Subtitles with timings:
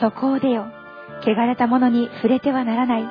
[0.00, 0.66] そこを出よ。
[1.22, 3.08] 汚れたものに触れてはならない。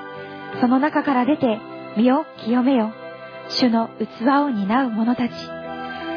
[0.59, 1.59] その中から出て、
[1.95, 2.91] 身を清めよ。
[3.49, 5.31] 主の器を担う者たち。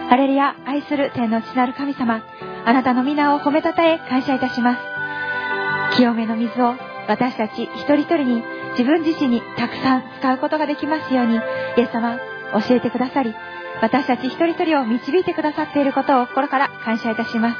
[0.09, 2.23] ハレルヤ、愛する天の父なる神様、
[2.65, 5.97] あなたの皆を褒めたたえ感謝いたします。
[5.97, 6.75] 清めの水を
[7.09, 8.43] 私たち一人一人に
[8.73, 11.41] 自分自身にたくさん使うことができますように、イ
[11.81, 12.19] エス様、
[12.67, 13.35] 教えてくださり、
[13.81, 17.59] 私たち一人一人を導いてくださっていることを心から感謝いたします。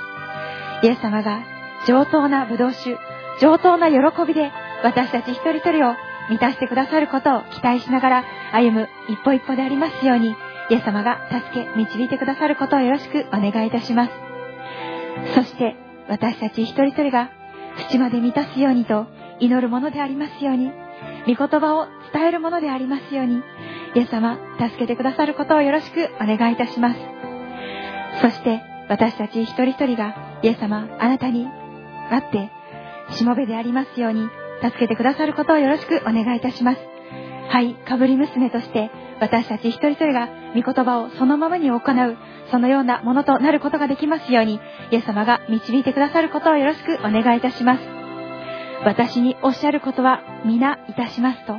[0.83, 1.52] イエス様が
[1.87, 2.99] 上等な葡萄酒、
[3.41, 3.97] 上等な喜
[4.27, 4.51] びで
[4.83, 5.95] 私たち一人一人を
[6.31, 10.37] 満たしてくださることを期待しながら歩む一歩一歩でありますように、
[10.71, 14.13] イエス様が助け、導いてくださることをよろしくお願いいたします。
[15.35, 15.77] そして
[16.09, 17.31] 私たち一人一人が
[17.91, 19.07] 縁まで満たすようにと
[19.41, 20.71] 祈るものでありますように、
[21.27, 23.43] 御言葉を伝えるものでありますように、
[23.95, 27.01] イエス様、助けてくださることをよろしくお願いいたします。
[28.21, 31.49] そして私たち一人一人がイエス様、あなたに
[32.15, 32.51] あって、
[33.17, 34.29] しもべでありますように、
[34.63, 36.79] 助けてくださることをよろしくお願いいたします。
[37.49, 41.81] はい、かぶり娘として、私たち一人一人が御言葉をそのままに行う、
[42.51, 47.81] そのようなものとなることができますように、イエス様が導いてくださることをよろしくお願いいたします。
[48.85, 51.57] 私におっしゃることは皆いたしますと、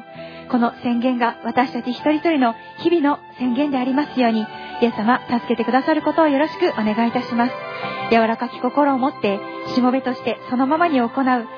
[0.54, 7.54] この宣言が私たち一人一人の日々の宣言でありますように、イエス様、助けてくださることをよろしくお願いいたします。
[8.12, 9.40] 柔らかき心を持って、
[9.74, 11.12] しもべとしてそのままに行う、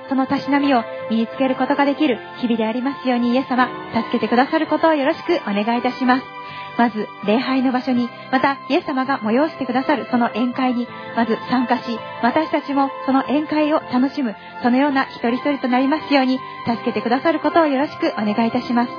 [0.08, 6.45] そのたしなみを身につけることができる日々でありますように、イエス様、助けてくださることをよろしくお願いいたします。
[6.78, 18.92] まず、礼拝の場所に、また、イエス様が催してくださるその宴会に、まず参加し、私たちもその宴会を楽しむ、そのような一人一人となりますように、助けてくださることをよろしくお願いいたします。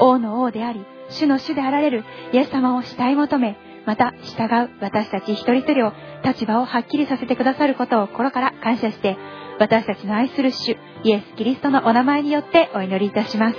[0.00, 5.92] 王の王であり、主の主であられるイエス様を慕い求め、また従う私たち一人一人を
[6.22, 9.16] 立場をはっきりさせてくださることを心から感謝して、
[9.58, 13.56] 私たちの愛する主、イエス・キリストのお名前によってお祈りいたします。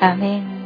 [0.00, 0.61] アメン。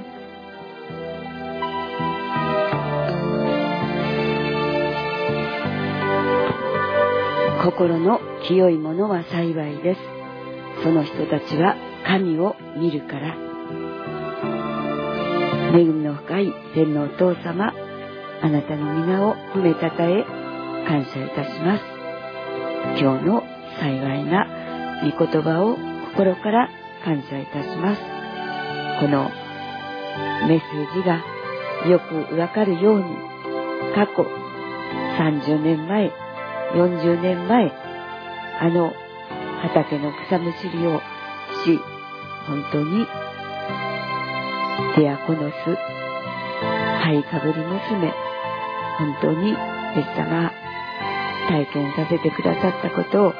[7.67, 10.01] 心の清いものは幸いです。
[10.85, 11.75] その人たちは
[12.07, 13.35] 神を見るから。
[15.77, 17.75] 恵みの深い天のお父様、
[18.41, 20.25] あなたの皆を褒めたたえ、
[20.87, 21.85] 感謝いたします。
[23.01, 23.43] 今日の
[23.81, 24.47] 幸いな
[25.03, 25.77] 御言葉を
[26.13, 26.69] 心から
[27.05, 28.01] 感謝いたします。
[29.01, 29.29] この
[30.47, 31.21] メッセージが
[31.91, 33.05] よくわかるように、
[33.97, 34.25] 過去
[35.19, 36.26] 30年前、
[36.77, 37.73] 40年前、
[38.61, 38.93] あの
[39.63, 41.01] 畑の草むしりを
[41.65, 41.81] し、
[42.47, 43.07] 本当に、
[44.99, 45.55] デアコノス、
[47.03, 48.13] ハイかぶり娘、
[48.99, 49.57] 本当に、イエ
[50.03, 50.53] ス様、
[51.49, 53.33] 体験させてくださったことを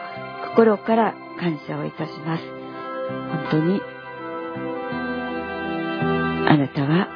[0.49, 2.43] 心から感謝をいたします。
[3.31, 3.83] 本当に、
[6.49, 7.09] あなたは、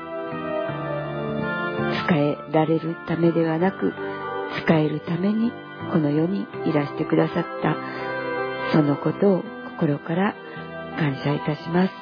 [2.04, 3.94] 使えられるためではなく、
[4.62, 5.50] 使えるために
[5.92, 7.76] この世にいらしてくださった
[8.72, 9.42] そのことを
[9.78, 10.34] 心から
[10.98, 11.92] 感謝いたします。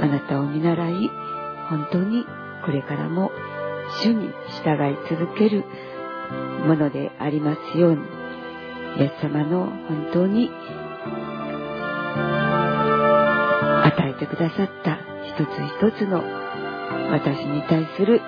[0.00, 1.10] あなたを見習い、
[1.70, 2.24] 本当に
[2.64, 3.32] これからも
[4.02, 4.30] 主に
[4.62, 5.64] 従い続ける
[6.66, 8.02] ものでありますように、
[8.98, 10.50] イエス様の本当に
[13.84, 15.48] 与えてくださった一つ
[15.78, 16.22] 一つの
[17.10, 18.20] 私に対する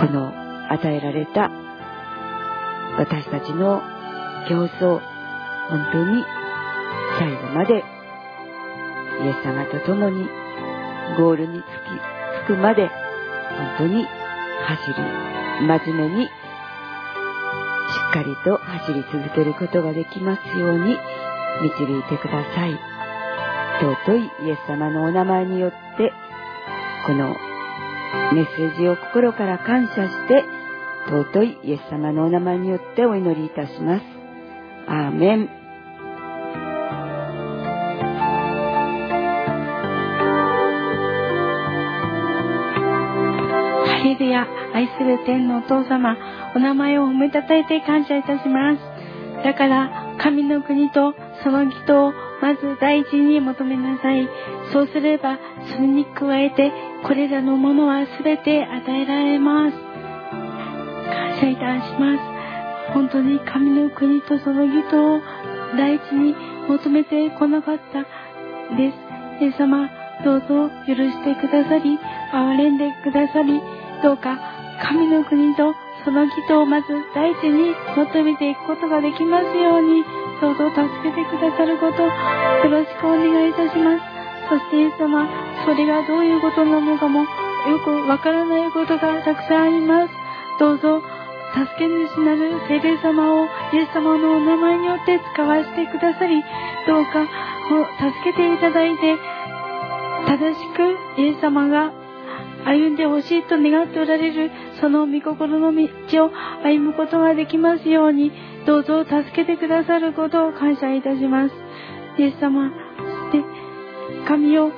[0.00, 0.32] この
[0.70, 1.50] 与えられた
[3.00, 3.80] 私たちの
[4.46, 5.00] 競争、
[5.70, 6.22] 本当に
[7.18, 7.78] 最後までイ
[9.26, 10.28] エス様と共に
[11.16, 11.66] ゴールに着き、
[12.44, 14.94] 着くまで本当に走り、
[15.66, 16.28] 真面目にし
[18.10, 20.98] っかりと走り続けることができますように
[21.62, 22.78] 導いてください。
[24.04, 26.12] 尊いイエス様のお名前によって、
[27.06, 27.34] この
[28.34, 30.59] メッセージを心から感謝して、
[31.10, 34.02] 尊いイエス様のお名前によってお祈りいたします。
[34.86, 35.60] アーメン。
[44.04, 46.16] レルヤ、愛する天のお父様、
[46.54, 48.80] お名前を褒めたたえて感謝いたします。
[49.44, 54.28] だから、神の国とその義とをまず第一に求めなさい。
[54.72, 55.38] そうすれば、
[55.74, 56.72] それに加えて、
[57.04, 59.89] これらのものは全て与えられます。
[61.40, 62.92] 謝いたします。
[62.92, 65.20] 本当に神の国とその義とを
[65.76, 66.34] 第一に
[66.68, 68.02] 求めてこなかった
[68.76, 69.42] です。
[69.42, 69.88] イエス様、
[70.24, 71.98] どうぞ許してくださり、
[72.32, 73.60] 憐れんでくださり、
[74.02, 74.38] どうか
[74.82, 75.72] 神の国と
[76.04, 80.04] その義とをまず第一に求めていくことができますように、
[80.40, 82.10] どうぞ助けてくださることよ
[82.70, 84.02] ろしくお願いいたします
[84.48, 85.28] そしてイエス様
[85.66, 87.26] それがどういうことなのかもよ
[87.84, 90.12] くわからないことがたくさんあります
[90.58, 91.02] どうぞ
[91.54, 96.42] 助け主なる聖霊様をイエス様のお名前によって使わせてくださり
[96.86, 97.26] どうか
[97.98, 99.16] 助けていただいて
[100.26, 101.92] 正しくイエス様が
[102.64, 104.50] 歩んでほしいと願っておられる
[104.80, 106.30] その御心の道を
[106.62, 108.32] 歩むことができますように
[108.66, 111.54] どうぞ助けてくださることを感謝いたします。
[112.18, 112.70] イエス様
[113.30, 113.44] そして
[114.26, 114.70] 神を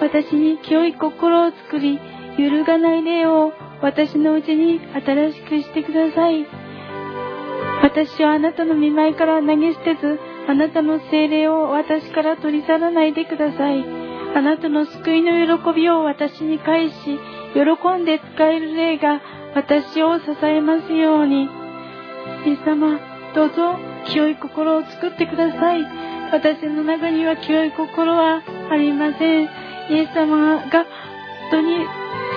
[0.00, 1.98] 私に清い心を作り
[2.38, 3.52] 揺るがない霊を
[3.82, 6.46] 私のうちに新しくしてください。
[7.82, 10.18] 私はあなたの見舞いから投げ捨てず
[10.48, 13.84] あなたの精霊を私から取り去らないでください。
[14.34, 16.94] あなたの救いの喜びを私に返し
[17.54, 19.20] 喜んで使える霊が
[19.54, 21.44] 私を支えますように。
[22.46, 22.98] イエス様
[23.34, 25.84] どうぞ清い心を作ってください。
[26.32, 29.48] 私の中には清い心はありません。
[29.90, 30.84] イエス様が
[31.50, 31.86] 本当に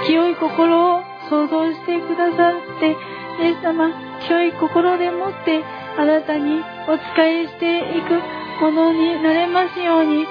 [0.06, 2.96] 清い心を想像してくださって
[3.44, 3.90] イエス様
[4.28, 5.64] 清い心でもって
[5.98, 8.20] あなたにお仕えしていく
[8.62, 10.26] ものになれますようにい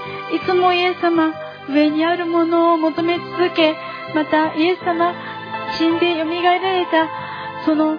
[0.46, 1.32] つもイエス様
[1.70, 3.74] 上にあるものを求め続け
[4.14, 5.14] またイエス様
[5.78, 7.08] 死んでよみがえられた
[7.64, 7.98] その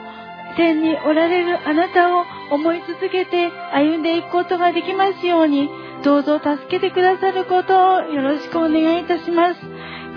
[0.57, 5.69] 天におられるあなたを思い続けて歩んでいくことができますように
[6.03, 9.59] どうぞ助けてくださることをよろしくお願いいたします。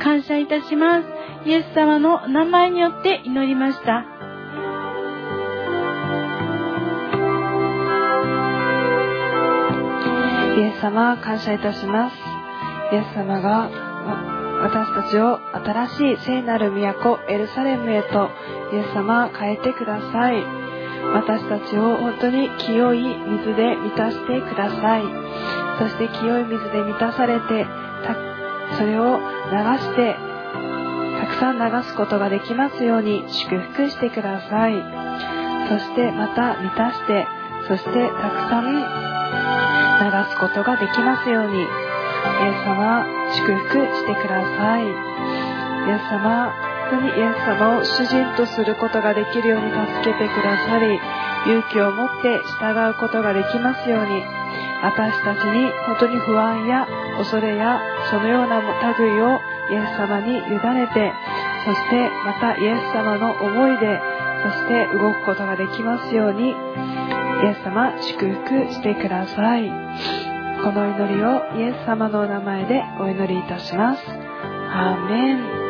[0.00, 1.08] 感謝いたします。
[1.44, 4.04] イエス様の名前によって祈りました。
[10.56, 12.16] イエス様感謝いたします。
[12.92, 13.70] イエス様が
[14.62, 18.30] 私たちを新しい聖なる都エルサレムへと
[18.72, 20.44] イエス様変えてください。
[21.14, 25.02] 私たちを本当に清い水で満たしてください。
[25.80, 27.66] そして清い水で満たされて
[28.78, 29.18] それを
[29.50, 30.16] 流して
[31.20, 34.74] たくさん流すことができますように祝福してください。
[35.68, 37.26] そしてまた満たして
[37.68, 43.04] そしてたくさん流すことができますようにイエス様
[43.34, 44.82] 祝福してください。
[44.82, 44.88] イ
[45.90, 46.52] エス様
[46.90, 51.00] 本当にイエス様を主人とすることができるように助けてくださり
[51.46, 54.41] 勇気を持って従うことができますように
[54.82, 56.86] 私たちに本当に不安や
[57.16, 57.80] 恐れや
[58.10, 58.60] そのような
[58.98, 59.40] 類を
[59.70, 61.12] イエス様に委ねて
[61.64, 64.00] そしてまたイエス様の思いで
[64.42, 66.52] そして動くことができますようにイ
[67.46, 69.68] エス様祝福してください。
[70.62, 74.02] この祈りをイエス様のお名前でお祈りいたします。
[74.08, 75.61] アーメン。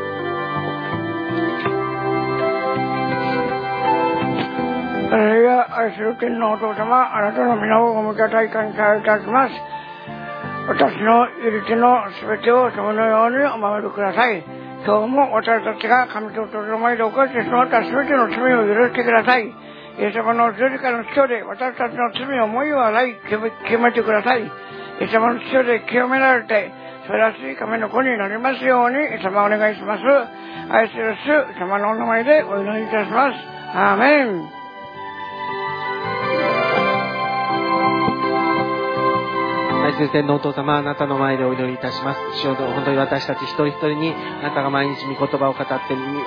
[5.13, 9.53] それや愛する天のお父様、あなたの皆をお迎えたい感謝いたします。
[10.73, 14.41] 私の許しのすべてをそのようにお守りください。
[14.89, 19.45] 今日も私たちが神と弟の前で犯してしまったすべての罪を許してください。
[19.45, 19.53] イ
[20.01, 23.39] エス様の十字架の血で私たちの罪をもいはない清
[23.81, 24.41] めてください。
[24.41, 24.49] イ
[25.05, 26.73] エス様の血で清められて、
[27.05, 30.03] 素晴らしい神の子になりますように、イエス様お願いします。
[30.73, 33.37] 愛する主様のお名前でお祈りいたします。
[33.77, 34.62] アーメン。
[39.83, 42.21] 愛する天皇お父様、あなたの前でお祈りいたします。
[42.41, 45.75] 主よ本当に私たち一人一人に、あなたが毎日御言葉を語って、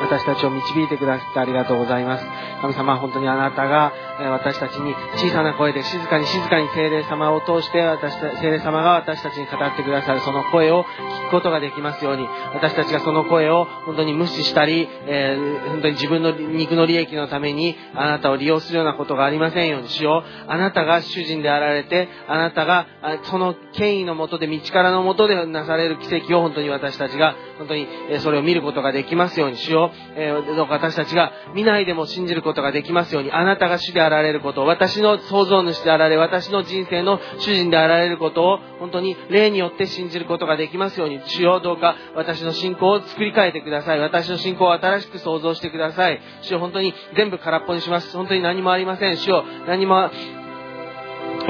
[0.01, 2.25] 私たちを導いてくださってありがとうございます。
[2.62, 22.88] 神様、本当にあなたが私たちに小さな声で静かに静かに精霊様を通して私た、精霊様が私たちに語ってくださるその声を聞くことができますように、私たちがその声を本当に無視したり、えー、本当に自分の肉の利益のためにあなたを利用するようなことがありませんように、主よあなたが主人であられて、あなたが
[23.24, 27.88] そのの権威のもとで、道からのもとでなされる奇跡を本当に私たちが、本当に
[28.20, 44.00] それを見ることができますように、主よ、えー、どうか私たちが見ないでも信じることができますように、あなたが主であられることを、私の創造主であられ、私の人生の主人であられることを、本当に霊によって信じることができますように、主よ、どうか私の信仰を作り変えてください。
[44.00, 46.20] 私の信仰を新しく創造してください。
[46.42, 48.16] 主よ、本当に全部空っぽにします。
[48.16, 49.18] 本当に何もありません。
[49.18, 50.10] 主よ、何も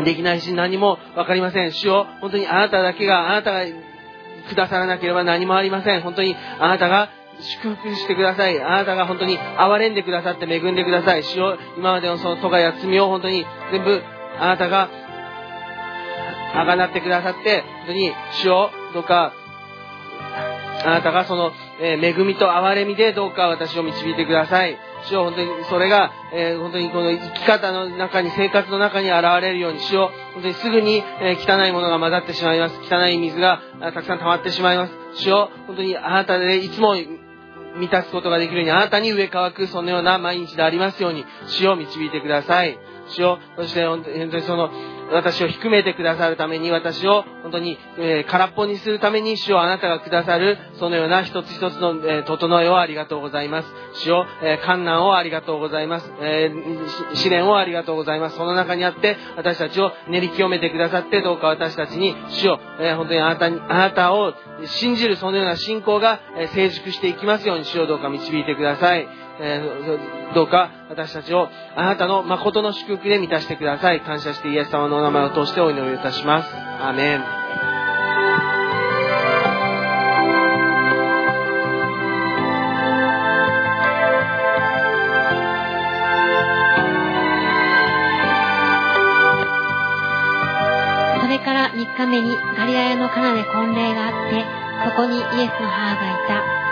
[0.03, 1.71] できないし何もわかりません。
[1.71, 3.65] 主よ、本当にあなただけが、あなたが
[4.49, 6.01] くださらなければ何もありません。
[6.01, 8.61] 本当にあなたが祝福してください。
[8.61, 11.23] あなたが本当に憐れんでくださって恵んでください。
[11.23, 14.01] 主よ、今までのその咎や罪を本当に全部
[14.39, 14.89] あなたが
[16.53, 18.11] あがなってくださって、本当に
[18.41, 19.33] 主よ、どうか
[20.85, 21.51] あなたがその、
[21.81, 24.77] え恵みと憐れみでどうか私を導いてください。
[25.07, 32.75] 主よ本当にそれが、えー本当にこの生き方の中に、生活の中に現れるように、主よ本当にすぐに、えー汚いものが混ざってしまいます。
[32.91, 34.93] 汚い水がたくさん溜まってしまいます。
[35.15, 36.95] 主よ本当にあなたでいつも
[37.77, 42.77] 満たすことができるように、あなたに上乾く、そのような毎日でありますように、主を導いてください。
[43.09, 44.69] 主を、そして本当にその、
[45.11, 53.73] 私を低めてくださるために、私を本当に、えー空っぽにするために、主をあなたがくださる、そのような一つ一つの、えー整えをありがとうございます。
[53.93, 56.11] 主を、えー観難をありがとうございます。
[56.21, 58.37] えー試練をありがとうございます。
[58.37, 64.33] その中にあって、私たちを練り清めてくださって、どうか私たちに、主を、えー本当にあなたに、あなたを
[64.65, 69.24] 信じるそのような信仰が、え成熟していきますように、主をどうか導いてください。
[69.39, 74.01] えーどうか私たちをあなたの誠の祝福で満たしてください。
[74.01, 76.49] 感謝してイエス様のお名前を通してお祈りいたします。
[76.81, 77.23] アーメン。
[91.21, 94.45] それから3日目にガリラヤのカナで婚礼があって、
[94.89, 95.27] そこにイエス
[95.61, 96.64] の母がいた。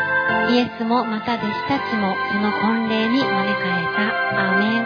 [0.49, 4.51] イエスもまた弟子たちもその婚礼に招かれた。
[4.51, 4.85] アーメン。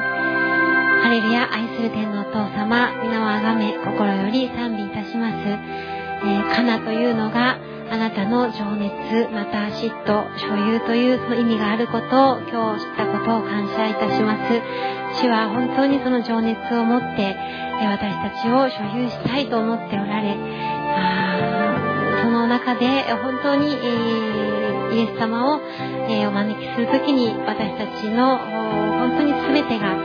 [1.04, 5.36] ハレルヤ、愛する天のお父様、皆をあがめ、心より賛美いたします。
[5.46, 14.62] えーカナというのが、あなたの情熱、また嫉妬、所有というその意味があることを今日知ったことを感謝いたします。
[15.22, 17.38] 主は本当にその情熱を持って、
[17.80, 20.36] え私たちを所有したいと思っておられ、
[20.98, 25.62] あーその中で本当に、えーイエス様を、
[26.10, 29.96] えーお招きするときに私たちの本当に全てが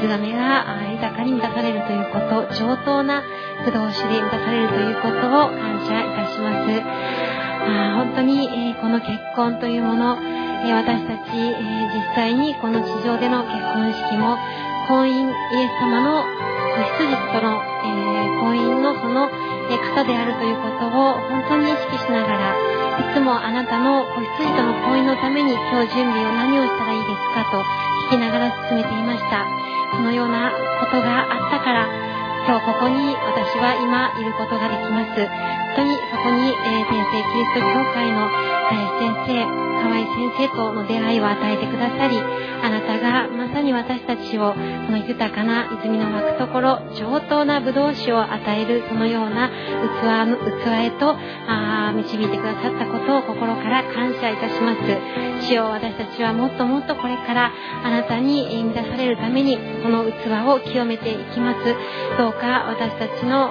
[0.00, 3.22] 水がめが豊かに満たされるということ、上等な
[3.64, 6.82] 不動酒で満たされるということを感謝いたします。
[7.62, 14.38] あ本当に、えーこの結婚というもの、えー私たち、えー実際にこの地上での結婚式も
[14.88, 19.28] 婚姻イエス様の子羊との、えー婚姻のその、
[19.70, 27.64] えー方であるということを本当に意識しながらいつもあなたの子羊との婚姻のために今日準備を何をしたらいいですかと
[28.12, 29.48] 聞きながら進めていました。
[29.96, 31.88] そのようなことがあったから
[32.46, 35.16] 今日ここに私は今いることができます。
[35.16, 35.28] 本
[35.76, 38.28] 当にそこに、えー天聖キリスト教会の
[38.68, 39.48] 林先生、
[39.80, 40.04] 河合
[40.36, 44.58] 先生との出会いを与えてくださり、あながまさに私たちをこ
[44.92, 51.16] の豊かな泉の湧くところ、上等な葡萄酒を与えるそのような器の器へと
[51.48, 54.80] あ導いてくださったことを心から感謝いたします。
[55.48, 57.52] 主よ私たちはもっともっとこれから
[57.84, 61.58] あなたにえー満たされるためにこの器を清めていきます。
[62.18, 63.50] どうか私たちの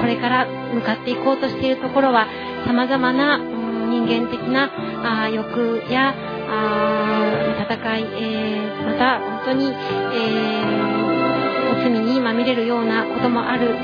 [0.00, 2.26] これから向かっていこうとしているところは
[2.66, 4.70] 様々なうん人間的な
[5.24, 6.14] あ欲や
[6.50, 10.98] あ戦い、えーまた本当に、えー
[11.68, 13.76] お罪にまみれるようなこともある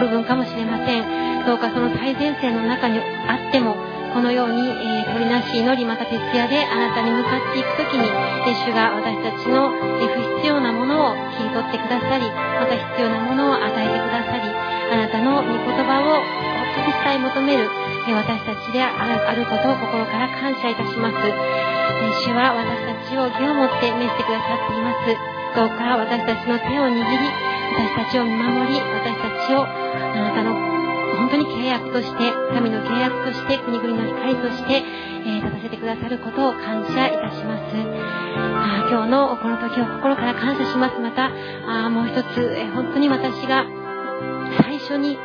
[0.00, 1.44] 部分かもしれません。
[1.44, 3.76] どうかその最前線の中にあっても、
[4.14, 16.22] このように、えー鳥なし祈りまた徹夜であなたに向かっていくときに、え主が私たちの、え不必要なものを切り取ってくださり、また必要なものを与えてくださり、あなたの御言葉を本
[16.74, 17.68] 当に伝え求める、
[18.08, 21.73] え私たちであることを心から感謝いたします。
[22.24, 25.34] 主は私たちを義をもって召してくださっています。
[25.54, 27.04] どうか私たちの手を握り、
[27.74, 29.68] 私たちを見守り、私たちをあ
[30.18, 30.54] なたの
[31.16, 34.82] 本当に契約として、神の契約として、国々の光として、
[35.26, 37.62] え立たせてくださることを感謝いたします。
[38.36, 40.98] あ今日のこの時を心から感謝します。
[40.98, 41.30] また、
[41.66, 43.64] あもう一つ、え本当に私が
[44.60, 45.18] 最初に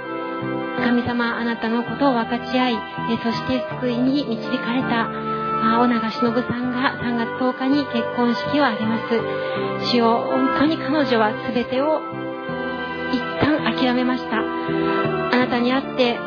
[0.83, 2.77] 神様あなたのことを分かち合い、え
[3.23, 5.09] そして救いに導かれた、
[5.61, 9.89] あー尾長忍さんが3月10日に結婚式を挙げます。
[9.91, 12.01] 主よ本当に彼女は全てを
[13.11, 14.37] 一旦諦めました。
[14.37, 16.17] あなたに会って、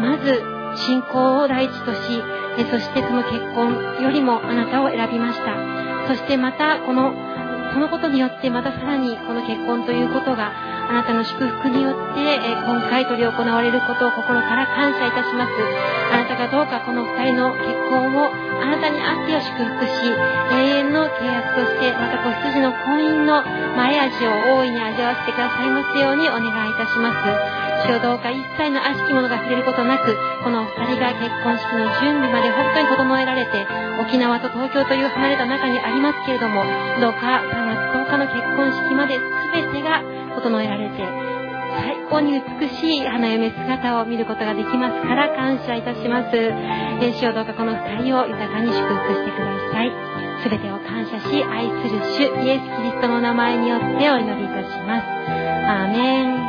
[0.00, 0.42] まず
[0.86, 2.22] 信仰を第一とし、
[2.70, 6.08] そしてその結婚よりもあなたを選びました。
[6.08, 7.12] そしてまたこの、
[7.72, 10.52] そのことによってまたさらにこの結婚ということが
[10.88, 15.52] あなたの祝福によって、え今回取り行われることを心から感謝いたします。
[16.12, 18.30] あなたがどうかこの2人の結婚を
[18.62, 19.90] あなたにあってを祝福し、
[20.52, 23.42] 永遠の契約として、また子羊の婚姻の
[23.76, 27.10] 前味を大いに味わわせてくださいますようにお願いいたしま
[27.62, 27.65] す。
[27.84, 33.66] 主よどうか一切の悪しき者が触れることなく、このお二人が結婚式の準備まで本当に整えられて、
[34.00, 36.64] 沖縄と東京という離れた中にありますけれども、
[37.00, 39.18] どうか3月10日の結婚式まで
[39.52, 40.02] 全てが
[40.34, 41.04] 整えられて、
[41.76, 46.30] 最高に美しい花嫁姿を見ることができますから感謝いたします。
[46.34, 49.92] えー主よどうかこの二人を豊かに祝福してください。
[50.42, 55.04] すべてを感謝し、愛する主イエス・キリストの名前によってお祈りいたします。
[55.68, 56.45] アーメン。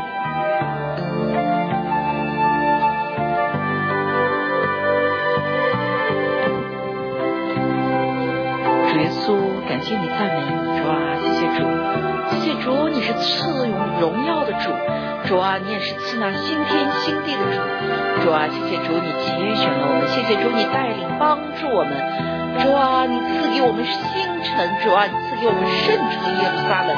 [9.77, 10.49] 感谢你赞美你，
[10.81, 11.61] 主啊，谢谢主，
[12.33, 14.73] 谢谢主，你是赐荣荣耀的主，
[15.29, 17.61] 主啊，你也是赐那新天新地的主，
[18.25, 21.93] 主啊，谢谢主，你节选了我们，谢谢主，你带领帮助我们，
[22.57, 24.01] 主啊，你赐给我们星
[24.41, 26.97] 辰，主啊，你赐给我们圣城耶路撒冷，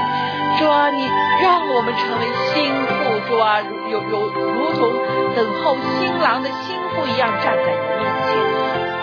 [0.56, 1.04] 主啊，你
[1.44, 4.88] 让我们成为新妇，主啊，如有有如同
[5.36, 8.40] 等候新郎的新妇一样站在你面前。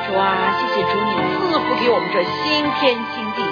[0.09, 1.12] 主啊，谢谢主，你
[1.45, 3.45] 赐福给我们这新天新地。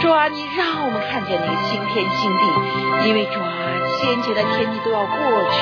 [0.00, 3.52] 主啊，你让我们看见那个新天新地，因为主啊，
[3.98, 5.16] 先前的天地都要过
[5.50, 5.58] 去，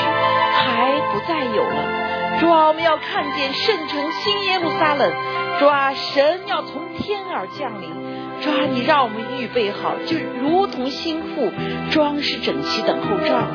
[0.53, 2.39] 还不再有了。
[2.41, 5.13] 主啊，我们要看见圣城新耶路撒冷。
[5.61, 7.91] 主啊，神要从天而降临。
[8.43, 11.53] 主啊，你让我们预备好，就如同心腹
[11.93, 13.55] 装饰整齐，等候丈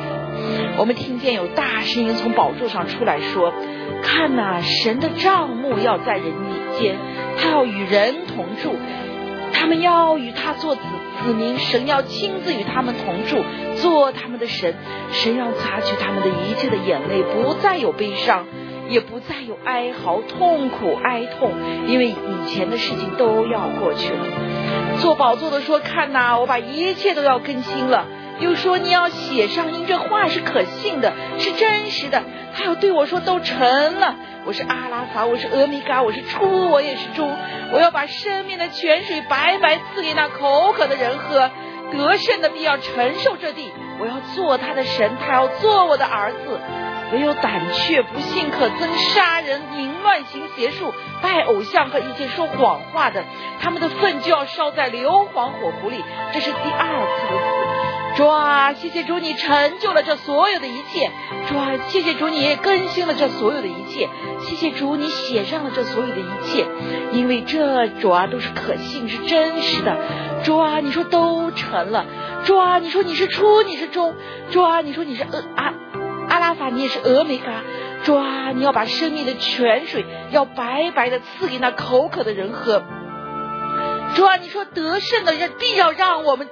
[0.78, 3.52] 我们听见有大声音从宝座上出来说
[4.02, 6.32] ：“看呐、神的帐幕要在人
[6.78, 6.96] 间，
[7.36, 8.74] 他要与人同住，
[9.52, 10.80] 他们要与他做子
[11.24, 13.44] 子民，神要亲自与他们同住，
[13.76, 14.74] 做他们的神。
[15.12, 18.46] 神要擦去他们的一切的眼泪，不再有悲伤，
[18.88, 21.52] 也不再有哀嚎、痛苦、哀痛，
[21.88, 24.24] 因为以前的事情都要过去了。”
[25.00, 28.06] 做宝座的说：“看呐、我把一切都要更新了。”
[28.40, 32.22] 又说你要写上，因这话是可信的，是真实的。
[32.54, 37.36] 他要对我说都成了，我是阿拉法，我是阿米伽，我是初，我也是终。
[37.72, 41.50] 我要把生命的泉水白白赐给那口渴的人喝，
[41.92, 43.70] 得胜的必要承受这地。
[44.00, 46.60] 我要做他的神，他要做我的儿子。
[47.12, 53.24] 唯有胆怯、不信、可憎、杀人、淫乱、行邪术、拜偶像和一切说谎话的，
[53.60, 56.04] 他们的粪就要烧在硫磺火湖里。
[56.32, 57.69] 这是第二次的死。
[58.16, 61.10] 主啊，谢谢主，你成就了这所有的一切。
[61.48, 64.08] 主啊，谢谢主，你更新了这所有的一切。
[64.40, 66.66] 谢谢主，你写上了这所有的一切，
[67.12, 69.96] 因为这主啊都是可信，是真实的。
[70.42, 72.04] 主啊，你说都成了。
[72.44, 74.14] 主啊，你说你是初，你是中。
[74.50, 75.74] 主啊，你说你是阿阿
[76.28, 77.62] 阿拉法，你也是俄梅嘎。
[78.02, 82.82] 主啊，你要把生命的泉水要白白的赐给那口渴的人喝。
[84.16, 86.48] 主啊，你说得胜的人必要让我们。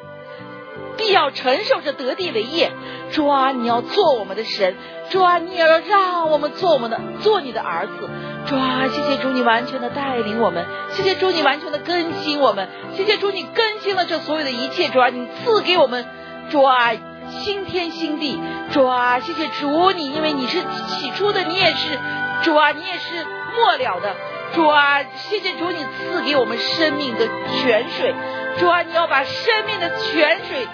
[0.99, 2.73] 必要承受着得地为业，
[3.13, 4.77] 主啊，你要做我们的神，
[5.09, 8.11] 主啊，你要让我们做我们的，做你的儿子，
[8.47, 16.05] 主啊，谢谢主，你完全的带领我们，谢谢主，你完全的更新我们，谢谢主，你更新了这所有的一切，主啊，你赐给我们，
[16.51, 16.91] 主啊，
[17.31, 18.39] 新天新地，
[18.73, 21.99] 主啊，谢谢主，你因为你是起初的，你也是，
[22.43, 23.25] 主啊，你也是
[23.57, 24.15] 末了的。
[24.55, 28.15] 主啊，谢谢主，你赐给我们生命的泉水。
[28.59, 30.67] 主啊，你要把生命的泉水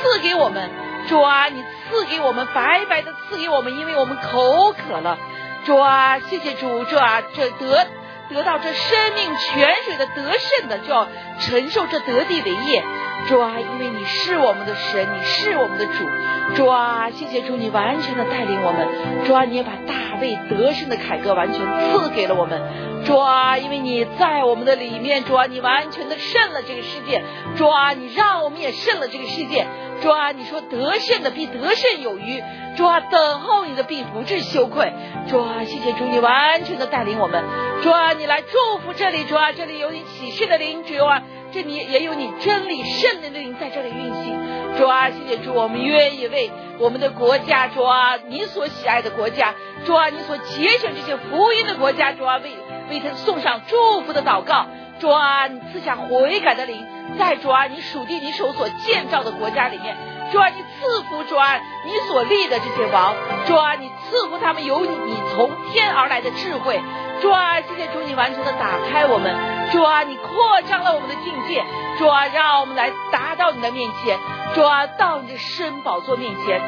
[0.00, 0.70] 赐给我们。
[1.08, 5.18] 主啊，你赐给我们白白的赐给我们，因为我们口渴了。
[5.64, 7.86] 主啊，谢谢主，主啊，这得
[8.30, 11.08] 得到这生命泉水的得胜的，就要
[11.40, 12.84] 承受这得地为业。
[13.28, 16.08] 主啊，因为你是我们的神，你是我们的主。
[16.54, 19.24] 主啊，谢谢主，你完全的带领我们。
[19.24, 22.60] 主啊，你也把大卫得胜的凯歌完全赐给了我们。
[23.04, 27.22] 主啊，因为你在我们的里面，主啊，你完全的胜了这个世界。
[27.56, 29.66] 主啊，你让我们也胜了这个世界。
[30.02, 32.42] 主啊，你说得胜的必得胜有余。
[32.76, 34.92] 主啊，等候你的必不至羞愧。
[35.28, 37.42] 主啊，谢谢主，你完全的带领我们。
[37.82, 39.24] 主啊，你来祝福这里。
[39.24, 40.82] 主啊，这里有你启示的灵。
[40.84, 44.38] 主啊，这里也有你真理圣灵的灵在这里运行。
[44.78, 52.50] 主啊，谢谢主，我们愿意为我们的国家，主啊，你所喜爱的国家，主啊，你所节选这些福音的国家，主啊，为
[52.90, 54.66] 为他送上祝福的祷告。
[54.98, 56.86] 主啊，你赐下悔改的灵，
[57.18, 59.96] 在主啊，你属地你手所建造的国家里面，
[60.32, 63.14] 主啊，你赐福主啊，你所立的这些王，
[63.46, 66.80] 主啊，你赐福他们有你从天而来的智慧。
[67.20, 69.32] 主啊，谢谢主，你完全的打开我们，
[69.70, 71.64] 主啊，你扩张了我们的境界，
[71.98, 74.18] 主啊，让我们来达到你的面前，
[74.54, 76.60] 主啊，到你的圣宝座面前。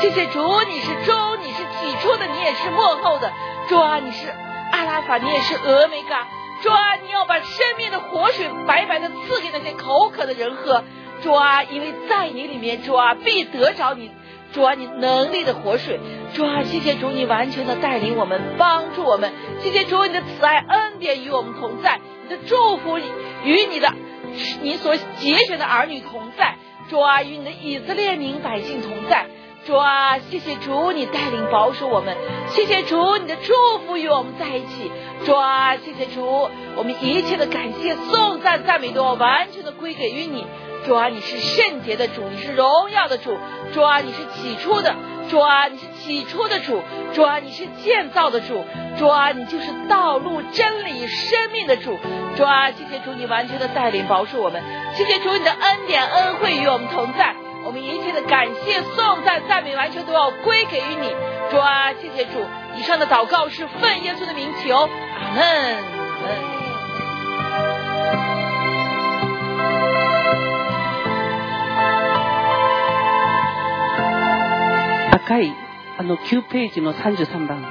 [0.00, 3.32] 谢谢主，你是周，你是起初的，你也是幕后的，
[3.68, 4.28] 主啊，你是
[4.72, 6.26] 阿拉法，你也是俄梅嘎。
[6.62, 10.84] 主啊，你要把生命的活水白白的赐给那些口渴的人喝。
[11.22, 14.10] 主啊，因为在你里面，主啊，必得着你，
[14.52, 15.98] 主啊，你能力的活水。
[16.34, 19.32] 主啊，谢谢主，你完全的带领我们，帮助我们。
[19.60, 23.92] 谢谢主，你的慈爱恩典与我们同在，你的祝福与你的
[24.62, 26.56] 你所节选的儿女同在。
[26.88, 29.26] 主啊，与你的以色列民百姓同在。
[29.64, 32.16] 主啊，谢谢主，你带领保守我们，
[32.48, 33.52] 谢谢主，你的祝
[33.86, 34.90] 福与我们在一起。
[35.24, 40.44] 主啊，谢谢主，我们一切的感谢、颂赞、赞美都要完全的归给于你。
[40.84, 43.38] 主啊，你是圣洁的主，你是荣耀的主。
[43.72, 44.96] 主啊，你是起初的
[45.30, 46.82] 主啊，你是起初的主。
[47.14, 48.64] 主啊，你是建造的主。
[48.98, 51.96] 主啊，你就是道路、真理、生命的主。
[52.36, 54.60] 主啊，谢谢主，你完全的带领保守我们。
[54.96, 57.36] 谢谢主，你的恩典、恩惠与我们同在。
[57.65, 61.15] 我们一切的感谢、颂赞、赞美，完全都要归给于你。
[61.51, 62.45] 主啊，谢谢主。
[62.75, 64.87] 以上的祷告是奉耶稣的名求，阿
[65.35, 65.43] 门。
[65.43, 66.57] 阿门。
[75.11, 75.53] 赤い
[75.97, 77.61] あの9ページの33番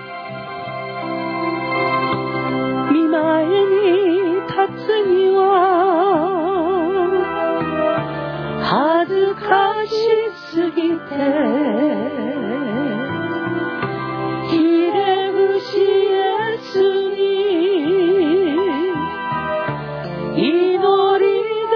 [2.93, 3.53] 見前に
[4.47, 4.55] 立
[4.85, 6.40] つには
[8.72, 9.92] 恥ずかし
[10.54, 11.04] すぎて
[14.50, 14.56] ひ
[14.92, 14.96] れ
[15.34, 17.20] 伏しイエスに
[20.38, 20.80] 祈
[21.20, 21.26] り
[21.68, 21.76] で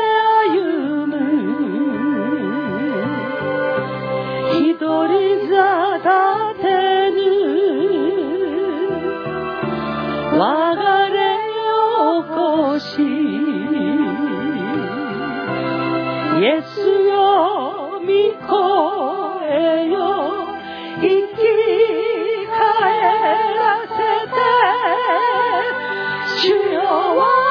[0.53, 1.11] 歩む
[4.53, 5.53] 一人座
[5.97, 6.07] 立
[6.61, 6.63] て
[7.11, 7.17] ぬ
[10.31, 11.04] 流れ
[16.45, 18.53] イエスよ御声
[19.89, 20.45] よ。
[21.01, 21.03] 生
[21.33, 21.41] き
[22.51, 22.61] 返
[23.55, 23.97] らせ
[24.29, 24.37] て。
[26.43, 27.44] 主よ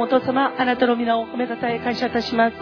[0.00, 2.56] のお父様あなたの皆を褒めたたえ感謝いたします。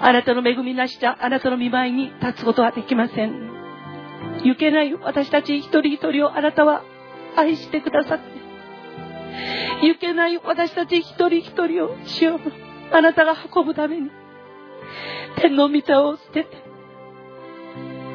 [0.00, 3.48] あなたの恵みなしじゃあなたの見舞いに立つことはできません。
[4.44, 6.84] 行けない私たち一人一人をあなたは
[7.36, 8.38] 愛してくださって。
[9.86, 12.40] 行けない私たち一人一人を主よ
[12.92, 14.10] あなたが運ぶために。
[15.40, 16.48] 天の御座を捨てて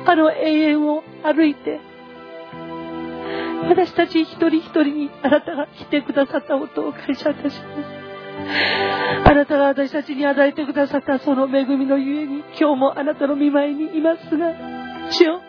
[0.06, 1.79] あの永遠を歩いて
[3.69, 8.04] 私たち一人一人にあなたが来てくださったことを感謝いたします。
[9.26, 14.54] あなたが私たちに与えてくださったその恵みのゆえに今日もあなたの見舞いにいますが
[15.12, 15.41] 主よ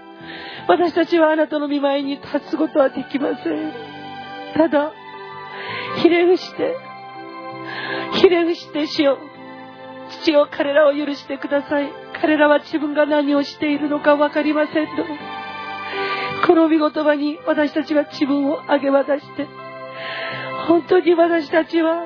[0.68, 3.72] 私たちはあなたの見舞いに立つことはできません。
[4.54, 4.92] ただ
[6.02, 6.76] ひれ伏して
[8.12, 9.18] ひれ伏して主よ
[10.22, 11.90] 父よ彼らを許してください。
[12.20, 14.92] 彼らは自分が何をしているのか分かりませんと。
[16.46, 19.46] この御言葉に私たちは自分を上げ渡して
[20.68, 22.04] 本当に私たちは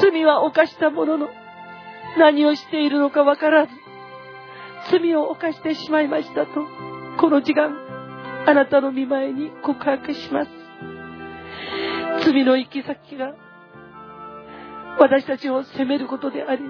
[0.00, 1.28] 罪は犯したものの
[2.18, 3.72] 何をしているのか分からず
[4.90, 6.66] 罪を犯してしまいましたと
[7.18, 7.76] この時間
[8.46, 10.60] あなたの見前に告白します。
[12.24, 13.34] 罪の行き先が
[14.98, 16.62] 私たちを責めることであり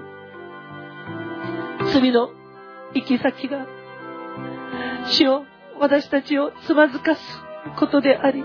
[1.93, 2.29] 罪の
[2.93, 3.65] 行き先が
[5.05, 5.43] 主を
[5.81, 7.21] 私たちをつまずかす
[7.79, 8.43] ことであり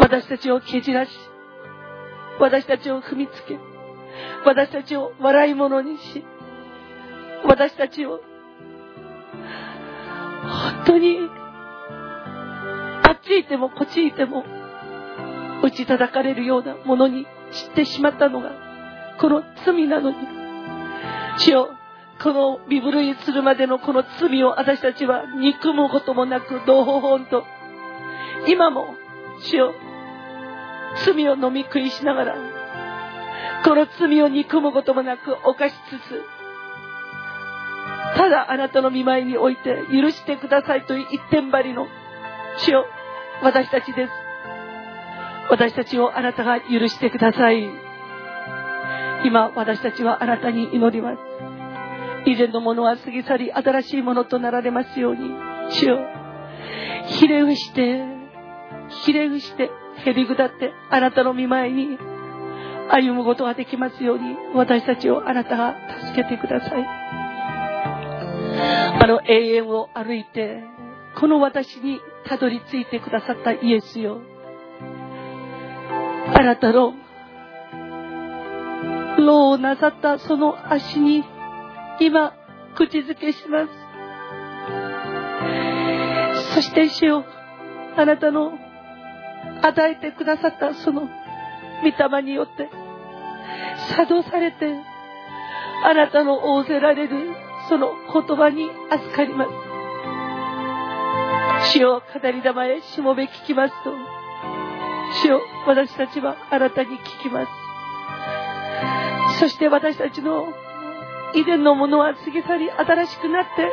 [0.00, 1.12] 私たちを蹴散らし
[2.40, 3.58] 私たちを踏みつけ
[4.44, 6.24] 私たちを笑い物にし
[7.44, 8.20] 私たちを
[10.42, 11.18] 本当に
[13.04, 14.44] あっちいてもこっちいても
[15.62, 18.50] 打ち叩かれるようなものにしてしまったのが
[19.20, 20.16] この罪なのに。
[21.38, 21.77] 主よ、
[22.22, 27.44] この身震いするまでのこの罪を私たちは憎むこともなく、同胞本と、
[28.48, 28.94] 今も、
[29.40, 29.74] 主よ、
[31.04, 32.36] 罪を飲み食いしながら、
[33.64, 36.24] この罪を憎むこともなく犯しつつ、
[38.16, 41.86] ただあなたの見舞いにおいて許してくださいという一点張りの
[42.58, 42.86] 主よ、
[43.42, 44.12] 私たちです。
[45.50, 47.68] 私たちをあなたが許してください。
[49.24, 51.27] 今、私たちはあなたに祈ります。
[52.26, 55.30] 以前のものは過ぎ去り、新しいものとなられますように。
[55.70, 55.98] 主よ、
[57.06, 58.04] ひれ伏して、
[59.04, 59.70] ひれ伏して、
[60.04, 61.98] へり下って、あなたの見舞いに
[62.90, 65.74] 歩むことができますように、私たちをあなたが
[66.12, 66.84] 助けてください。
[69.00, 70.62] あの永遠を歩いて、
[71.16, 74.20] この私にたどり着いてくださったイエスよ。
[76.34, 76.94] あなたの、
[79.18, 81.24] 労をなさったその足に、
[82.00, 82.32] 今、
[82.76, 83.72] 口づけします。
[86.54, 87.24] そして主よ、
[87.96, 88.52] あなたの
[89.62, 91.08] 与えてくださったその御
[92.16, 92.70] 霊によって、
[93.96, 94.74] 作動されて、
[95.84, 97.30] あなたの仰せられる
[97.68, 99.50] その言葉に預かります。
[101.72, 103.92] 主を語り玉へしもべ聞きますと、
[105.22, 107.50] 主を私たちはあなたに聞きます。
[109.40, 110.46] そして私たちの
[111.34, 113.70] 以前のものは過ぎ去り新しくなって、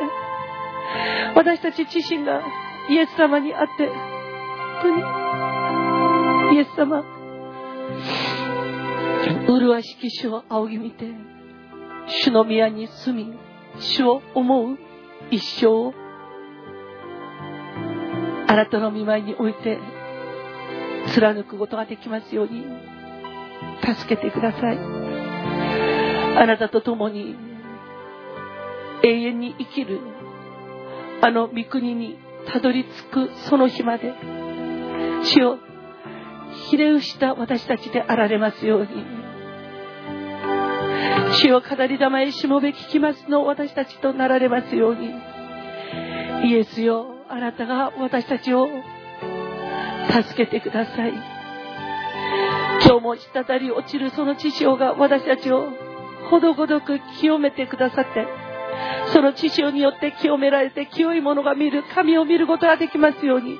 [1.35, 2.41] 私たち自身が
[2.89, 3.95] イエス様に会って、本
[4.81, 7.03] 当に、イエス様、
[9.47, 11.05] 麗しき主を仰ぎ見て、
[12.23, 13.33] 主の宮に住み、
[13.79, 14.77] 主を思う
[15.31, 15.93] 一生を
[18.47, 19.79] あなたの見舞いにおいて
[21.13, 22.63] 貫くことができますように
[23.81, 25.24] 助けてください。
[26.35, 27.35] あなたと共に
[29.03, 29.99] 永遠に生きる
[31.21, 32.17] あの御国に
[32.51, 34.13] たどり着くその日まで
[35.23, 35.57] 主を
[36.69, 38.87] ひれ伏した私たちであられますように
[41.41, 45.09] 主を語り玉へしもべ聞きますの私たちとなられますように
[46.49, 48.67] イエスよあなたが私たちを
[50.11, 51.35] 助けてください。
[52.85, 55.69] 今日も滴り落ちるその知潮が私たちを
[56.29, 58.27] ほどほどく清めてくださって、
[59.13, 63.59] その知潮によって清められて清いものが見る、神を見ることができますように、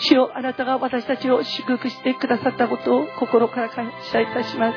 [0.00, 4.76] 主よあなたが私たちを祝福してくださったことを心から感謝いたします。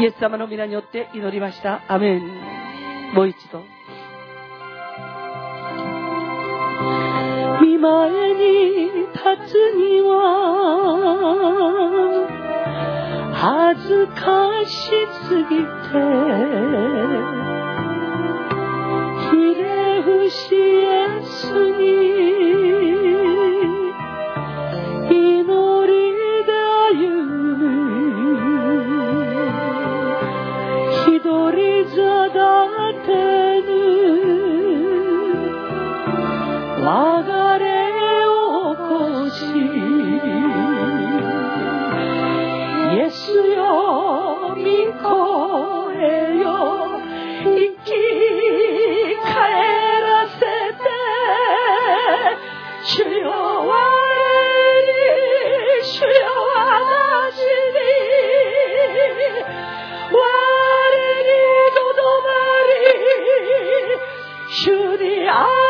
[0.00, 1.82] イエス様の皆によって祈りました。
[1.88, 2.20] アメン。
[3.14, 3.62] もう一度
[7.60, 7.78] 見。
[7.78, 10.14] 前に立つには
[13.46, 14.72] 恥ずかし
[15.28, 15.54] すぎて
[19.28, 22.93] ひれ伏しやすに
[45.04, 46.48] 声よ
[47.44, 47.46] 生
[47.84, 47.92] き
[49.22, 49.36] 返
[50.00, 50.88] らせて
[52.84, 53.70] 主よ我
[54.80, 54.88] に
[55.84, 56.08] 主よ
[56.56, 57.78] 私に
[60.10, 60.16] 我
[61.22, 61.28] に
[61.74, 62.32] とどま
[62.70, 62.72] り
[64.48, 64.56] 主
[64.96, 65.63] にありで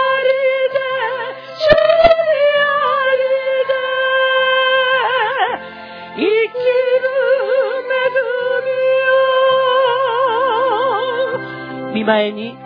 [12.05, 12.57] 前に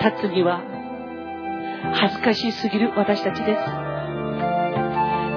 [0.00, 0.62] 立つには
[1.94, 3.60] 恥ずかしすぎる私たちです。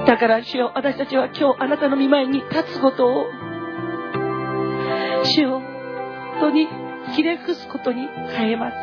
[0.05, 3.25] だから主よ私たちは今日あなたの見前に立つことを
[5.23, 5.59] 主よ
[6.39, 6.67] 本当に
[7.15, 8.77] ひれ伏すことに変えます。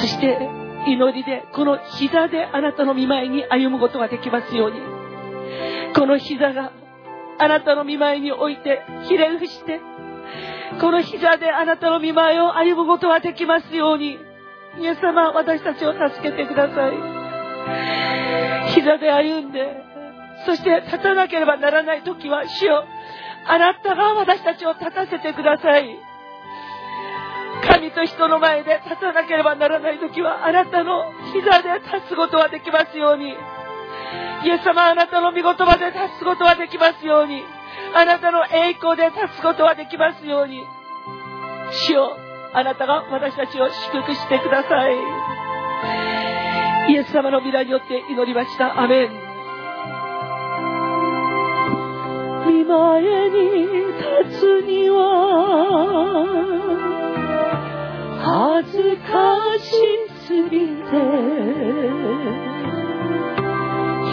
[0.00, 0.38] そして
[0.86, 4.80] 祈りでこの膝であなたの見前に歩むことができますように
[5.94, 6.72] この膝が
[7.38, 9.80] あなたの見前に置いてひれ伏して
[10.80, 14.18] この膝であなたの見舞いを歩むことができますように、
[14.78, 18.70] イエス様、私たちを助けてください。
[18.74, 19.84] 膝で歩んで、
[20.44, 22.84] そして立たなければならない時は、主よ、
[23.46, 25.98] あなたが私たちを立たせてください。
[27.66, 33.34] 神と人の前で立たなければならない時は、あなたの膝で立つことができますように。
[34.44, 37.42] イエス様、あなたの御言葉で立つことができますように。
[37.94, 40.62] あなたの栄光で立つことはできますように。
[41.88, 42.16] 主よ、
[42.52, 44.94] あなたが私たちを祝福してください。
[46.88, 48.80] イエス様の皆によって祈りました。
[48.80, 49.10] アメン。
[52.46, 53.40] 見前に
[54.28, 55.04] 立つには
[58.22, 59.70] 恥ずかし
[60.26, 60.86] すぎて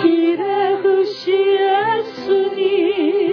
[0.02, 0.42] ひれ
[0.78, 3.33] 伏しえすに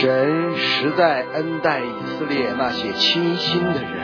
[0.00, 3.99] 神实在恩待以色列那些清心的人。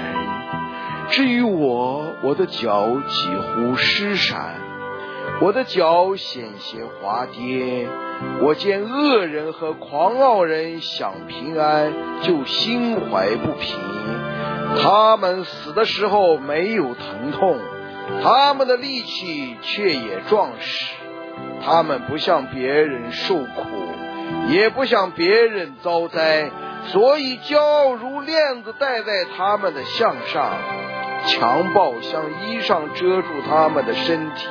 [1.17, 4.53] 至于我，我的脚几乎失闪，
[5.41, 7.89] 我的脚险些滑跌。
[8.43, 13.79] 我见恶人和狂傲人享平安，就心怀不平。
[14.83, 17.61] 他们死的时候没有疼痛，
[18.23, 20.97] 他们的力气却也壮实。
[21.65, 23.65] 他们不向别人受苦，
[24.49, 26.51] 也不向别人遭灾，
[26.89, 30.53] 所以骄傲如链子戴在他们的项上，
[31.27, 34.47] 强暴像衣裳遮住他们的身体。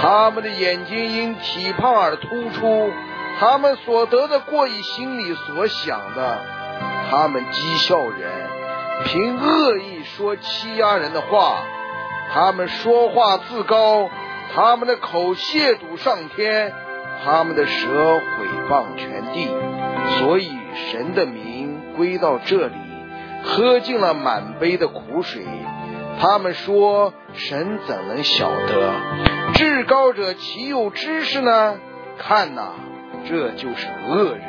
[0.00, 2.90] 他们的眼睛因体胖而突出，
[3.38, 6.40] 他们所得的过于心里所想的。
[7.10, 8.30] 他们讥笑人，
[9.04, 11.62] 凭恶意说欺压人的话。
[12.32, 14.10] 他们说话自高，
[14.54, 16.72] 他们的口亵渎上天，
[17.24, 19.48] 他们的舌毁谤全地。
[20.18, 20.50] 所以
[20.90, 22.74] 神的名归到这里，
[23.44, 25.44] 喝尽了满杯的苦水。
[26.20, 28.92] 他们说：“神怎能晓得？
[29.54, 31.76] 至高者岂有知识呢？
[32.18, 32.72] 看呐，
[33.28, 34.42] 这就是恶人。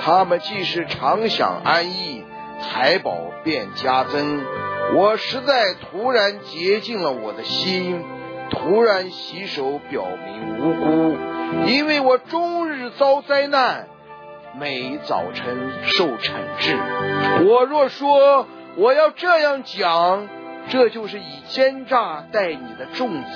[0.00, 2.24] 他们既是常享安逸，
[2.60, 4.44] 财宝便加增。
[4.94, 8.04] 我实在突然洁净了我的心，
[8.50, 11.16] 突然洗手表明无辜，
[11.66, 13.88] 因为我终日遭灾难，
[14.58, 16.76] 每早晨受惩治。
[17.44, 20.28] 我若说我要这样讲，
[20.68, 23.30] 这就是以奸诈待你的重击。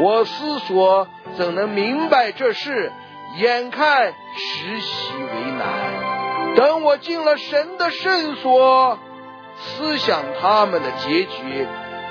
[0.00, 2.92] 我思索怎能明白这事？
[3.38, 6.54] 眼看实习为难。
[6.54, 8.98] 等我进了神的圣所，
[9.58, 11.66] 思想他们的结局，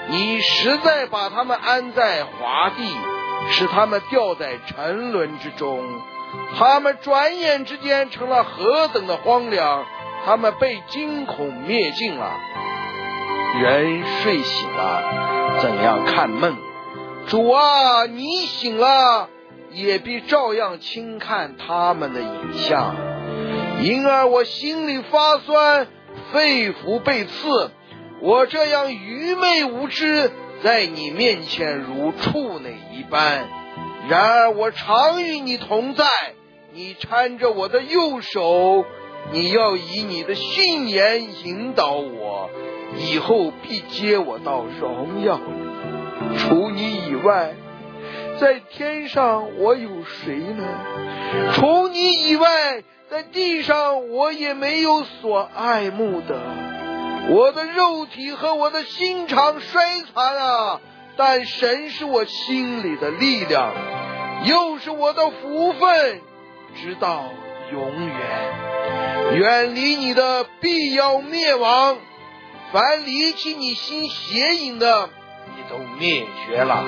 [0.10, 2.96] 你实在把他们安在华地，
[3.50, 5.80] 使他们掉在沉沦之中。
[6.58, 9.86] 他们转眼之间成了何等的荒凉！
[10.26, 12.32] 他们被惊恐灭尽了。
[13.62, 16.58] 人睡醒了，怎样看梦？
[17.28, 19.30] 主啊，你醒了，
[19.72, 22.96] 也必照样轻看他们的影像。
[23.82, 25.88] 因而我心里发酸，
[26.32, 27.72] 肺腑被刺。
[28.22, 30.32] 我这样愚昧无知，
[30.64, 33.48] 在你面前如畜类一般。
[34.08, 36.06] 然而我常与你同在，
[36.74, 38.86] 你搀着我的右手，
[39.32, 42.50] 你要以你的训言引导我，
[42.98, 46.38] 以后必接我到荣耀里。
[46.38, 47.56] 除你以外，
[48.40, 50.64] 在天上我有谁呢？
[51.54, 56.40] 除你以外，在地上我也没有所爱慕的。
[57.30, 59.82] 我的肉体和我的心肠衰
[60.14, 60.82] 残啊，
[61.18, 63.74] 但神是我心里的力量，
[64.46, 66.22] 又是我的福分，
[66.76, 67.30] 直到
[67.72, 69.38] 永远。
[69.40, 71.98] 远离你的必要灭亡，
[72.72, 75.10] 凡离弃你心邪淫的，
[75.56, 76.84] 你都灭绝了。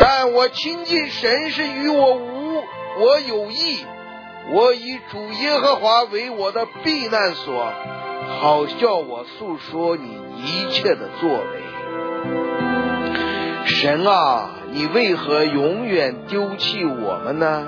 [0.00, 2.62] 但我亲近神是与我无
[2.98, 3.84] 我有益，
[4.52, 7.72] 我以主耶和华为我的避难所，
[8.40, 11.66] 好叫我诉说你一切的作为。
[13.66, 17.66] 神啊，你为何永远丢弃我们呢？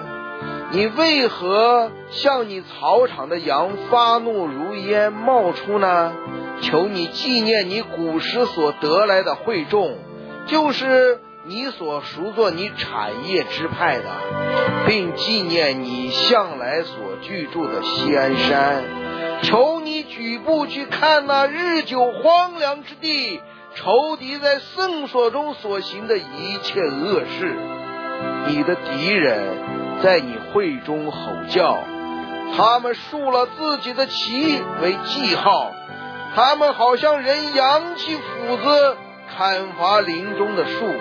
[0.70, 6.12] 你为何向你草场的羊发怒如烟冒出呢？
[6.61, 9.99] 求你纪念你古时所得来的惠众，
[10.46, 14.05] 就是你所赎作你产业之派的，
[14.86, 18.84] 并纪念你向来所居住的西安山。
[19.42, 23.40] 求你举步去看那日久荒凉之地，
[23.79, 27.57] 仇敌在圣所中所行的一切恶事。
[28.49, 29.41] 你的敌人
[30.03, 31.79] 在你会中吼叫，
[32.57, 35.70] 他们竖了自己的旗为记号。
[36.35, 38.97] 他们好像人扬起斧子
[39.37, 40.93] 砍伐林中的树，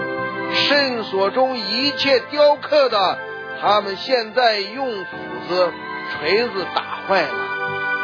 [0.54, 3.18] 圣所中一切雕刻的，
[3.60, 5.18] 他们现在用斧
[5.50, 5.72] 子、
[6.12, 7.30] 锤子打坏了。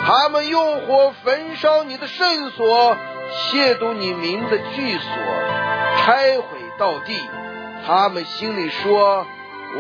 [0.06, 2.98] 他们用火焚烧你的圣所，
[3.34, 5.10] 亵渎你名的居所，
[5.98, 7.14] 拆毁到地。
[7.86, 9.26] 他们心里说：“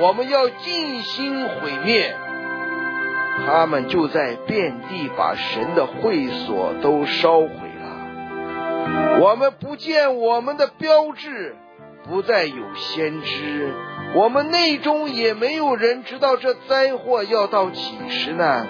[0.01, 2.15] 我们要尽心毁灭。”
[3.47, 9.19] 他们就在遍地把神的会所都烧毁了。
[9.21, 11.55] 我们不见我们的标志，
[12.05, 13.73] 不再有先知。
[14.15, 18.67] 我们内中也没有人知道这灾祸要到几时呢？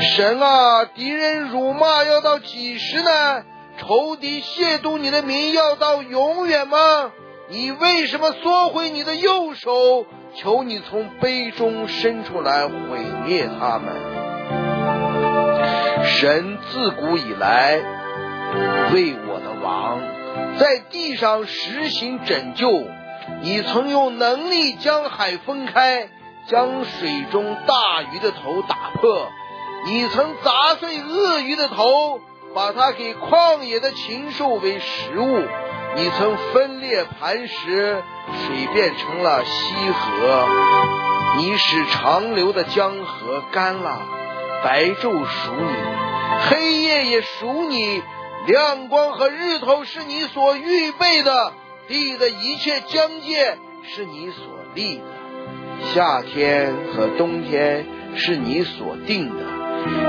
[0.00, 3.44] 神啊，敌人辱骂要到几时呢？
[3.80, 7.12] 仇敌亵渎你的名要到永远吗？
[7.48, 10.06] 你为什么缩回你的右手？
[10.36, 13.92] 求你从杯中伸出来毁灭他们。
[16.04, 17.80] 神自古以来
[18.92, 20.00] 为我的王，
[20.58, 22.70] 在地上实行拯救。
[23.42, 26.08] 你曾用能力将海分开，
[26.46, 29.28] 将水中大鱼的头打破。
[29.86, 32.20] 你曾砸碎鳄鱼的头，
[32.54, 35.42] 把它给旷野的禽兽为食物。
[35.96, 38.02] 你曾分裂磐石，
[38.46, 40.48] 水变成了溪河。
[41.36, 44.02] 你使长流的江河干了，
[44.64, 48.02] 白昼属你，黑夜也属你。
[48.46, 51.52] 亮光和日头是你所预备的，
[51.88, 54.44] 地的一切疆界是你所
[54.74, 55.04] 立的，
[55.92, 57.86] 夏天和冬天
[58.16, 59.59] 是你所定的。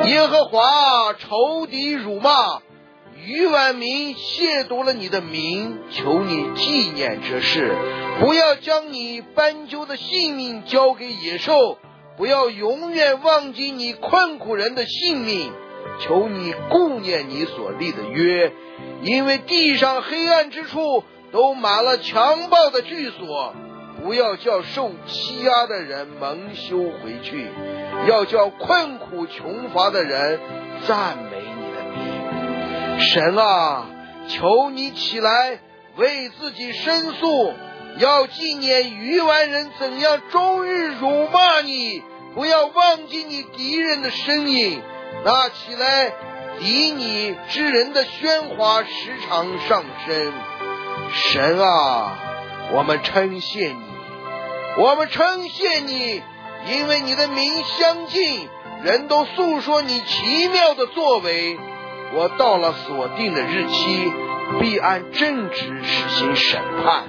[0.05, 2.32] 耶和华仇敌辱骂。
[3.24, 7.76] 于万民亵渎了你的名，求你纪念这事，
[8.19, 11.78] 不要将你斑鸠的性命交给野兽，
[12.17, 15.53] 不要永远忘记你困苦人的性命。
[15.99, 18.51] 求你顾念你所立的约，
[19.03, 23.53] 因为地上黑暗之处都满了强暴的居所。
[24.04, 27.47] 不要叫受欺压的人蒙羞回去，
[28.08, 30.39] 要叫困苦穷乏的人
[30.88, 32.99] 赞美你的。
[32.99, 33.86] 神啊，
[34.28, 35.60] 求你起来
[35.97, 37.54] 为自己申诉，
[37.97, 42.02] 要纪念愚顽人怎样终日辱骂你，
[42.34, 44.82] 不要忘记你敌人的身影。
[45.24, 46.12] 那起来
[46.60, 48.89] 敌你之人的喧哗时
[49.28, 50.34] 常上升。
[51.14, 52.18] 神啊，
[52.74, 53.90] 我们称谢你，
[54.78, 56.22] 我们称谢你，
[56.72, 58.47] 因为你的名相近，
[58.84, 61.59] 人都诉说你奇妙的作为。
[62.13, 64.11] 我到了锁定的日期，
[64.59, 67.03] 必按正直实行审判。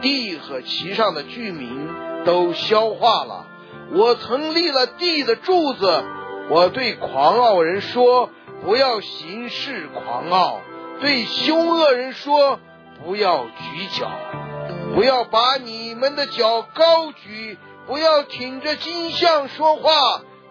[0.00, 1.88] 地和其上的居民
[2.24, 3.46] 都消化了。
[3.92, 6.04] 我曾立了地的柱子。
[6.50, 8.30] 我对狂傲人说
[8.64, 10.60] ：“不要行事狂傲。”
[11.00, 12.58] 对凶恶人说
[13.04, 14.10] ：“不要举脚，
[14.94, 19.92] 不要把你们的脚高举，不要挺着金像说话。”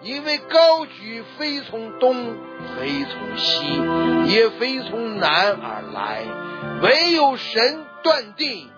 [0.03, 2.35] 因为高举非从东，
[2.77, 3.81] 非从西，
[4.27, 6.21] 也非从南而来，
[6.83, 8.69] 唯有神断定。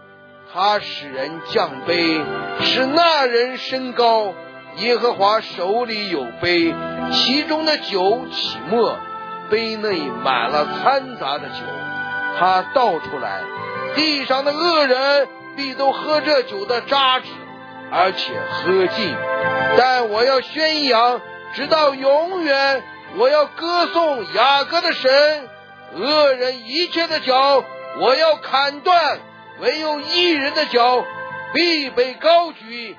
[0.54, 2.24] 他使人降卑，
[2.62, 4.34] 使那人升高。
[4.78, 6.74] 耶和华手里有杯，
[7.12, 8.98] 其中的酒起沫，
[9.50, 11.56] 杯内满了掺杂的酒。
[12.40, 13.42] 他倒出来，
[13.96, 17.26] 地上的恶人必都喝这酒的渣子。
[17.92, 19.16] 而且喝尽，
[19.78, 21.20] 但我要宣扬，
[21.56, 22.84] 直到永远。
[23.18, 25.50] 我要歌颂雅各的神，
[25.96, 27.64] 恶人一切的脚
[28.00, 29.18] 我要砍断，
[29.60, 31.04] 唯有一人的脚
[31.54, 32.96] 必被高举。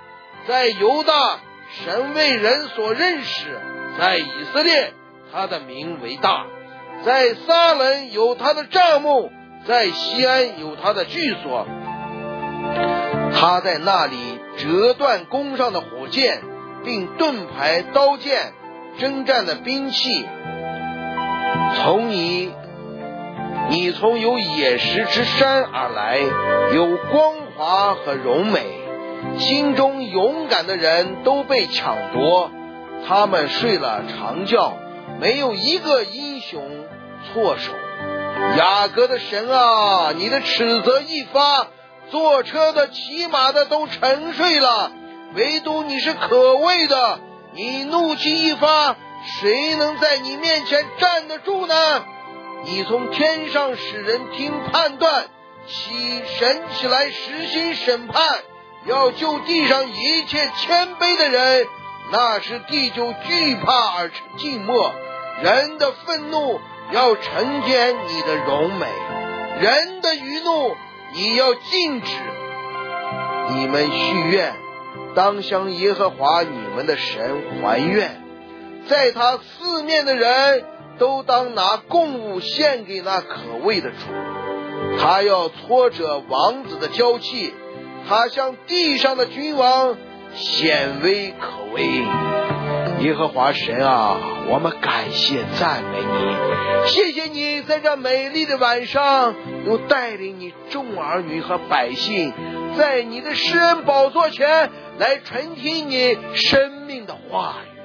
[0.49, 1.39] 在犹大，
[1.85, 3.47] 神为人所认识；
[3.97, 4.93] 在以色列，
[5.33, 6.47] 他的名为大；
[7.05, 9.31] 在撒冷有他的帐幕，
[9.67, 11.67] 在西安有他的居所。
[13.35, 14.39] 他在那里。
[14.59, 16.43] 折断弓上的火箭，
[16.85, 18.53] 并盾牌、刀剑、
[18.99, 20.27] 征战的兵器。
[21.77, 22.53] 从你，
[23.71, 26.19] 你从有野石之山而来，
[26.75, 28.61] 有光华和荣美。
[29.39, 32.51] 心中勇敢的人都被抢夺，
[33.09, 34.75] 他们睡了长觉，
[35.23, 36.85] 没有一个英雄
[37.33, 37.73] 措手。
[38.57, 41.69] 雅各的神啊，你的斥责一发，
[42.11, 44.91] 坐车的、骑马的都沉睡了，
[45.35, 47.21] 唯独你是可畏的。
[47.53, 48.97] 你怒气一发，
[49.41, 51.75] 谁能在你面前站得住呢？
[52.65, 55.27] 你从天上使人听判断，
[55.67, 58.41] 起神起来实行审判，
[58.87, 61.67] 要救地上一切谦卑的人。
[62.13, 64.93] 那时地就惧怕而成静默，
[65.43, 66.61] 人的愤怒
[66.93, 68.87] 要承接你的荣美，
[69.61, 70.77] 人的愚怒
[71.15, 72.13] 你要禁止。
[73.55, 74.55] 你们许愿，
[75.15, 78.23] 当向耶和华你们的神还愿，
[78.89, 80.65] 在他四面的人。
[80.99, 83.97] 都当拿供物献给那可畏的主，
[84.99, 87.55] 他要挫折王子的娇气，
[88.07, 89.97] 他向地上的君王
[90.35, 92.05] 显微可微。
[93.01, 94.17] 耶和华神啊，
[94.49, 99.35] 我们感谢赞美你，谢谢你在这美丽的晚上，
[99.67, 102.33] 又带领你众儿女和百姓，
[102.77, 107.81] 在你的施恩宝座前来传听你生命的话语。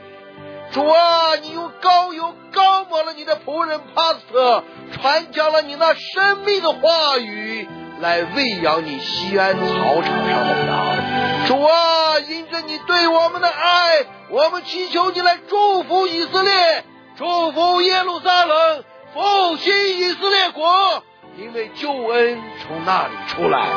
[0.73, 7.65] 主啊，你用高油高抹了你的仆人帕斯特，传讲了你那生命的话语，
[7.99, 11.47] 来喂养你西安草场上的羊。
[11.47, 16.83] 主啊，因着你对我们的爱，我们祈求你来祝福以色列，
[17.17, 18.83] 祝福耶路撒冷，
[19.13, 21.03] 复兴以色列国，
[21.37, 23.67] 因为救恩从那里出来。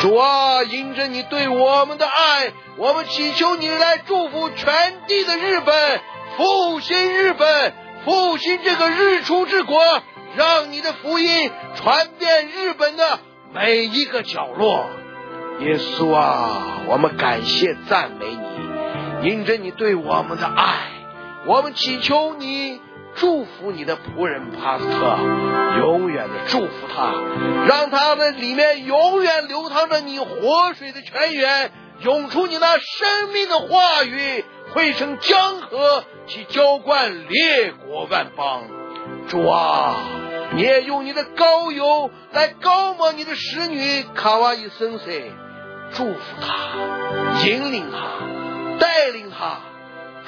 [0.00, 6.00] 主啊，因着你对我们的爱，我们祈求你来祝福全地的日本。
[6.36, 9.78] 复兴日本，复兴这个日出之国，
[10.34, 13.20] 让你的福音传遍日本的
[13.54, 14.86] 每一个角落。
[15.60, 20.90] 耶稣啊，我们感谢赞美你，因着你对我们的爱，
[21.46, 22.80] 我们祈求你
[23.14, 25.18] 祝福你的仆人帕斯特，
[25.78, 27.12] 永远的祝福他，
[27.68, 34.44] 让他的里面永远流淌着你活水的泉源，涌出你那生命的话语。
[34.72, 38.62] 汇成江河，去浇灌列国万邦。
[39.28, 39.96] 主啊，
[40.54, 45.32] 你也用你的高油来高抹你的使女卡哇伊森塞，
[45.94, 49.60] 祝福他，引领他，带领他。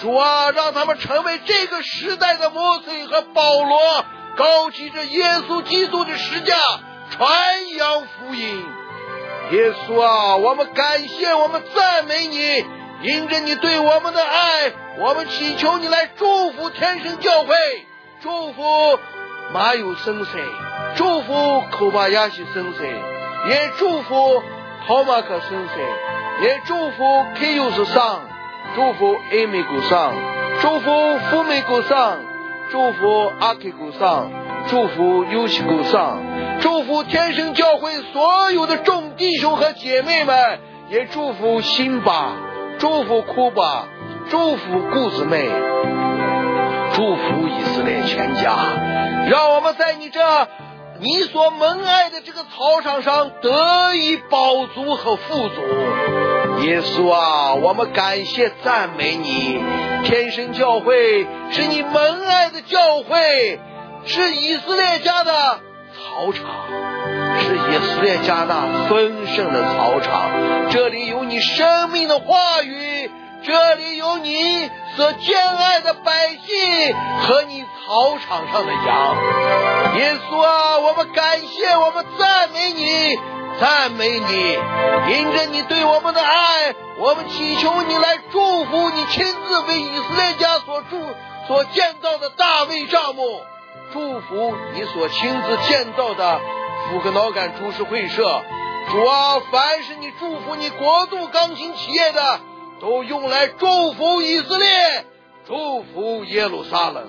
[0.01, 4.05] 主啊，让他们成为这个时代的摩西和保罗，
[4.37, 6.57] 高举着耶稣基督的十架，
[7.11, 8.65] 传扬福音。
[9.53, 12.65] 耶稣啊，我们感谢，我们赞美你。
[13.03, 17.55] 因着你对我们的爱，我们祈求你来祝福天生教会，
[18.23, 18.99] 祝福
[19.53, 20.41] 马有生生，
[20.97, 22.87] 祝福科巴亚西生生，
[23.49, 24.43] 也祝福
[24.87, 28.23] 陶马克生生，也祝福 K 尤斯上，
[28.75, 30.13] 祝福 A 美古上，
[30.61, 32.19] 祝福富美古上，
[32.71, 34.31] 祝福阿 K 古上，
[34.69, 36.21] 祝福尤西古上，
[36.61, 42.33] 祝福天生教会所有的众弟兄和姐妹们，也祝福辛巴。
[42.77, 43.87] 祝福库巴，
[44.29, 45.49] 祝福顾姊妹，
[46.95, 48.55] 祝福以色列全家，
[49.29, 50.21] 让我们在你这
[51.01, 55.61] 你所蒙爱的这个草场上得以饱足和富足。
[56.63, 59.61] 耶稣啊，我们感谢赞美你，
[60.05, 63.59] 天生教会是你蒙爱的教会，
[64.07, 66.45] 是以色列家的草场。
[67.41, 70.31] 是以色列家那丰盛的草场，
[70.71, 73.11] 这里有你生命的话语，
[73.45, 79.17] 这里有你所敬爱的百姓和你草场上的羊。
[79.99, 83.19] 耶稣啊，我们感谢，我们赞美你，
[83.61, 84.59] 赞美你，
[85.13, 90.99] 因着你对我们的爱，我们祈求你来祝福你亲自为以色列家所筑、
[91.47, 93.43] 所建造的大卫帐幕，
[93.93, 96.41] 祝福你所亲自建造的。
[96.91, 98.43] 福克脑干株式会社，
[98.91, 102.41] 主啊，凡是你祝福你国度钢琴企业的，
[102.85, 104.69] 都用来祝福以色列，
[105.47, 107.09] 祝福耶路撒冷。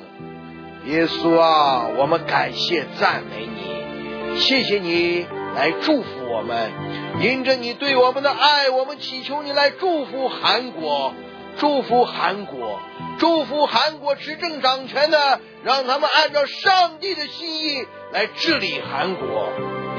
[0.86, 6.72] 耶稣啊，我们感谢赞美你，谢谢你来祝福我们，
[7.20, 11.14] 因着你对我们的爱，我们祈求你来祝福韩国，
[11.58, 12.80] 祝福韩国。
[13.20, 19.26] 祝福韩国执政掌权的，让他们按照上帝的心意来治理韩国；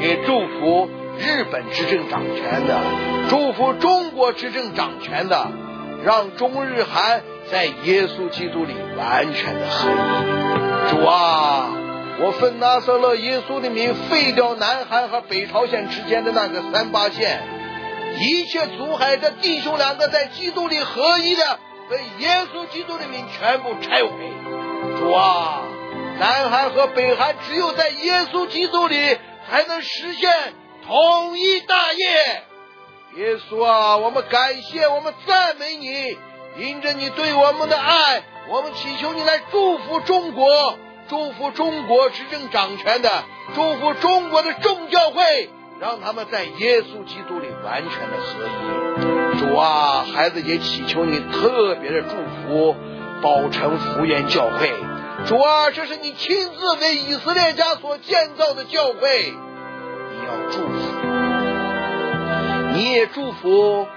[0.00, 2.80] 也祝福日本执政掌权的，
[3.28, 5.48] 祝福中国执政掌权的，
[6.06, 10.90] 让中日韩在耶稣基督里完全的合一。
[10.90, 11.68] 主啊，
[12.20, 17.42] 我奉拿撒勒耶稣的名废掉南韩和北朝鲜之间的那个三八线，
[18.20, 21.58] 一切阻害着弟兄两个在基督里合一的，
[21.90, 24.10] 被耶稣基督的名全部拆毁。
[25.00, 25.62] 主啊，
[26.20, 29.18] 南韩和北韩只有在耶稣基督里
[29.50, 30.30] 才能实现
[30.86, 32.44] 统一大业。
[33.16, 36.18] 耶稣啊，我们感谢，我们赞美你，
[36.58, 45.48] 因着你对我们的爱，我们祈求你来祝福中国，祝福中国执政掌权的，祝福中国的众教会。
[45.78, 49.38] 让他们在耶稣基督里完全的合一。
[49.38, 52.76] 主啊，孩子也祈求你特别的祝福
[53.22, 54.72] 宝城福源教会。
[55.26, 59.32] 主啊，这是你亲自为以色列家所建造的教会，
[60.12, 61.25] 你要祝福，
[62.76, 63.88] 你也祝福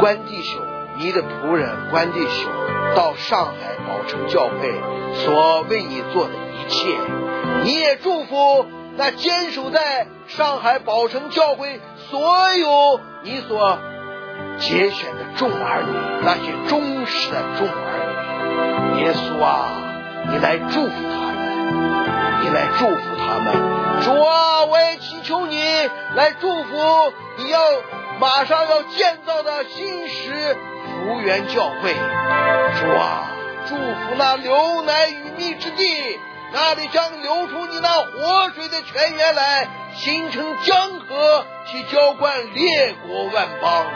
[0.00, 0.60] 关弟兄，
[0.98, 2.50] 你的仆人关弟兄
[2.96, 4.74] 到上海宝城教会
[5.14, 6.98] 所为你做的一切，
[7.62, 8.66] 你也祝福。
[8.98, 11.80] 那坚守在上海宝城教会
[12.10, 13.78] 所有你所
[14.58, 15.92] 节选的众儿女，
[16.24, 19.68] 那些忠实的众儿女，耶稣啊，
[20.32, 23.54] 你来祝福他们，你来祝福他们。
[24.02, 25.62] 主啊，我也祈求你
[26.14, 27.60] 来祝福你要
[28.18, 30.56] 马上要建造的新石
[31.04, 31.92] 福源教会。
[31.92, 33.30] 主啊，
[33.68, 36.18] 祝福那流奶与蜜之地。
[36.52, 43.86] 那里将流出你那活水的泉源来，形成江河，去浇灌列国万邦。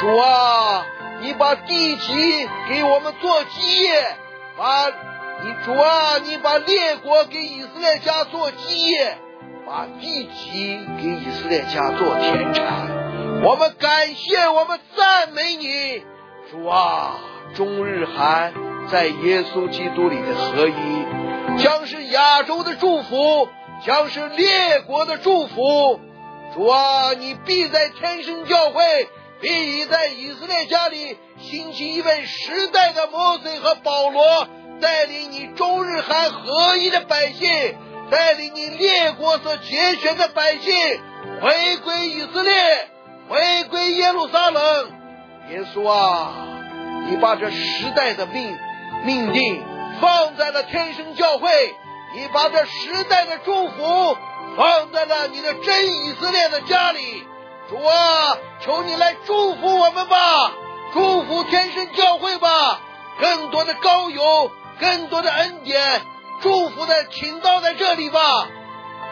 [0.00, 0.86] 主啊，
[1.20, 4.16] 你把地基给我们做基业，
[4.56, 9.18] 把你主啊，你把列国给以色列家做基业，
[9.68, 12.88] 把地级给以色列家做田产。
[13.44, 16.02] 我们感谢，我们赞美你，
[16.50, 17.18] 主啊，
[17.54, 18.54] 中日韩
[18.90, 21.62] 在耶稣基督里的合一。
[21.62, 23.46] 将是亚洲的祝福，
[23.84, 26.00] 将是列国的祝福。
[26.54, 28.82] 主啊，你必在天生教会，
[29.42, 34.48] 必在以色列家里兴起一位时代的摩西和保罗，
[34.80, 37.76] 带领你中日韩合一的百姓，
[38.10, 40.74] 带领你列国所节选的百姓
[41.40, 42.52] 回归以色列，
[43.28, 44.92] 回归耶路撒冷。
[45.50, 46.34] 耶稣啊，
[47.08, 48.56] 你把这时代的命
[49.04, 49.64] 命令。
[50.00, 51.50] 放在了天生教会，
[52.14, 54.16] 你把这时代的祝福
[54.56, 57.26] 放在了你的真以色列的家里。
[57.68, 60.52] 主啊，求你来祝福我们吧，
[60.94, 62.80] 祝福天生教会吧，
[63.20, 66.00] 更多的高友，更多的恩典，
[66.41, 68.19] 祝福的请到在这里吧。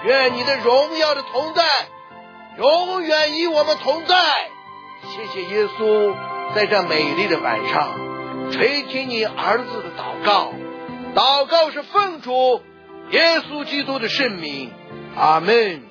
[0.04, 1.64] 愿你的荣耀的同在
[2.58, 4.16] 永远与我们同在。
[5.04, 6.16] 谢谢耶稣，
[6.56, 10.54] 在这美丽的晚上垂听你儿子的祷告。
[11.14, 12.62] 祷告是奉主
[13.12, 14.72] 耶稣基督的圣名，
[15.16, 15.82] 阿门。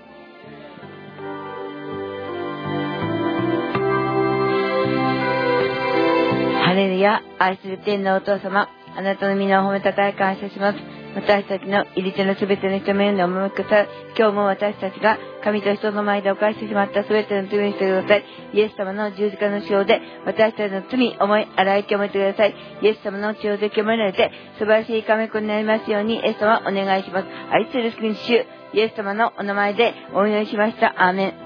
[6.62, 10.93] ハレルヤ、愛する天のお父様、あなたの皆を褒めたたえ感謝します。
[11.15, 13.87] 私たちの入り手のすべての人のようにお守りください。
[14.17, 18.25] 今日も私たちが神と人の前で犯してしまったすべての罪にしてください。
[18.53, 22.53] イエス様の十字架の塩で私たちの罪を、思い、洗い清めてください。
[22.81, 27.27] イエス様の塩で清められて素晴らしい神子になりますようにイエス様お願いします。
[27.49, 30.93] 愛する救い主、イエス様のお名前でお祈りしました。
[30.97, 31.45] アーメン。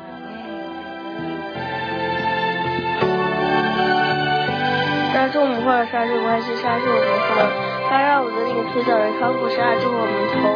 [5.13, 10.53] 杀父母或者杀父母还是杀父母或他让我们的那个腿早日康复，十二祝我们头，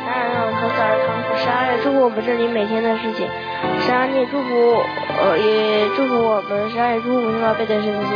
[0.00, 3.28] 十二让我们头早日康复，十二祝福我们这里每天的事情，
[3.84, 4.80] 十二也祝福
[5.20, 8.12] 呃也祝福我们，十二也祝福我们用背的身心，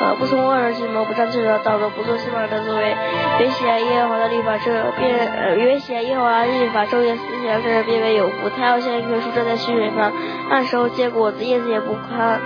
[0.00, 2.94] 呃不从恶人计谋，不上智者道路，不做希望的作为，
[3.40, 8.48] 愿喜爱耶和华的律法，这变呃愿喜爱耶和华的律法，昼夜思想，这人变为有福。
[8.56, 10.12] 他要像一棵树站在溪水旁，
[10.48, 12.40] 按时候结果子，叶子也不干，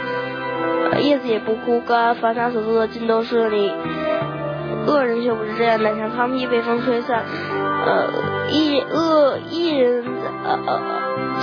[1.04, 3.70] 叶子也不枯干，凡他所做的尽都顺利。
[4.86, 7.24] 恶人却不是这样的，像汤皮被风吹散。
[7.86, 8.08] 呃，
[8.50, 10.04] 一恶一人
[10.44, 10.80] 呃呃，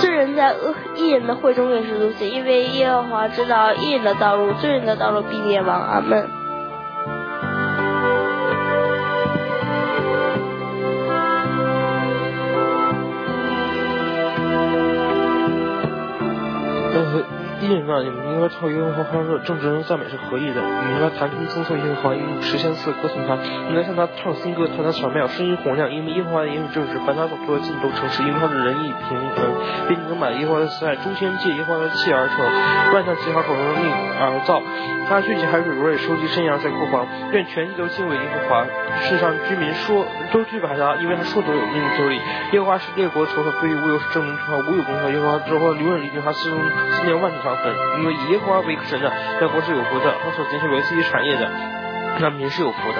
[0.00, 5.80] 罪人在恶一人的会中也是如此，因为耶和华知道一人的道路，罪人的道路必灭亡。
[5.80, 6.41] 阿门。
[17.62, 20.60] 因为你们应该靠耶和华欢乐，正直人赞美是何意的。
[20.60, 23.38] 你应该弹琴颂颂耶和华，用十千次歌颂他。
[23.70, 25.88] 应该向他唱新歌，弹他巧妙，声音洪亮。
[25.88, 28.24] 因为耶和华的言语正直，凡他所做的尽都诚实。
[28.24, 29.46] 因为他的仁义平衡，
[29.86, 30.96] 并能满耶和华的慈爱。
[30.96, 32.42] 诸天借耶和华的气而成，
[32.94, 33.86] 万象其他口中的命
[34.18, 34.60] 而造。
[35.08, 37.06] 他聚集海水如水，收集山羊在库房。
[37.30, 38.66] 愿全地都敬畏耶和华，
[39.06, 42.18] 世上居民说都惧怕他，因为他说都有命就理。
[42.52, 44.34] 耶和华是列国头的归于无有是证明
[44.66, 45.10] 无有功效。
[45.10, 46.58] 耶和华之后留人一句话，四中
[46.90, 47.51] 四年万里长。
[47.56, 51.50] 分，因为以耶和华为神的，那国是有福的，他所结出为自己产业的，
[52.20, 52.98] 那民是有福的。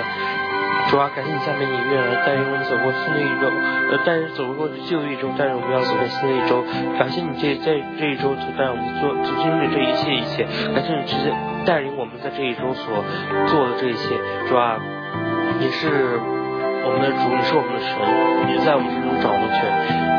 [0.90, 3.48] 主啊，感谢你下面你愿来带领我们走过新的一周，
[3.92, 6.64] 呃，带走过旧的一周，带领我们要走进新的一周。
[6.98, 10.44] 感谢你这在这一周所带领我们做所经历这一切一切，
[10.74, 11.32] 感谢你直接
[11.64, 13.05] 带领我们在这一周所
[13.46, 14.20] 做的这一切。
[14.48, 14.76] 主啊，
[15.61, 16.20] 你是
[16.84, 17.94] 我们的主，你是我们的神，
[18.50, 19.62] 你在我们心中掌握权。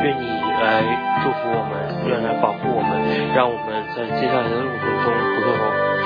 [0.03, 0.27] 愿你
[0.59, 0.83] 来
[1.23, 1.75] 祝福我们，
[2.07, 2.99] 愿来保护我们，
[3.35, 5.51] 让我们在接下来的路途中不会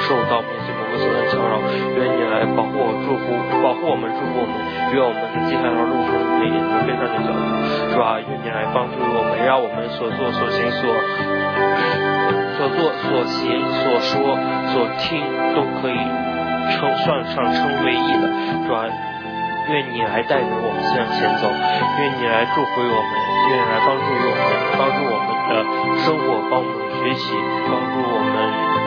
[0.05, 1.61] 受到某些某个所的骚扰。
[1.97, 4.53] 愿你来保护我，祝福保护我们，祝福我们。
[4.93, 7.41] 愿我们在接下来的路程每一都非常的脚步，
[7.89, 8.17] 是吧？
[8.21, 10.81] 愿你来帮助我们，让我们所做所行所
[12.57, 14.37] 所做所行所说
[14.73, 15.21] 所听
[15.53, 15.97] 都可以
[16.77, 18.25] 称算上称为义的，
[18.65, 18.85] 是吧？
[19.67, 23.11] 愿你来带领我们向前走，愿你来祝福我们，
[23.51, 24.39] 愿你来帮助我们，
[24.79, 25.51] 帮助我们的
[26.07, 27.35] 生活，帮我们学习，
[27.67, 28.31] 帮助我们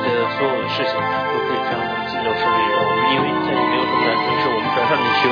[0.01, 0.09] 的
[0.41, 2.61] 所有的事情都可以这样的进入胜利。
[2.73, 5.29] 我们因为在你没有什么难成事，我们转向你求，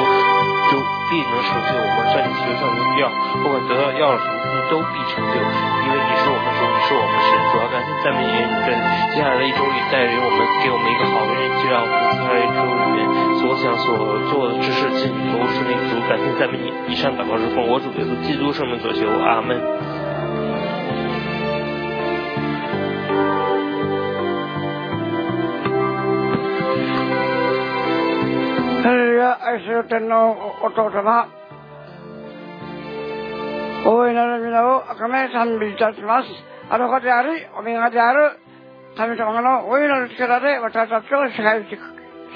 [0.68, 0.76] 就
[1.08, 1.70] 必能成就。
[1.80, 3.08] 我们向你求上荣耀，
[3.40, 4.37] 不管得到要了什么，
[4.68, 7.28] 都必成就，因为你是我们主，你是我们神。
[7.48, 8.76] 主要感谢赞美耶，在
[9.14, 11.96] 接下来的一周里带领我们，给我们一个好的日，让我们
[12.28, 13.08] 在一周里面
[13.40, 15.96] 所想所做的事识尽都是那主。
[16.08, 16.92] 感谢赞美你。
[16.92, 19.56] 以上祷告是奉我主耶稣基督圣名所求，阿门。
[28.84, 31.26] 哎呀二十，真的我我做什么？
[33.88, 36.28] 大いなる皆を赤め賛美いたします。
[36.68, 38.36] あの子であり、おみがである、
[38.98, 41.80] 神様の大いなる力で私たちを支配してく、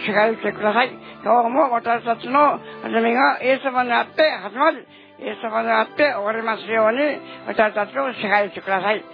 [0.00, 0.96] 支配してください。
[1.22, 4.78] 今日も私たちの始めがイエス様にあって始まり、
[5.20, 9.04] イエス様にあって終わりますように、私たちを支配してください。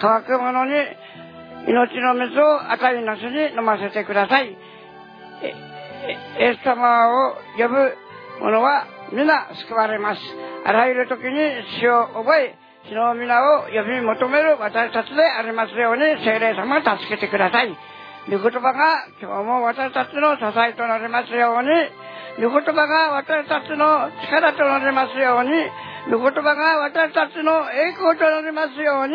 [0.00, 0.72] 乾く者に
[1.70, 4.50] 命の水を赤いなしに飲ませてください。
[4.50, 4.56] イ
[6.42, 7.94] エス様を呼ぶ
[8.40, 10.20] 者は皆救われます。
[10.64, 11.30] あらゆる時に
[11.80, 12.54] 死を覚え、
[12.88, 17.76] 死の皆を呼び求める私たちでありますように、聖霊様を助けてください。
[18.30, 21.68] 御言葉が今日も私たちの支えとなりますように、
[22.42, 25.50] 御言葉が私たちの力となりますように、
[26.10, 29.14] 御言葉が私たちの栄光となりますように、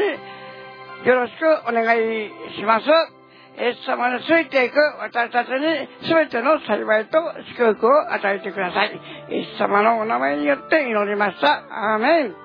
[1.07, 3.18] よろしくお願いします。
[3.59, 7.17] イエス様についていく私たちに全ての幸いと
[7.57, 9.01] 祝福を与えてください。
[9.31, 11.65] イエス様のお名前によって祈りました。
[11.69, 12.35] アーメン。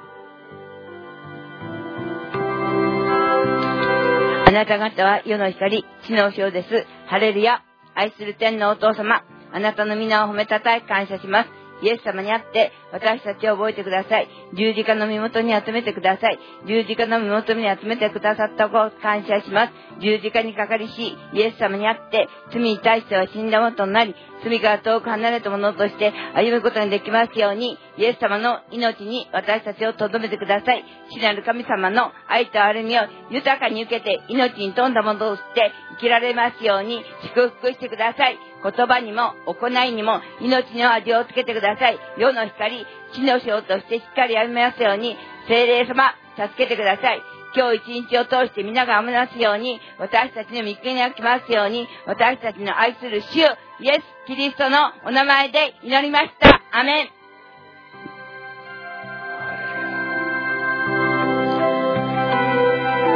[4.47, 6.87] あなた方は世の光、地の塩です。
[7.07, 7.63] ハレルヤ。
[7.95, 11.64] 愛する天のお父様、あなたの皆を褒めたたえ感謝します。
[11.83, 14.29] イエス様に会って私たちを覚えてください。
[14.55, 16.39] 十字架の身元に集めてください。
[16.67, 19.73] 十字架の身元に集めてくださったことを感謝します。
[20.01, 24.15] 十字架にかかりし、イエス様に会って罪に対しては死んだものとなり、
[24.45, 30.85] 罪から遠く離れたものとして歩むことができますように、イエス様の命に私たちを留めてください。
[31.11, 37.05] 死なる神様の愛と歩みを豊かに受けて命に富んだものとして生きられますように
[37.35, 38.54] 祝福してください。
[38.65, 41.99] 言葉にも行いにも命の味をつけてください。
[42.17, 47.21] 世の光、地の塩としてしっかり歩みますように、精霊様、助けてください。
[47.55, 56.63] 今日一日を通して皆が歩みますように、私たちの御国が来ますように、私たちの愛する主、イエス・キリストのお名前で祈りました。
[56.73, 57.09] アメン。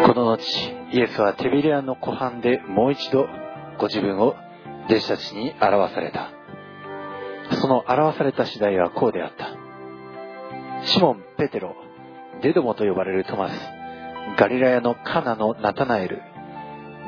[0.06, 0.42] この後、
[0.92, 3.26] イエスはテビリアの湖畔でもう一度
[3.78, 4.36] ご自分を
[4.88, 6.32] 弟子たちに表された。
[7.60, 9.54] その表された次第はこうであった。
[10.86, 11.74] シモン・ペテロ、
[12.42, 13.54] デドモと呼ばれるトマス、
[14.38, 16.22] ガリラヤのカナのナタナエル、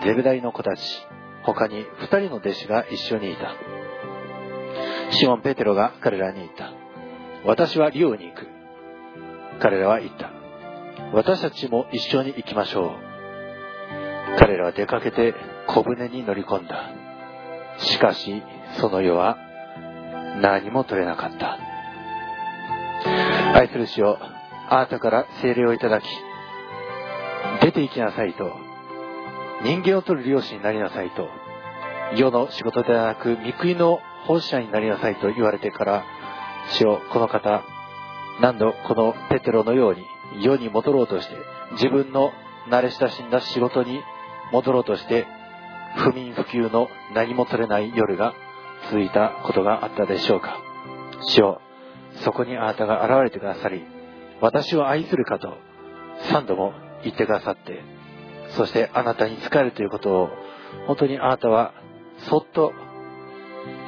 [0.05, 0.83] ゼブダイの子たち、
[1.45, 3.55] 他に二人の弟子が一緒にいた。
[5.13, 6.73] シモン・ペテロが彼らに言った。
[7.45, 8.47] 私はリオに行く。
[9.61, 10.31] 彼らは言った。
[11.13, 14.39] 私たちも一緒に行きましょう。
[14.39, 15.35] 彼らは出かけて
[15.67, 17.00] 小舟に乗り込んだ。
[17.79, 18.43] しかし、
[18.81, 19.37] その夜は
[20.41, 21.59] 何も取れなかった。
[23.55, 24.19] 愛する主よ、
[24.69, 26.05] あなたから精霊をいただき、
[27.63, 28.53] 出て行きなさいと、
[29.65, 31.29] 人間を取る漁師になりなさいと、
[32.17, 36.05] 世の仕事ではなく、御国の奉仕者になりなさいと言われてから、
[36.71, 37.63] 主よ、この方、
[38.41, 40.05] 何度このペテロのように
[40.43, 41.35] 世に戻ろうとして、
[41.73, 42.33] 自分の
[42.71, 44.01] 慣れ親しんだ仕事に
[44.53, 45.27] 戻ろうとして、
[45.97, 48.35] 不眠不休の何も取れない夜が
[48.91, 50.59] 続いたことがあったでしょうか。
[51.29, 51.61] 主よ、
[52.23, 53.83] そこにあなたが現れてくださり、
[54.41, 55.59] 私を愛するかと
[56.31, 56.73] 三度も
[57.03, 57.83] 言ってくださって、
[58.57, 60.29] そしてあなたに仕えるということを、
[60.87, 61.75] 本当にあなたは
[62.29, 62.73] そっと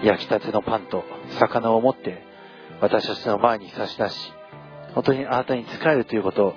[0.03, 1.05] 焼きたてのパンと
[1.39, 2.23] 魚を持って
[2.81, 4.33] 私たちの前に差し出し、
[4.95, 6.55] 本当にあなたに仕えるということを、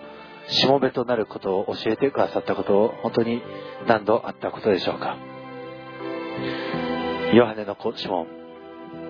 [0.47, 3.41] しもべとなることを教えてくださったことを本当に
[3.87, 5.34] 何度あったことでしょうか。
[7.33, 8.27] ヨハネの子シモン、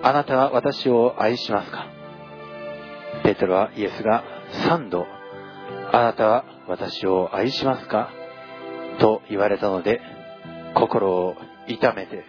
[0.02, 1.86] あなたは私を愛しますか？
[3.22, 4.24] ペテロはイエスが
[4.68, 5.06] 3度、
[5.92, 8.10] あなたは私を愛しますか？
[8.98, 10.00] と言われたので、
[10.74, 11.36] 心を
[11.68, 12.24] 痛めて、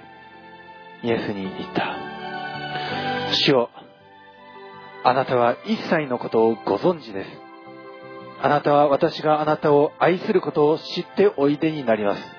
[1.03, 1.95] イエスに言った。
[3.33, 3.69] 主よ、
[5.03, 7.29] あなたは一切のことをご存知です。
[8.41, 12.36] あなたは私があなたを愛することを知っておいでになります。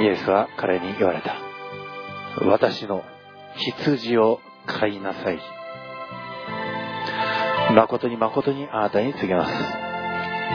[0.00, 1.36] イエスは彼に言われた。
[2.46, 3.02] 私の
[3.56, 5.40] 羊を飼いなさい。
[7.74, 9.52] 誠に誠にあなたに告げます。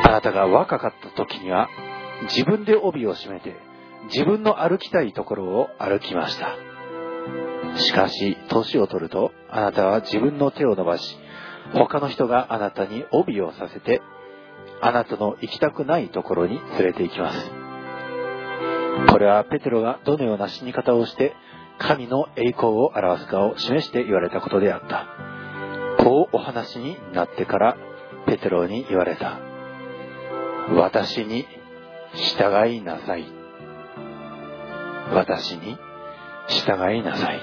[0.05, 1.69] あなたが若かった時には
[2.23, 3.55] 自分で帯を締めて
[4.11, 6.55] 自分の歩きたいところを歩きました。
[7.77, 11.17] しかし、年を取るとあなたは自分の手を伸ばし、
[11.73, 14.01] 他の人があなたに帯をさせて、
[14.81, 17.62] あなたの行きたくないところに連れて行きます。
[19.09, 21.33] これはペテロがどのような死に方をして
[21.79, 25.07] 神の栄光を表すかを示して言われたことであった。
[26.03, 27.77] こうお話になってから
[28.25, 29.39] ペテロに言われた。
[30.75, 31.45] 私に
[32.13, 33.25] 従いなさい。
[35.13, 35.77] 私に
[36.47, 37.41] 従いなさい。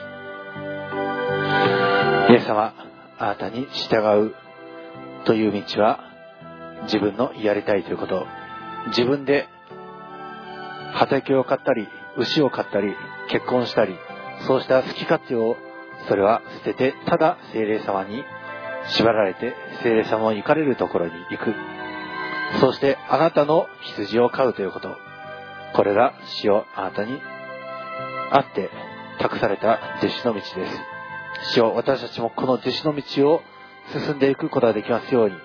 [2.30, 2.74] イエス様、
[3.18, 3.96] あなたに従
[4.26, 4.34] う
[5.24, 6.00] という道は
[6.84, 8.26] 自分のやりたいということ。
[8.88, 9.48] 自分で
[10.92, 12.94] 畑を買ったり、牛を買ったり、
[13.28, 13.96] 結婚したり、
[14.46, 15.56] そうした好き勝手を
[16.08, 18.24] それは捨てて、ただ精霊様に
[18.88, 21.54] 縛られて、精霊様の行かれるところに行く。
[22.60, 24.96] そしてあなたの羊を飼うということ。
[25.74, 27.20] これが死をあなたに
[28.32, 28.70] あって
[29.20, 30.56] 託された弟子の道です。
[31.54, 33.42] 主を私たちもこの弟子の道を
[33.92, 35.36] 進んでいくことができますように、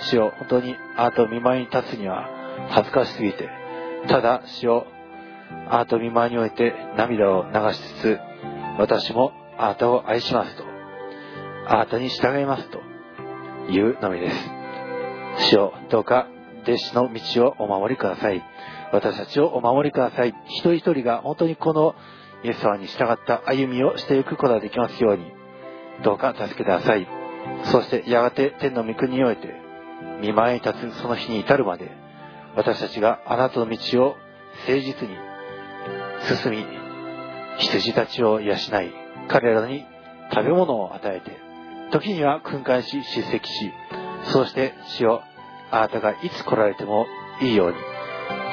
[0.00, 2.28] 主を本当にあなたを見舞いに立つには
[2.70, 3.48] 恥ずかしすぎて、
[4.06, 4.86] ただ主を
[5.68, 8.18] あなたを見舞いにおいて涙を流しつつ、
[8.78, 10.64] 私もあなたを愛しますと、
[11.66, 12.80] あなたに従いますと
[13.70, 14.36] いうのみです。
[15.50, 16.28] 主をどうか
[16.62, 18.42] 弟子の道をお守りください。
[18.92, 20.34] 私たちをお守りください。
[20.46, 21.94] 一人一人が本当にこの
[22.44, 25.32] イエス様に従った歩みをしていくことができますように、
[26.04, 27.06] どうか助けてください。
[27.64, 29.48] そしてやがて天の御国において、
[30.20, 31.90] 見舞いに立つその日に至るまで、
[32.58, 34.16] 私たちがあなたの道を
[34.66, 35.16] 誠実に
[36.42, 36.66] 進み、
[37.58, 38.58] 羊たちを養い、
[39.28, 39.86] 彼らに
[40.34, 41.38] 食べ物を与えて、
[41.92, 43.72] 時には訓戒し、叱責し、
[44.32, 45.22] そうして死を
[45.70, 47.06] あなたがいつ来られても
[47.40, 47.76] いいように、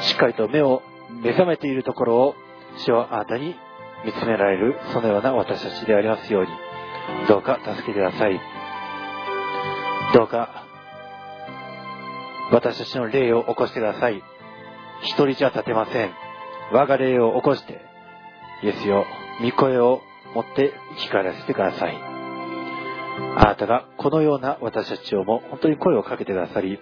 [0.03, 0.83] しっかりと目を
[1.23, 2.35] 目覚めているところを
[2.85, 3.55] 主をあなたに
[4.05, 6.49] 見つめられる、そのような私たちでありますように、
[7.27, 8.39] どうか助けてください。
[10.13, 10.63] どうか、
[12.51, 14.23] 私たちの霊を起こしてください。
[15.01, 16.11] 一人じゃ立てません。
[16.71, 17.81] 我が霊を起こして、
[18.63, 19.05] イエスよ、
[19.41, 20.01] 御声を
[20.33, 21.95] 持って生き返らせてください。
[23.37, 26.79] あなたがこのような私たちをも本当に声をかけてくださり、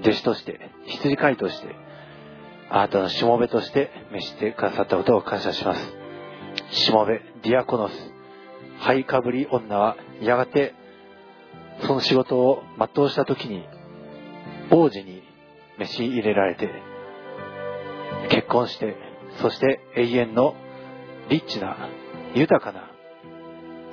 [0.00, 1.74] 弟子として、羊飼いとして、
[2.70, 5.94] あなたのしもべとして召してくださったことを感謝します。
[6.70, 7.92] しもべ、ディアコノス、
[8.80, 10.74] 灰かぶり女はやがて
[11.82, 13.64] その仕事を全うした時に
[14.70, 15.22] 王子に
[15.78, 16.68] 召し入れられて
[18.30, 18.96] 結婚して
[19.40, 20.54] そして永遠の
[21.28, 21.76] リッチな
[22.34, 22.90] 豊かな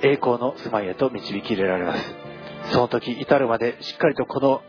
[0.02, 2.14] 栄光の住まいへと導き入れられます。
[2.72, 4.62] その時至るまでしっかりとこの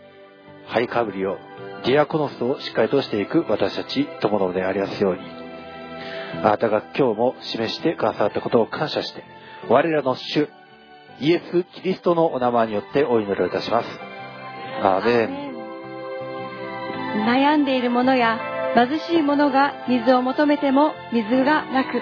[0.68, 1.38] 灰かぶりを
[1.86, 5.22] ディアコノスをしっかりとしていく私たち友のでありますように
[6.43, 9.24] あなたが今日も示してくださったことを感謝して
[9.70, 10.49] 我らの主
[11.20, 13.89] イエス・キリストのお名前によってお祈りをいたします。
[14.84, 15.47] アーメン。
[17.26, 18.39] 悩んでいる者や
[18.76, 22.01] 貧しい者が水を求めても水がなく、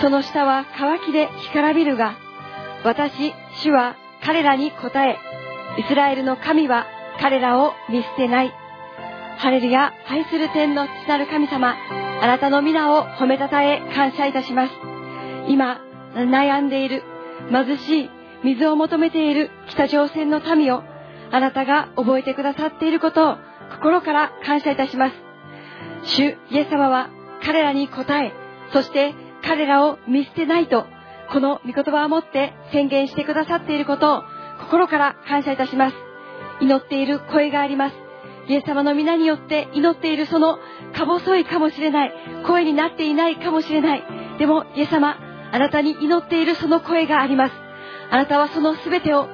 [0.00, 2.16] その下は乾きで干からびるが、
[2.84, 3.32] 私、
[3.62, 5.18] 主は彼らに答え、
[5.78, 6.86] イスラエルの神は
[7.20, 8.52] 彼らを見捨てない。
[9.38, 11.76] ハレルヤ、愛する天の父なる神様、
[12.20, 14.72] あなたの皆を褒めたたえ感謝いたします。
[15.48, 15.80] 今、
[16.14, 17.04] 悩んでいる、
[17.52, 18.10] 貧しい、
[18.42, 20.82] 水を求めている北朝鮮の民を、
[21.30, 23.36] あなたが覚えてくださっていることを
[23.78, 25.14] 心から感謝いたします。
[26.02, 27.10] 主イエス様は
[27.44, 28.32] 彼らに答え、
[28.72, 30.86] そして彼らを見捨てないと、
[31.32, 34.22] この御言葉をもって宣言してくださっていることを
[34.60, 35.96] 心から感謝いたします。
[36.60, 37.96] 祈っている声があります。
[38.48, 40.58] イエス様の皆によって祈っているその
[40.96, 42.12] か細いかもしれない
[42.46, 44.02] 声になっていないかもしれない
[44.38, 45.18] でもイエス様
[45.52, 47.52] あなたに祈っているその声があります
[48.10, 49.28] あなたはその全てを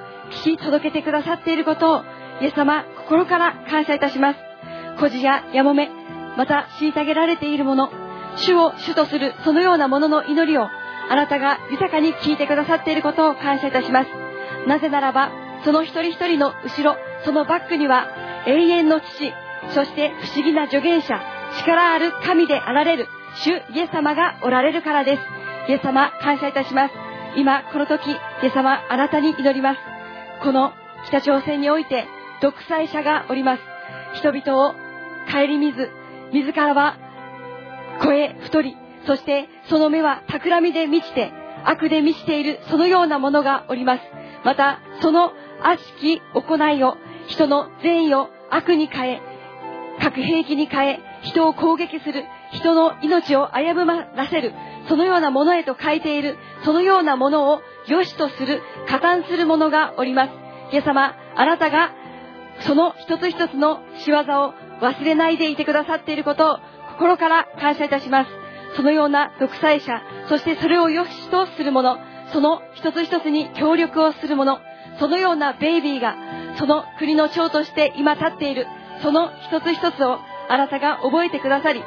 [0.44, 2.02] 聞き届けてくださっていることを
[2.42, 4.38] イエス様心から感謝いたします。
[4.98, 5.90] 孤児ややもめ
[6.36, 7.90] また虐げられているもの
[8.36, 14.10] 主を主とするそのようなものの祈りをあなたが豊かに聞いてくださっていることを感謝いたします。
[14.66, 15.30] なぜならば
[15.64, 18.06] その一人一人の後ろそのバックには
[18.46, 19.06] 永遠の父
[19.74, 21.20] そして不思議な助言者
[21.58, 25.22] 力ある神であられる主イエス様がおられるからです。
[25.68, 26.94] イエス様感謝いたします。
[27.36, 29.80] 今この時イエス様あなたに祈ります。
[30.42, 30.72] この
[31.06, 32.06] 北朝鮮において
[32.40, 33.62] 独裁者がおります。
[34.14, 34.74] 人々を
[35.30, 35.90] 顧みず
[36.32, 36.96] 自らは
[38.02, 38.76] 声太り
[39.06, 41.32] そしてその目は企みで満ちて
[41.64, 44.02] 悪で満ちているそのようなものがおります。
[44.44, 45.32] またその
[45.62, 46.96] 悪しき行いを
[47.28, 49.22] 人の善意を悪に変え
[50.00, 54.52] 核兵器に変え人を攻撃する人の命を危ぶまらせる
[54.88, 60.30] そのようなものへと変えているそのようなものを良しとする加担する者がおります。
[60.72, 61.94] イエス様あなたが
[62.60, 66.58] その一つ一つの仕業を忘れないでいてくださっていることを
[66.92, 68.44] 心から感謝いたします。
[68.76, 71.98] そのような独裁者そしてそれを良しとする者
[72.32, 74.60] その一つ一つに協力をする者
[74.98, 76.16] そのようなベイビーが
[76.58, 78.66] その国の長として今立っている
[79.02, 81.82] その一つ一つをあなたが覚えてくださり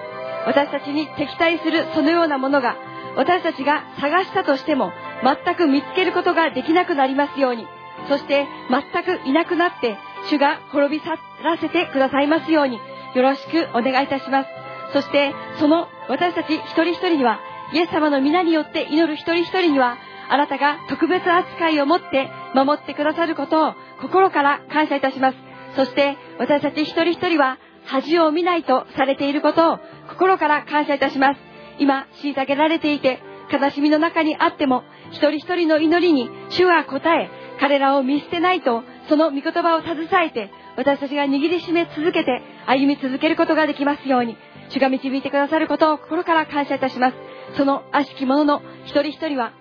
[0.46, 2.76] 私たちに敵対するそのようなものが
[3.16, 4.92] 私たちが探したとしても
[5.24, 7.66] 全く見つけることができなくなりますように
[8.08, 9.98] そして全くいなくなって
[10.30, 11.12] 主が滅び去
[11.44, 12.80] らせてくださいますように
[13.16, 14.50] よろしくお願いいたします。
[14.94, 17.40] そしてその私たち一人一人には
[17.74, 19.98] イエス様の皆によって祈る一人一人には
[20.30, 25.38] あなたが特別扱いを持って守ってくださることを心から感謝いたします。
[25.76, 31.40] そして私たち一人一人は恥を見ないとされていることを心から感謝いたします。
[31.80, 33.20] 今虐げられていて
[33.52, 44.38] 悲しみの中にあっても一人一人の祈りに主は答え彼らを見捨てないとその御言葉を携えて私たちが握りしめ続けて歩み続けることができますように
[44.70, 47.18] 主が導いてくださることを心から感謝いたします。
[47.56, 49.54] その悪しき者の一人一人は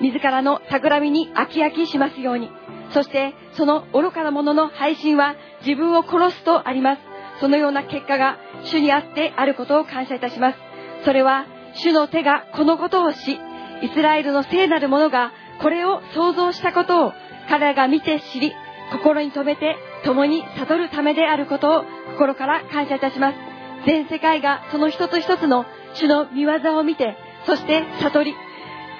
[0.00, 2.50] 自らの企みに飽き飽きしますように
[2.92, 7.02] そしてその愚かな者の配信は自分を殺すとあります。
[7.40, 10.58] そのような結果が主にあってあることを感謝いたします。
[11.04, 13.38] それは主の手がこのことをし
[13.82, 17.12] イスラエルの聖なる者がこれを想像したことを
[17.48, 18.52] 彼らが見て知り
[18.92, 23.52] 心に留めて共に悟るためであることを心から感謝いたします。
[23.86, 25.64] 全世界がその一つ一つの
[25.94, 27.16] 主の見業を見て
[27.46, 28.34] そして悟り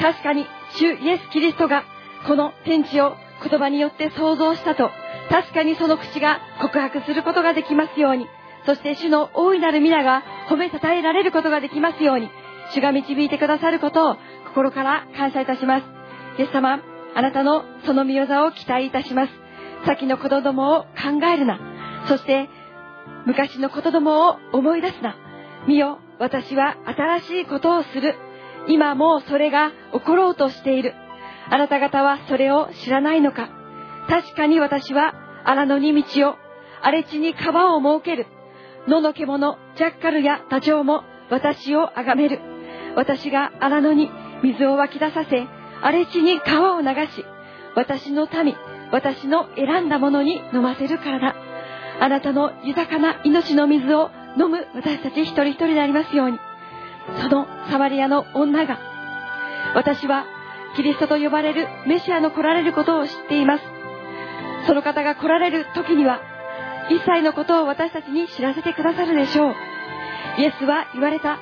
[0.01, 1.84] 確かに主イエス・キリストが
[2.26, 4.90] この天地を言葉によって想像したと
[5.30, 8.26] 確かにその口が告白することができますように
[8.66, 12.28] そして主の大いなる皆が褒めたたえられることができますように
[12.74, 14.16] 主が導いてくださることを
[14.49, 15.84] 心から感謝いたします。
[16.38, 19.32] イエス様あなたのその御業を期待いたします。
[19.86, 21.58] 先の子供を考えるな。
[22.08, 22.48] そして
[23.26, 25.16] 昔の子供を思い出すな。
[25.66, 28.14] 見よ私は新しいことをする。
[28.68, 30.94] 今もうそれが起ころうとしている。
[31.50, 33.50] あなた方はそれを知らないのか。
[34.08, 36.36] 確かに私は荒野に道を
[36.80, 38.26] 荒れ地に川を設ける。
[38.88, 42.40] 野の獣ジャッカルやダチョウも私を崇める。
[42.96, 44.10] 私が荒野に
[44.42, 45.46] 水を湧き出させ
[45.82, 47.26] 荒れ地に川を流し
[47.74, 48.54] 私の民
[48.92, 51.34] 私の選んだものに飲ませるからだ。
[52.00, 56.38] あなたの豊かな命の水を飲む私たち一人一人でありますように。
[57.22, 58.78] そのサマリアの女が
[59.74, 60.26] 私は
[60.76, 63.64] キリストと呼ばれるメシアの来られることを知っています。
[64.66, 66.20] その方が来られる時には
[66.90, 69.54] 一切のことを私たちに知らせてくださるでしょう。
[70.38, 71.38] イエスは言われた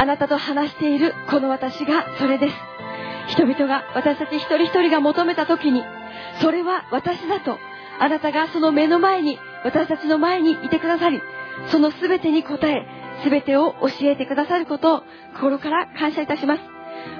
[0.00, 2.54] あなたと話しているこの私がそれです。
[3.28, 5.82] 人々が私たち一人一人が求めた時に
[6.40, 7.58] それは私だと。
[7.98, 11.20] あなたがその目の前に私たちの前にいてくださり
[11.70, 12.86] その全てに答え
[13.22, 15.02] 全てを教えてくださることを
[15.34, 16.62] 心から感謝いたします。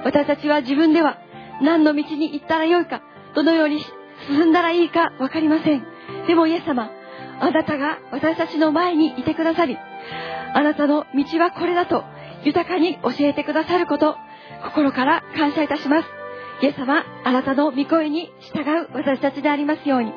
[0.03, 1.17] 私たちは自分では
[1.61, 3.01] 何の道に行ったらよいか
[3.35, 3.81] どのように
[4.27, 5.85] 進んだらいいか分かりません。
[6.27, 6.89] でもイエス様
[7.39, 9.77] あなたが私たちの前にいてくださり
[10.53, 12.03] あなたの道はこれだと
[12.43, 14.15] 豊かに教えてくださること
[14.63, 16.07] 心から感謝いたします。
[16.61, 20.13] イエス様あなたの御声に従う私たちでありますように。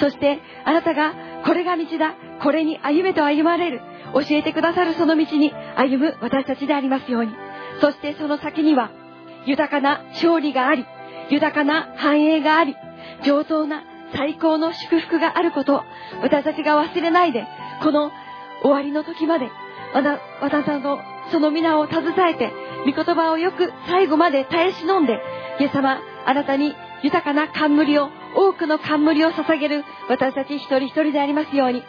[0.00, 1.14] そしてあなたが
[1.44, 3.80] これが道だこれに歩めと歩まれる
[4.14, 7.32] 教えてくださるその道に歩む私たちでありますように。
[7.80, 8.90] そしてその先には
[9.46, 10.86] 豊かな勝利があり
[11.30, 12.76] 豊かな繁栄があり
[13.24, 13.82] 上等な
[14.14, 15.82] 最高の祝福があること
[16.22, 17.46] 私たちが忘れないで、
[17.82, 18.10] この
[18.62, 19.50] 終わりの時まで、
[20.40, 20.98] 私たちの
[21.30, 22.52] その皆を携えて、
[22.86, 25.20] 御言葉をよく最後まで耐え忍んで、
[25.60, 31.82] イエス様、あなたに豊かな冠を、多くの冠を捧げる私たち一人一人でありますように、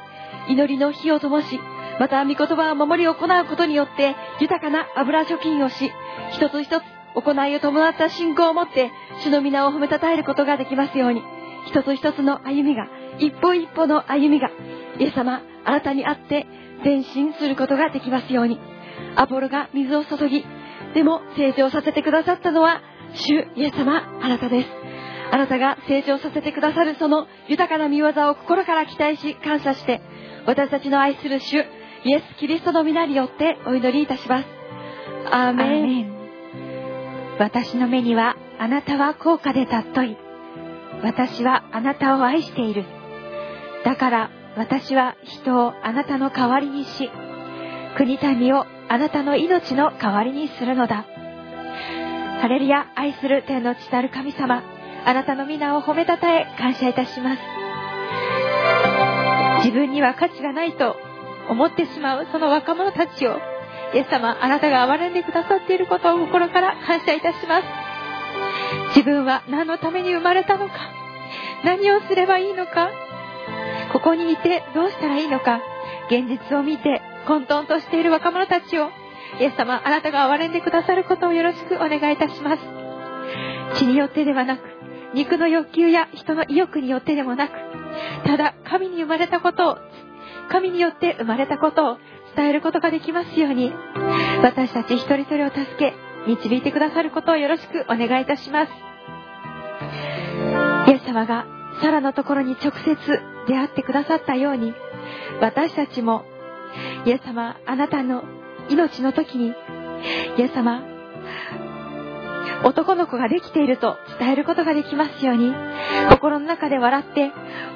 [0.48, 1.60] 祈りの火を灯し、
[2.00, 5.92] また御言葉を守り行うことによって、豊かな油貯金をし、
[6.32, 6.84] 一つ一つ
[7.16, 8.92] 行いを伴った信仰を持って、
[9.24, 11.24] 主の皆を褒めたたえることができますように、
[11.68, 12.88] 一つ一つの歩みが、
[13.20, 14.50] 一歩一歩の歩みが、
[15.00, 16.46] イエス様、あなたにあって
[16.84, 18.60] 前進することができますように。
[19.16, 20.45] アポロが水を注ぎ、
[20.93, 22.82] でも成長させてくださったのは、
[23.13, 24.70] 主イエス様、あなたです。
[25.32, 30.01] あなたが成長させてくださるその豊かな見業を心から期待し、感謝して、
[30.45, 34.45] 私たちの愛する主、イエス・キリストの皆によってお祈りいたします。
[35.32, 36.16] アーメン。
[37.39, 40.18] 私の目にはあなたは高価で尊い。
[41.03, 42.86] 私はあなたを愛している。
[43.84, 47.09] だから私は人をあなたの代わりにし、
[47.97, 51.06] 国民をあなたの命の代わりにするのだ。
[52.42, 54.62] ハレルヤ、愛する天の父なる神様、
[55.06, 57.42] あなたの皆を褒めたたえ感謝いたします。
[59.66, 60.96] 自分には価値がないと
[61.50, 63.40] 思ってしまうその若者たちを、
[63.94, 67.64] イエス様、あなたが憐れんでくださっていることを心から感謝いたします。
[68.96, 70.74] 自分は何のために生まれたのか、
[71.64, 72.90] 何をすればいいのか、
[73.92, 75.60] ここにいてどうしたらいいのか、
[76.10, 78.89] 現実を見て混沌としている若者たちを、
[79.39, 82.63] イエス様、あなたが憐れんでくださることをよろしくお願いいたします。
[83.80, 84.61] 血によってではなく、
[85.13, 87.53] 肉の欲求や人の意欲によってでもなく、
[88.26, 89.78] ただ神に生まれたことを、
[90.49, 91.97] 神によって生まれたことを
[92.36, 93.73] 伝えることができますように、
[94.43, 95.93] 私たち一人一人を助け、
[96.28, 98.71] 導いてくださることをよろしくお願いいたします。
[100.88, 101.45] イエス様が
[101.82, 102.95] サラのところに直接
[103.47, 104.73] 出会ってくださったように、
[105.41, 106.26] 私たちも、
[107.05, 108.23] イエス様、あなたの
[108.69, 109.53] 命の時に、
[110.38, 110.82] イエス様、
[112.63, 115.53] 男の子ができていると伝えることができますように、
[116.09, 117.32] 心の中で笑って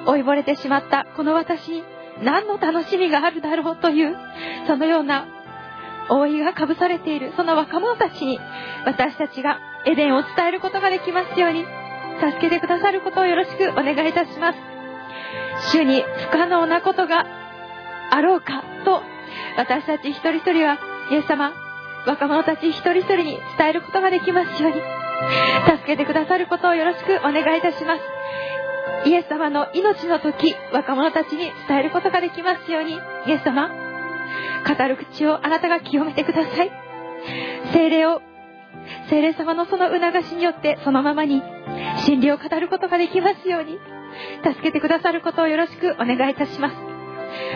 [0.05, 1.83] 追い惚れてしまったこの私に
[2.23, 4.17] 何の楽しみがあるだろうという、
[4.67, 5.27] そのような
[6.09, 8.39] 覆いがかぶされているその若者たちに
[8.85, 11.65] 私たちがエデンを伝えることができますように、
[12.19, 14.59] 助けてくださることをよろしくお願いいたします。
[15.71, 17.25] 主に不可能なことが
[18.11, 19.01] あろうかと
[19.57, 20.77] 私たち一人一人は
[21.11, 21.53] イエス様
[22.05, 24.81] 若者たち一人一人に伝えることができますように
[25.77, 28.01] 助けてくださることをよろしくお願いいたします。
[29.05, 32.93] イエス様の命の時若者たちに伝えることができますように
[33.27, 36.71] イエス様語る口をあなたが清めてください。
[37.73, 38.21] 精霊を
[39.09, 41.41] 精霊様のその促しによってそのままに
[42.05, 43.77] 真理を語ることができますように
[44.43, 46.88] 助けてくださることをよろしくお願いいたします。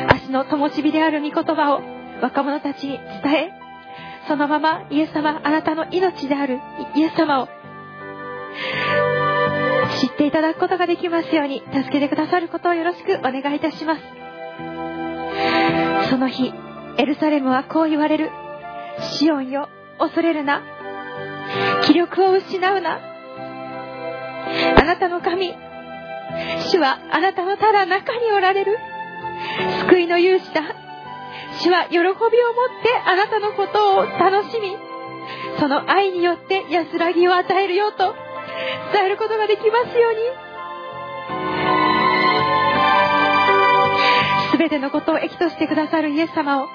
[0.10, 1.82] 足の灯火である御言葉を
[2.22, 3.52] 若者たちに伝え
[4.28, 6.60] そのままイエス様あなたの命である
[6.96, 7.48] イエス様を
[10.00, 14.02] 知っていただくことができますように助けてくださることをよろしくお願いいたします。
[16.10, 16.54] その日
[16.98, 18.32] エルサレムはこう言われる。
[19.18, 20.62] シオンよ恐れるな。
[21.84, 23.00] 気力を失うな。
[24.78, 25.56] あなたの神。
[26.72, 28.78] 主はあなたのただ中におられる。
[29.90, 30.62] 救いの勇士だ。
[31.62, 32.14] 主は喜びを持っ
[32.82, 34.76] てあなたのことを楽しみ
[35.60, 38.16] その愛によって安らぎを与えるよと
[38.92, 40.20] 伝えることができますように。
[44.58, 46.68] 全てのことを益としてくださるイエス様を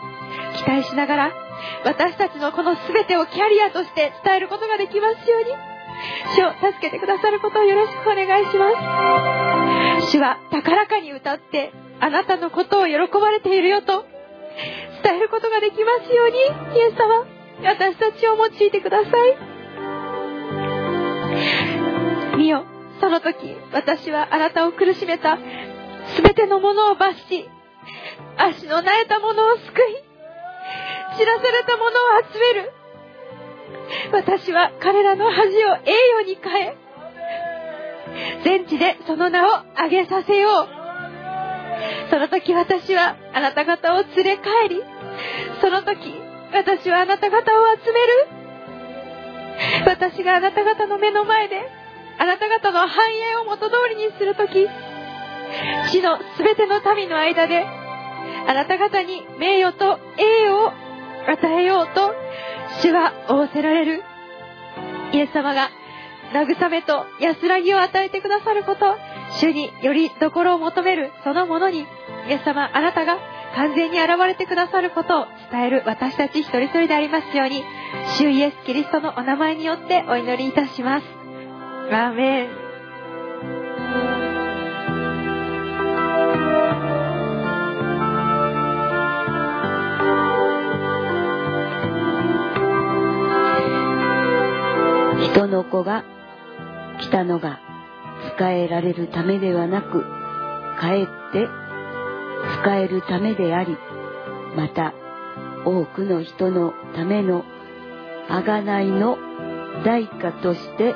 [0.56, 1.32] 期待しながら
[1.84, 5.50] 私たちのこの全てをキャリアとして伝えることができますように。
[6.36, 8.70] 主を助けてくださることをよろしくお願いしま
[10.00, 10.12] す。
[10.12, 14.06] 主は高らかに歌ってあなたのことを喜ばれているよと
[15.02, 16.36] 伝えることができますように
[16.78, 17.26] イエス様
[17.62, 19.36] 私たちを用いてください。
[22.36, 22.64] 見よ
[23.00, 25.38] その時私はあなたを苦しめた。
[26.16, 27.48] 全てのものを罰し
[28.38, 29.64] 足のなえたものを救い
[31.18, 32.72] 散らされたものを集める。
[34.12, 36.76] 私は彼らの恥を栄誉に変え
[38.44, 40.77] 全地でその名を挙げさせよう。
[42.10, 44.82] その時私はあなた方を連れ帰り
[45.60, 46.14] その時
[46.52, 48.38] 私はあなた方を集める。
[49.86, 51.60] 私があなた方の目の前で
[52.18, 54.68] あなた方の繁栄を元通りにする時
[55.90, 57.66] 地の全ての民の間で
[58.46, 60.72] あなた方に名誉と栄誉を
[61.28, 62.14] 与えようと
[62.82, 64.02] 主は仰せられる。
[65.12, 65.70] イエス様が
[66.32, 68.96] 慰めと安らぎを与えてくださること、
[69.40, 71.84] 主によりどころを求めるそのものに、イ
[72.32, 73.18] エス様、あなたが
[73.54, 77.62] 完全に現れてくださることを伝える私たち一人一人でありますように、
[78.18, 81.06] 主イエス・キリストのお名前によってお祈りいたします。
[81.90, 82.68] アーメン。
[95.32, 96.04] 人の子が
[97.00, 97.67] 来たのが
[98.36, 100.02] 使えられるためではなく、
[100.80, 101.48] かえって
[102.62, 103.76] 使えるためであり、
[104.56, 104.94] また
[105.64, 107.44] 多くの人のための
[108.28, 109.18] 贖いの
[109.84, 110.94] 代価として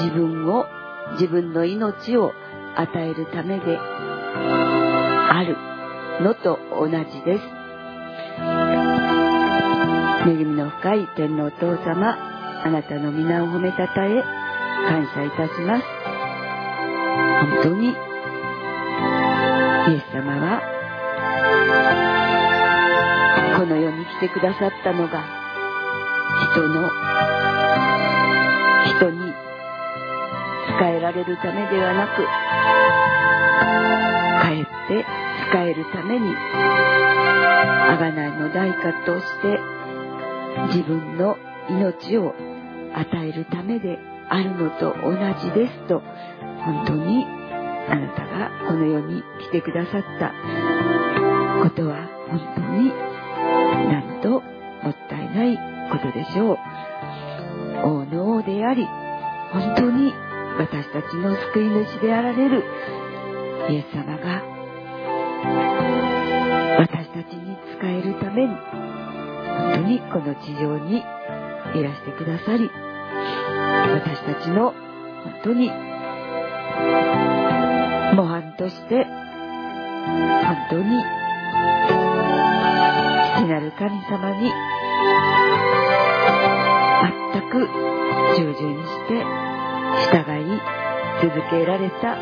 [0.00, 0.66] 自分を、
[1.12, 2.32] 自分の命を
[2.76, 5.56] 与えるためである
[6.24, 7.44] のと同じです。
[10.28, 12.16] 恵みの深い天皇お父様、
[12.64, 14.22] あなたの皆を褒めたたえ、
[14.88, 15.95] 感謝いたします。
[17.40, 17.92] 本当に、イ
[19.92, 20.62] エス様は、
[23.58, 25.22] この世に来てくださったのが、
[26.52, 26.90] 人の、
[28.96, 29.34] 人に
[30.76, 32.24] 使えられるためではなく、
[34.42, 35.04] かえって
[35.50, 36.34] 使えるために、
[37.98, 39.60] 贖いの代価として、
[40.68, 41.36] 自分の
[41.68, 42.34] 命を
[42.94, 43.98] 与えるためで
[44.28, 46.02] あるのと同じですと、
[46.66, 47.24] 本当に
[47.88, 50.32] あなたがこの世に来てくださった
[51.62, 52.90] ことは本当に
[53.88, 54.40] なんとも
[54.90, 55.56] ったいない
[55.90, 56.58] ことでしょう。
[57.84, 58.84] 王の王であり、
[59.52, 60.12] 本当に
[60.58, 62.64] 私たちの救い主であられる
[63.70, 64.42] イエス様が
[66.80, 72.68] 私たちに使えるために本当にこの地上にいらしてくださり、
[73.92, 75.70] 私たちの本当に
[78.14, 81.04] 模範として本当に
[83.36, 84.52] 父なる神様に
[87.32, 87.68] 全く
[88.36, 89.24] 従順にして
[90.10, 90.60] 従い
[91.22, 92.16] 続けられた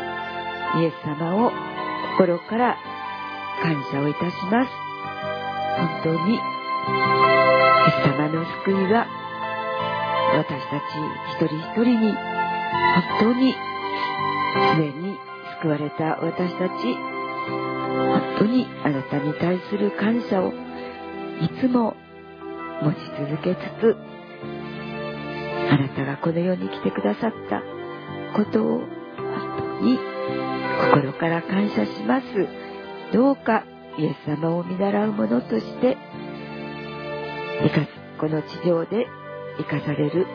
[0.79, 1.51] イエス様を
[2.17, 2.77] 心から
[3.61, 4.71] 感謝をいたします。
[5.77, 6.39] 本当にイエ
[7.91, 9.07] ス様の救いは
[10.37, 10.83] 私たち
[11.31, 13.55] 一人一人に本当に
[14.73, 15.17] すでに
[15.61, 17.15] 救われた私たち。
[17.95, 20.51] 本当にあなたに対する感謝を
[21.41, 21.95] いつも
[22.81, 23.95] 持ち続けつつ
[25.71, 27.61] あなたがこの世に来てくださった
[28.35, 28.89] ことを本
[29.79, 29.97] 当に
[30.93, 32.25] 心から感謝します。
[33.13, 33.63] どうか
[33.97, 35.97] イエス様を見習う者として
[37.63, 37.87] 生か
[38.19, 39.07] この地上で
[39.57, 40.27] 生かされる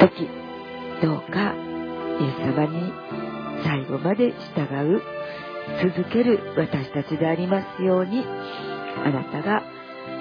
[0.00, 0.41] 時
[1.02, 1.54] どうか
[2.20, 2.92] イエス様に
[3.64, 5.02] 最後まで従う
[5.82, 8.24] 続ける私たちでありますように
[9.04, 9.62] あなたが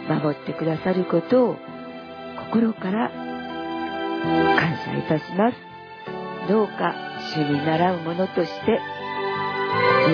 [0.09, 1.55] 守ってくださることを
[2.51, 5.71] 心から感謝いたします。
[6.47, 6.95] どうか
[7.33, 8.75] 主に習う者としてイ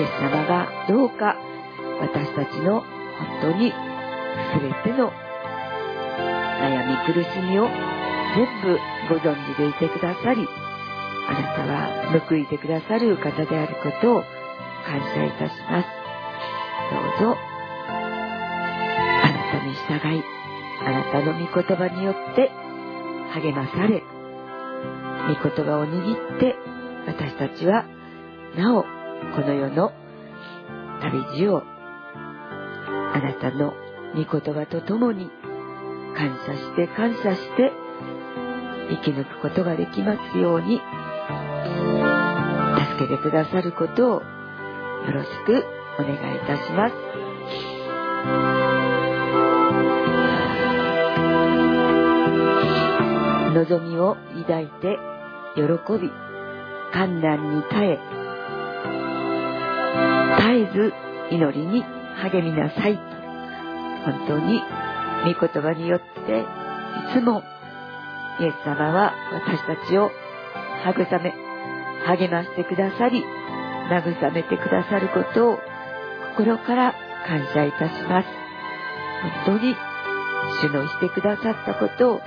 [0.00, 1.36] エス様がどうか
[2.00, 2.86] 私たちの本
[3.40, 3.72] 当に
[4.60, 5.10] 全ての
[6.60, 7.97] 悩み苦しみを
[8.38, 8.78] 全部
[9.08, 10.46] ご存知でいてくださり
[11.28, 14.22] あなたは報いてくださる方であることを
[14.86, 15.88] 感謝いたします。
[17.20, 17.36] どうぞ
[17.90, 20.22] あなたに従い
[20.86, 22.52] あなたの御言葉によって
[23.34, 24.04] 励まされ
[25.26, 26.54] 御言葉を握って
[27.08, 27.86] 私たちは
[28.56, 28.88] なおこ
[29.40, 29.92] の世の
[31.02, 31.62] 旅路を
[33.12, 33.74] あなたの
[34.14, 35.28] 御言葉とともに
[36.16, 37.87] 感謝して感謝して
[38.90, 40.80] 生き抜くことができますように
[42.96, 44.22] 助けてくださることをよ
[45.12, 45.64] ろしく
[45.98, 46.94] お願いいたします。
[53.54, 54.98] 望みを抱いて
[55.56, 55.62] 喜
[56.00, 56.10] び、
[56.92, 57.98] 観難に耐え、
[60.38, 60.92] 絶えず
[61.34, 61.82] 祈りに
[62.22, 62.96] 励みなさい、
[64.04, 64.62] 本当に
[65.24, 66.44] 御言葉によってい
[67.14, 67.42] つも
[68.40, 70.10] イエス様は私たちを
[70.84, 71.34] 慰め、
[72.06, 73.24] 励ましてくださり、
[73.90, 75.58] 慰めてくださることを
[76.36, 76.94] 心から
[77.26, 78.28] 感謝いたします。
[79.46, 79.74] 本当に
[80.62, 82.20] 主のしてくださったことを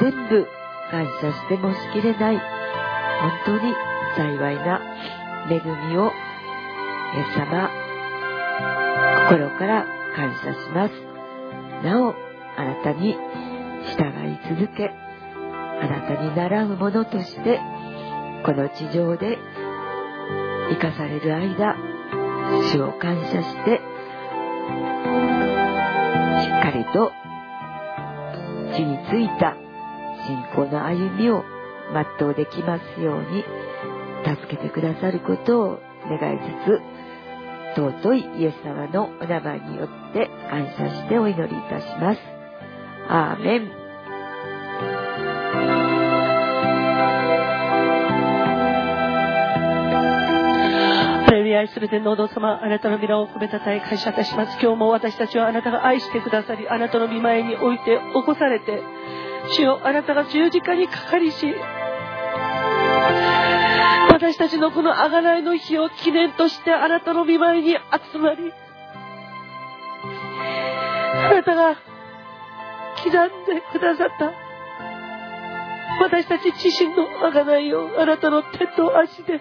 [0.00, 0.46] 全部
[0.90, 3.74] 感謝してもしきれない本当に
[4.16, 4.80] 幸いな
[5.50, 6.12] 恵みを
[7.14, 7.70] イエス様
[9.30, 10.92] 心から感謝します。
[11.82, 12.14] なお、
[12.56, 13.16] あなたに
[13.84, 14.02] 従
[14.32, 17.60] い続けあなたに習うものとして
[18.44, 19.38] この地上で
[20.70, 21.76] 生かされる間
[22.72, 23.80] 主を感謝して
[26.42, 27.12] しっかりと
[28.74, 29.56] 地についた
[30.26, 31.44] 信仰の歩みを
[32.18, 33.44] 全うできますように
[34.24, 36.94] 助けてくださることを願いつつ
[37.76, 42.33] 尊いイエス様のお名前によって感謝してお祈りいたします。
[43.08, 43.84] アーメン。
[51.64, 54.58] 愛する天皇堂様、あなたの皆を褒めたたえ感謝いたします。
[54.60, 58.82] 今日も私たちはあなたが愛してくださり、あなたの御前に置いて起こされて、
[59.52, 61.54] 主よあなたが十字架にかかりし、
[64.10, 68.52] 私たちのこの贖いの日を記念としてあなたの御前に集まり、
[71.30, 71.76] あなたが
[73.02, 74.32] 刻んでくださった。
[76.02, 79.40] 私たち自身の贖いをあなたの手と足で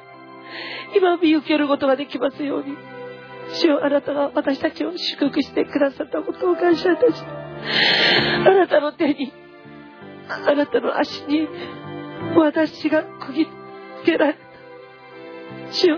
[0.95, 2.75] 今見受けることができますように。
[3.53, 7.21] 主よあなたが私たちを祝福してくださったことを感謝いたし
[8.45, 9.33] あなたの手に
[10.29, 11.47] あなたの足に
[12.37, 13.51] 私が釘付
[14.05, 14.39] けられた。
[15.71, 15.97] 主よ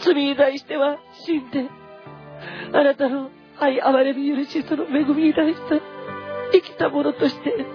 [0.00, 1.68] 罪に対しては死んで
[2.72, 5.82] あなたの愛憐れみ許しその恵みに対して
[6.52, 7.66] 生きたものとして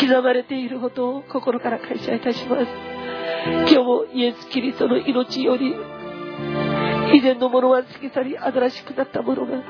[0.00, 2.92] 刻まれていることを心から感謝いたします。
[3.44, 5.74] 今日もイエス・キリストの命より
[7.14, 9.62] 以前のものは過ぎ去り新しくなったものが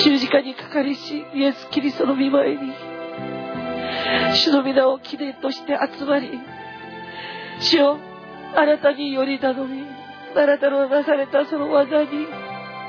[0.00, 2.58] 十字架にかかりしイエス・キリストの御前に
[4.34, 6.30] 主の皆を記念として集まり
[7.60, 7.98] 主よ
[8.56, 9.84] あなたにより頼み
[10.36, 12.26] あなたのなされたその技に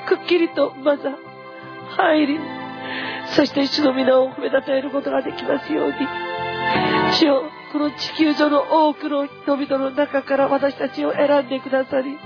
[0.07, 1.03] くっきりとまず
[1.97, 2.39] 入り
[3.35, 5.93] そして主の皆を褒めたたえることができますように。
[7.13, 12.17] 主よこの地球上の多くの人々の中から私たちを選んでくださり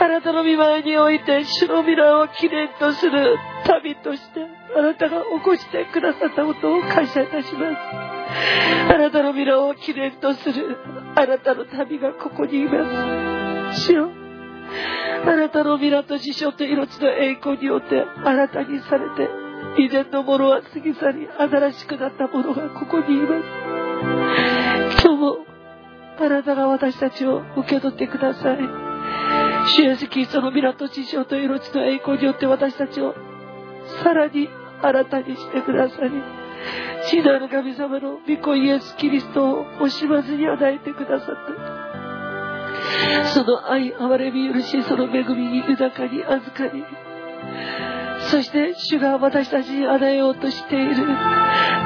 [0.00, 3.36] あなたの御前において主の皆を記念とする
[3.66, 4.40] 旅として
[4.76, 7.76] あなたが起こしてくださったことを感謝いたします。
[8.94, 10.76] あなたの皆を記念とする
[11.14, 13.86] あなたの旅がここにいます。
[13.86, 14.10] 主よ
[15.24, 19.41] あなたの皆と師匠と命の栄光によって新たにされて
[19.78, 23.32] 以前のものは過ぎ去り新しくなったものがここにいます。
[25.02, 25.38] 今日も
[26.18, 28.58] あなたが私たちを受け取ってください。
[29.76, 33.14] 主イエスキリストの皆と師匠と命の栄光によって私たちを
[34.02, 34.48] さらに
[34.82, 36.10] 新たにしてくださり
[37.06, 41.34] 死なる神様の御子イエス・キリストを惜しまずに与えてくださった。
[43.34, 46.84] その愛憐れみ許しその恵みに豊かに預かり
[48.30, 51.06] そして主が私たちに与えようとしている。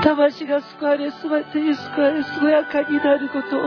[0.02, 3.62] 魂が救われ全てに救われ健やかになることを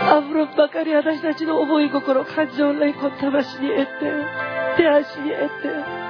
[0.00, 4.12] アフロンばかり私たちの思い心感情霊魂魂に得て
[4.76, 6.06] 手足に得て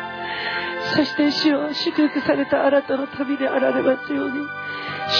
[0.94, 4.46] そして主を祝福されたあなたの旅であられますように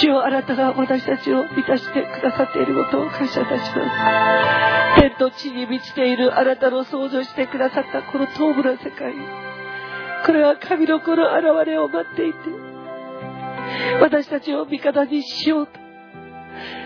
[0.01, 5.01] 主をあなたが私たちを満たしてくださっていることを感謝いたします。
[5.01, 9.56] 天と地に満ちているあなたの創造してくださったこの遠部の世界。
[10.27, 12.39] これは神の子の現れを待っていて
[14.01, 15.73] 私たちを味方にしようと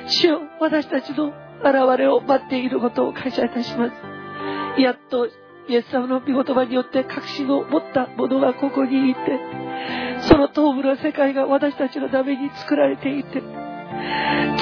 [0.09, 1.29] 主を私たちの
[1.63, 3.93] 現れを待っていることを感謝いたします。
[4.81, 5.27] やっと
[5.69, 9.21] イエス様の御言葉によって確信を持った者がここにいて
[10.29, 13.43] その東部の世界が私たちのために作られていて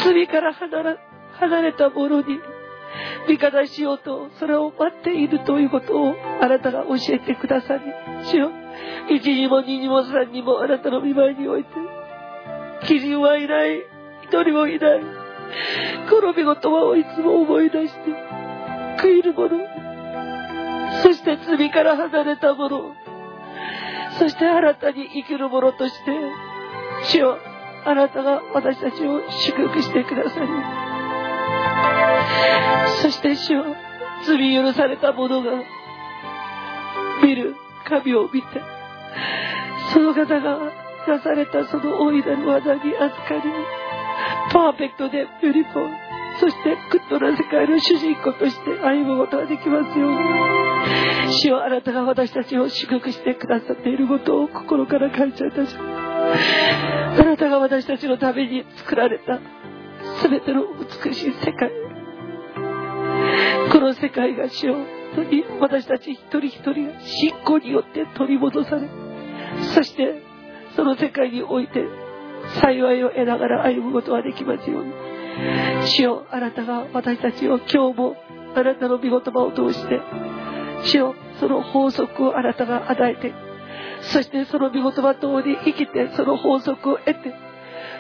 [0.04, 2.38] 罪から離れた者に
[3.26, 7.82] 味方しようとそれを待っているということをあなたが教えてくださり
[8.24, 8.50] 主よ
[9.10, 11.70] 一にも二にも三にもあなたの御前において
[12.86, 13.82] 基準はいない。
[14.22, 15.00] 一人もいない。
[16.10, 18.00] この御言葉をいつも思い出して
[19.00, 19.58] 悔いる者
[21.02, 22.94] そして罪から離れた者
[24.18, 26.10] そして新たに生きる者として
[27.04, 27.38] 主よ
[27.84, 30.46] あなたが私たちを祝福してくださり。
[33.02, 33.64] そして主よ
[34.26, 35.62] 罪許された者が
[37.22, 37.56] 見る。
[37.88, 38.48] 神を見て
[39.92, 40.58] その方が
[41.08, 43.40] なされたその大いなる技に預かり
[44.52, 46.08] パーフェクトで beautiful
[46.40, 50.18] そして good な世界の主人公として歩むことができますように。
[51.42, 57.20] 主はあなたが私たちを祝福してくださっていることを心から感謝いたします。
[57.20, 59.40] あなたが私たちのために作られた
[60.22, 60.62] 全ての
[61.04, 61.70] 美しい世界
[63.72, 68.88] この世界が主を当に私たち一人一人が信仰によって取り戻され
[69.74, 70.22] そして
[70.76, 71.84] その世界において
[72.60, 74.92] 幸いを得ながら歩むことができますように。
[75.86, 78.16] 主よあなたが私たちを今日も
[78.56, 80.00] あなたの御言葉を通して
[80.84, 83.32] 主よその法則をあなたが与えて
[84.00, 87.32] そしてその御言葉通り生きてその法則を得て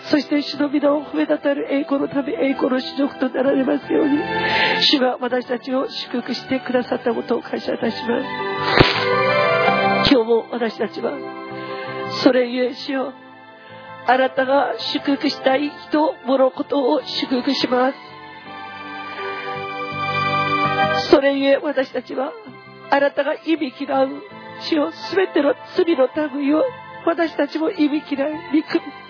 [0.04, 4.18] そして主の皆を褒めたたる栄光のため栄光の主力となられますように
[4.82, 8.26] 主が私たちを祝福してくださったことを感謝いたします。
[10.10, 11.12] 今日も私たちは
[12.22, 13.12] それゆえ主よ
[14.06, 17.98] あなたが祝福したい人物事を祝福します。
[21.10, 22.32] それゆえ私たちは
[22.90, 24.08] あなたが意味嫌う
[24.60, 26.64] 主を全ての罪の類を
[27.06, 29.07] 私たちも意味嫌い憎み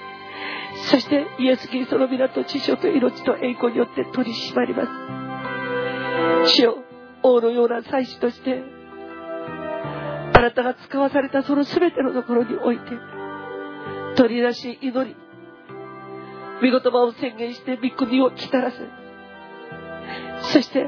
[0.90, 5.18] そしてイエス・キリストの皆と知性と命と栄光によって取り締まります。
[6.46, 6.78] 主よ
[7.22, 8.62] 王のような祭司として
[10.34, 12.84] あなたが使わされたその全てのところにおいて
[14.16, 15.16] 取り出し祈り
[16.60, 18.76] 御言葉を宣言して御国を来たらせ
[20.52, 20.86] そして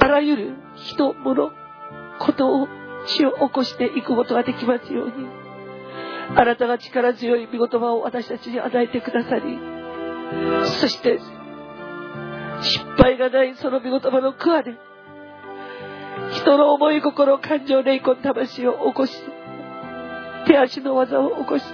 [0.00, 1.50] あらゆる人物
[2.18, 2.68] ことを
[3.06, 5.37] 死を起こしていくことができますように。
[6.36, 9.58] あなたが力強い御言葉を私たちに与えてくださり
[10.80, 11.20] そして
[12.62, 14.76] 失敗がないその御言葉の桑で
[16.32, 19.12] 人の思い心感情霊魂魂を起こし
[20.46, 21.64] 手足の技を起こし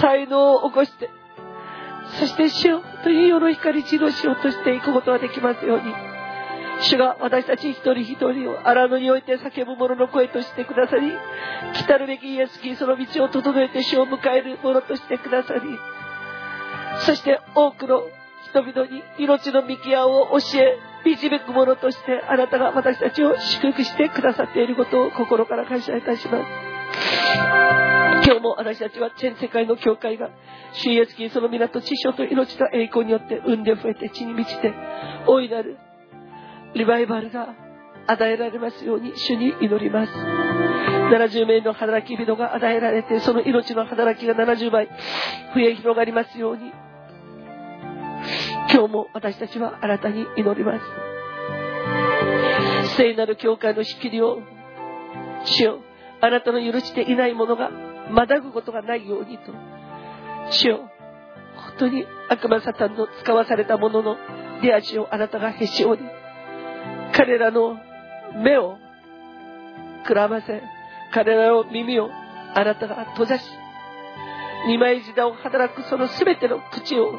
[0.00, 1.10] 才能を起こして
[2.20, 6.13] そして死をという世の光地の死をとしていくことができますように。
[6.82, 11.12] 主が私たち一人一人を荒野において叫ぶ者の声としてくださり
[11.74, 15.60] 来たるべきイエス・キリストの道を整えて主を迎える者としてくださり
[17.06, 18.02] そして多くの
[18.50, 26.74] 人々に命の見極を教え導く者としてあなたが私たちを祝福してくださっていることを心から感謝いたします。
[28.24, 30.30] 今日も私たちは全世界の教会が
[30.72, 34.72] 主イエスキリストの皆と知性と命と栄光によって産んで増えて地に満ちて
[35.26, 35.76] 大いなる
[36.74, 37.54] リバイバルが
[38.06, 40.12] 与えられますように主に祈ります。
[40.12, 44.88] 70名の働き人が与えられてその命の働きが70倍
[45.54, 46.72] 増え広がりますように。
[48.72, 50.84] 今日も私たちは新たに祈ります。
[52.96, 54.38] 聖なる教会の仕切りを
[55.44, 55.78] 主よ
[56.20, 57.70] あなたの許していないものが
[58.10, 59.52] まだぐことがないようにと。
[60.50, 60.90] 主よ
[61.56, 64.16] 本当に悪魔サタンの使わされたものの
[64.62, 66.23] 出足をあなたがへし折り。
[67.16, 67.78] 彼らの
[68.42, 68.76] 目を
[70.06, 70.62] くらませ
[71.12, 72.10] 彼らの耳を
[72.54, 73.44] あなたが閉ざし
[74.66, 77.12] 二枚舌を働くその全ての口を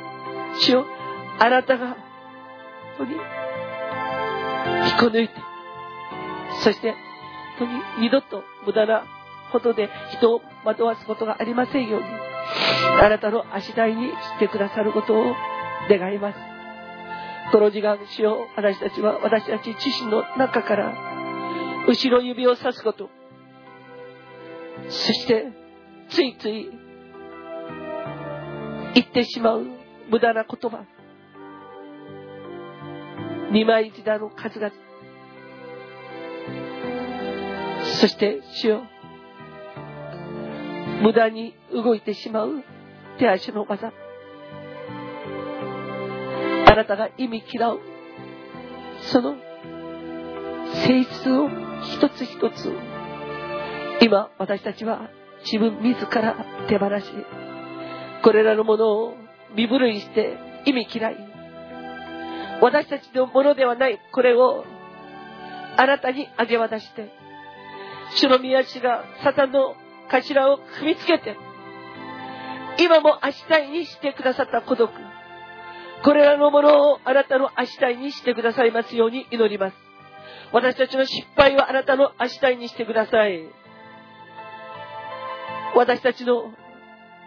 [0.59, 0.85] 主を
[1.39, 1.95] あなたが
[2.97, 5.33] 本当に引っこ抜いて
[6.63, 6.91] そして
[7.59, 7.67] 本
[7.97, 9.05] 当に二度と無駄な
[9.51, 12.07] ことで人を惑わすことがありませんように
[13.01, 15.33] あなたの足台にしてくださることを
[15.89, 16.54] 願います。
[17.51, 20.93] この時間主を私たちは私たち自身の中から
[21.87, 23.09] 後ろ指をさすこと。
[24.89, 25.45] そして
[26.09, 26.69] ついつい
[28.95, 29.65] 言ってしまう
[30.09, 30.85] 無駄な言葉。
[33.51, 34.71] 二枚舌の数々。
[37.99, 38.83] そして主よ
[41.01, 42.63] 無駄に動いてしまう
[43.19, 43.91] 手足の技。
[46.75, 47.79] あなたが意味嫌う。
[49.03, 49.37] その
[50.85, 51.47] 性質を
[51.83, 52.69] 一つ一つ。
[54.01, 55.09] 今私たちは
[55.45, 56.35] 自分自ら
[56.67, 57.05] 手放し
[58.21, 59.13] これらのものを
[59.55, 61.15] 身震いして意味嫌い。
[62.61, 63.97] 私たちのものではない。
[64.11, 64.65] これを
[65.77, 67.09] あなたにあげ渡して。
[68.17, 69.75] 主の宮地がサタンの
[70.09, 71.37] 頭を踏みつけて。
[72.79, 74.91] 今も足台にしてくださった孤独。
[76.05, 79.75] これらのものをあなたの足台にしてくださいますように祈ります。
[80.53, 83.49] 私たちの失敗はあなたの足台にしてください。
[85.75, 86.53] 私たちの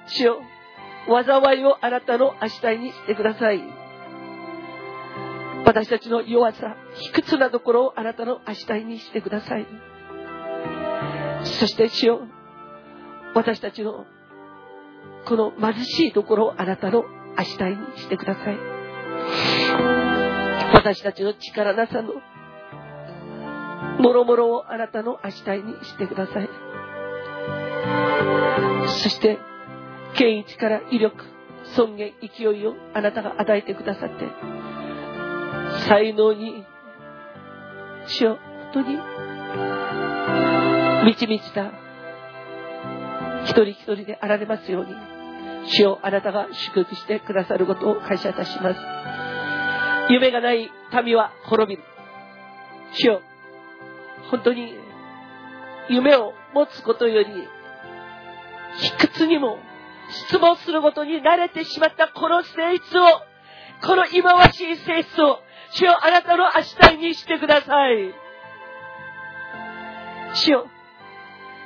[0.06, 0.38] 死を
[1.09, 3.60] 災いをあなたの足台にしてください。
[5.66, 9.66] 私たちの弱さ卑屈なところをあなたの足台にしてください。
[11.42, 12.20] そして主よ
[13.34, 14.06] 私たちの
[15.26, 18.59] この貧しいところをあなたの足台にしてください。
[20.74, 22.15] 私たちの力なさの
[24.01, 26.48] もろもろをあなたの足台にしてください。
[28.89, 29.39] そして
[30.15, 31.24] 権威力威力
[31.77, 34.15] 尊厳勢いをあなたが与えてくださって
[35.89, 36.65] 才能に
[38.06, 38.39] 主よ
[38.73, 38.97] 本当に
[41.05, 41.73] 満ち満ちた
[43.44, 45.18] 一人一人であられますように。
[45.69, 48.81] 主よあなたが祝福してくださることを感謝いたします。
[50.11, 50.70] 夢がない
[51.05, 51.89] 民は滅びる。
[52.93, 53.23] 主よ
[54.31, 54.74] 本当に
[55.89, 57.28] 夢を持つことより、
[58.78, 59.59] 卑屈にも
[60.28, 63.05] 質問することに慣れてしまったこの性質を、
[63.86, 65.40] この忌まわしい性質を、
[65.73, 68.15] 主よあなたの足台にしてください。
[70.35, 70.66] 主よ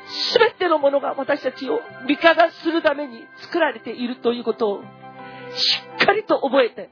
[0.06, 4.82] すべてのものが私たちを味方するために作られているということを
[5.54, 6.90] しっかりと覚えて、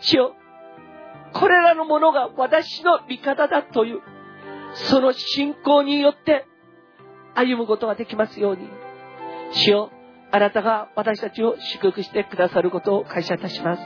[0.00, 0.34] 主よ
[1.32, 4.00] これらのものが私の味方だという、
[4.74, 6.46] その信仰によって
[7.34, 8.68] 歩むことができますように、
[9.52, 9.90] 主よ
[10.30, 13.82] あなたが私たちを祝福してくださることを感謝いたします。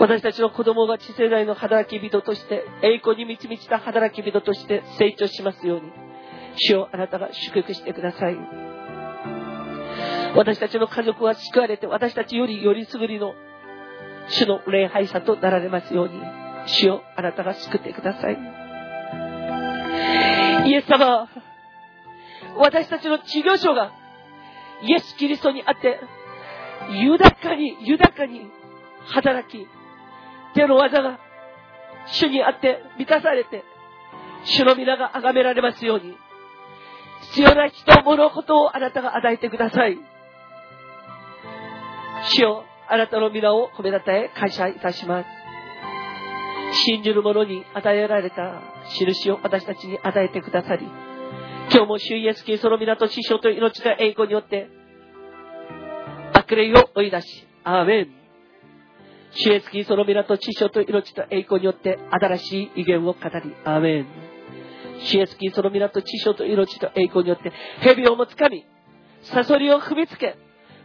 [0.00, 5.90] 私たちの子供が次世代の働き人として、栄光に満ち満ちた働き人として成長しますように、
[6.58, 8.36] 主をあなたが祝福してください。
[10.36, 13.34] 私たちの家族は救われて、私たちよりよりすぐりの
[14.28, 16.20] 主の礼拝者となられますように、
[16.66, 18.38] 主をあなたが救ってください。
[20.68, 21.28] イエス様、
[22.56, 23.92] 私たちの事業所が
[24.82, 26.00] イエス・キリストにあって、
[26.92, 28.50] 豊かに、豊かに
[29.06, 29.66] 働き、
[30.54, 31.18] 手の技が
[32.06, 33.64] 主にあって満たされて、
[34.44, 36.14] 主の皆が崇められますように、
[37.20, 39.98] 必要な人、物事をあなたが与えてください。
[42.30, 45.26] 主よ、あなたの皆を褒めたたえ感謝いたします。
[46.86, 48.60] 信じる者に与えられた
[48.98, 50.86] 印を私たちに与えてくださり、
[51.70, 54.68] 今日も主イエスキリストの皆と師匠と命の栄光によって、
[56.32, 58.08] 悪霊を追い出し、アーメン。
[59.30, 64.27] 主イエスキリストの皆と師匠と命と栄光によって新しい威厳を語り、アーメン。
[65.00, 68.66] 主イエスキリストの皆と師匠と命と栄光によって、蛇をもつかみ、
[69.22, 70.36] サソリを踏みつけ、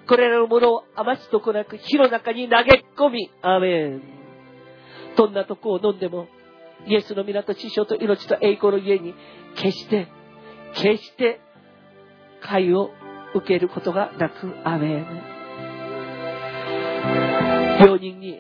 [0.08, 4.02] これらのものを余すとこなく火の中に投げ込み、アーメン。
[5.16, 6.28] どんなとこを飲んでも、
[6.86, 9.14] イエスの皆と師匠と命と栄光の家に、
[9.56, 10.08] 決して、
[10.76, 11.40] 決して、
[12.42, 12.92] 会を
[13.36, 15.34] 受けることがなく、アーメン。
[17.80, 18.40] 病人に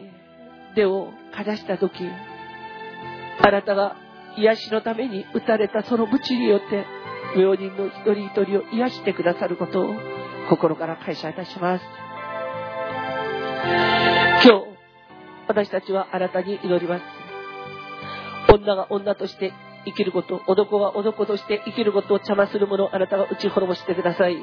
[0.75, 1.93] 手をかざした時、
[3.41, 3.95] あなたが
[4.37, 6.85] 癒しのために打たれたその鞭によって、
[7.39, 9.93] 病人の一人一人を癒してくださることを
[10.49, 11.85] 心から感謝いたします。
[14.45, 14.65] 今日、
[15.47, 17.03] 私たちはあなたに祈ります。
[18.51, 19.53] 女が女として
[19.85, 24.37] 生きること、男が男として生きることを邪魔する者をあなたが打ち滅ぼしてください。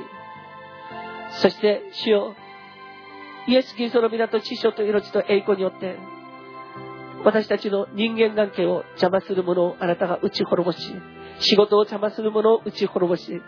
[1.42, 2.34] そして、主よ、
[3.46, 5.96] イエス・キリストの皆と知性と命と栄光によって、
[7.24, 10.78] 私たちの人間関係を邪魔する者をあなたが打ち滅ぼし、
[11.40, 13.42] 仕事を邪魔する者を打ち滅ぼし、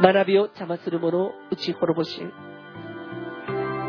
[0.00, 2.20] 学びを邪魔する者を打ち滅ぼし、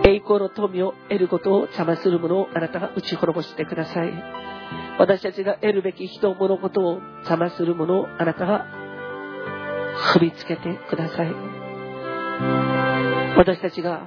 [0.06, 4.12] 栄光の富を得ることを邪魔する者をあなたが打ち滅ぼしてください。
[5.00, 8.66] 私たちが得るべき人、物事を邪魔する者をあなたが
[10.16, 11.34] 踏みつけてください。
[13.38, 14.06] 私たちが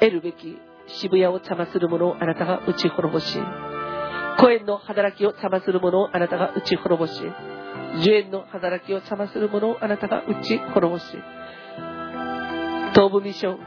[0.00, 0.58] 得るべき
[0.88, 3.38] 渋谷を邪魔する者をあなたが打ち滅ぼし、
[4.38, 7.20] コエンの働きを邪魔する者をあなたが打ち滅ぼし、
[8.02, 11.04] ジュエンの働きを邪魔する者をあなたが打ち滅ぼし、
[12.94, 13.58] 東部ミッション、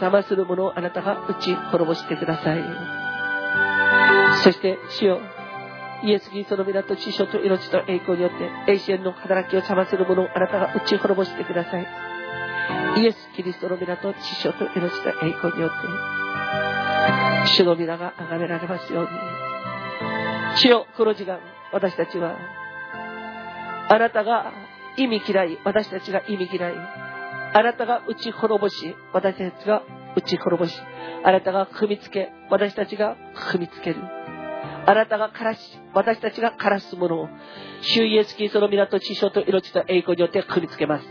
[0.00, 2.62] 邪魔する者をあなたが打ち滅ぼしてください。
[4.42, 5.20] そして、主よ、
[6.02, 11.86] イエス・キリストの皆と知性と命と栄光によって、永遠の働きを邪魔する者をあなたが打ち滅ぼしてください。
[12.96, 16.29] イエス・キリストの皆と知性と命と栄光によって、
[17.46, 19.08] 主の皆が崇められますように。
[20.56, 21.38] 主よ、この時間、
[21.72, 22.36] 私たちは、
[23.88, 24.52] あなたが
[24.96, 26.74] 意味嫌い、私たちが意味嫌い。
[27.52, 29.82] あなたが打ち滅ぼし、私たちが
[30.16, 30.80] 打ち滅ぼし。
[31.24, 33.16] あなたが踏みつけ、私たちが
[33.52, 33.96] 踏みつける。
[34.86, 35.60] あなたが枯らし、
[35.94, 37.28] 私たちが枯らすものを、
[37.82, 41.06] 主イエスキリストの皆と知性と命と栄光によって踏みつけます。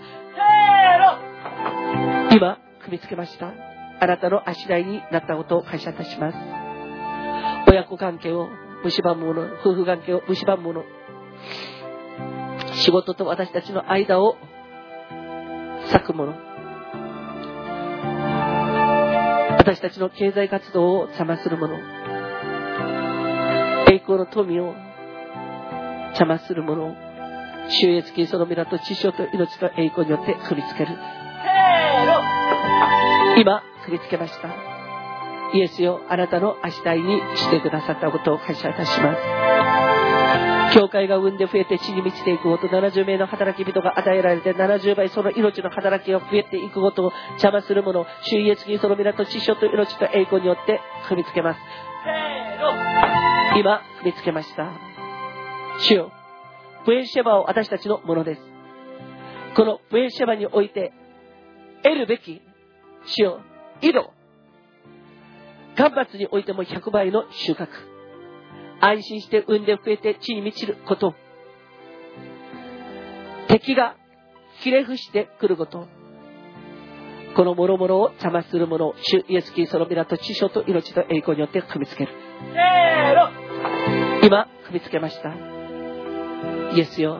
[2.32, 3.69] 今、踏みつけました。
[4.02, 6.38] あなたの足台になったことを感謝いたします。
[7.68, 8.48] 親子関係を
[8.84, 10.84] 蝕むもの、夫婦関係を蝕むもの、
[12.76, 14.38] 仕事と私たちの間を
[15.92, 16.34] 咲くもの、
[19.58, 21.76] 私たちの経済活動を邪魔するもの、
[23.92, 24.74] 栄光の富を
[26.10, 26.96] 邪魔するもの、
[27.70, 31.19] 収益金その皆と知性と命と栄光によって踏みつける。
[33.40, 34.50] 今、振り付けました。
[35.54, 40.76] イエスよ、あなたの足台にしてくださったことを感謝いたします。
[40.76, 51.60] 教会が生んで増えて地に満ちていくこと、70名の働き人が与えられて、70倍その命の働きが増えていくことを邪魔するもの、主イエスキリストの皆と知性と命と栄光によって踏みつけます。
[53.58, 54.70] 今、踏みつけました。
[55.80, 56.12] 主よ、
[56.86, 58.42] ブエンシェバは私たちのものです。
[59.56, 60.92] このブエンシェバにおいて、
[61.84, 62.42] 得るべき、
[63.06, 63.42] 主よ、
[63.82, 64.14] 井戸、
[65.76, 67.68] 干ばつにおいても100倍の収穫。
[68.82, 71.14] 安心して産んで増えて地に満ちること。
[73.48, 73.96] 敵が
[74.60, 75.88] ひれ伏してくること。
[77.36, 82.14] この諸々を邪魔する者を主イエスキリストの皆と知性と命と栄光によって踏みつける。
[84.24, 85.34] 今、踏みつけました。
[86.76, 87.20] イエスよ。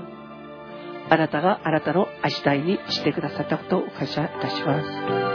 [1.10, 5.29] あなたがあなたの足台にしてくださったことを感謝いたします。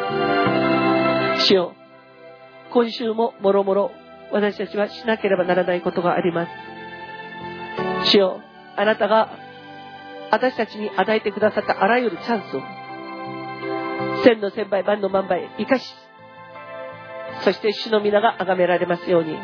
[1.47, 1.75] 主よ。
[2.71, 3.91] 今週ももろもろ
[4.33, 8.11] 私たちはしなければならないことがあります。
[8.11, 8.41] 主よ、
[8.77, 9.31] あなたが
[10.31, 12.63] 私たちに与えてくださったあらゆるチャンスを。
[14.25, 15.95] 千の千倍万の万倍生かし、
[17.43, 19.37] そして主の皆が崇められますように、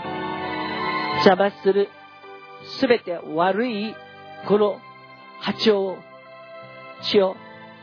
[1.25, 1.89] 邪魔する
[2.79, 3.95] すべて悪い
[4.49, 4.81] この
[5.41, 5.99] 波長を、
[7.03, 7.37] 主よ、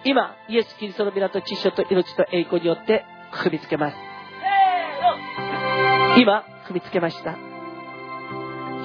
[0.06, 3.98] 今、イエス・キリストの皆と知性と命と栄光によって踏みつけます。
[6.20, 7.38] 今、踏みつけました。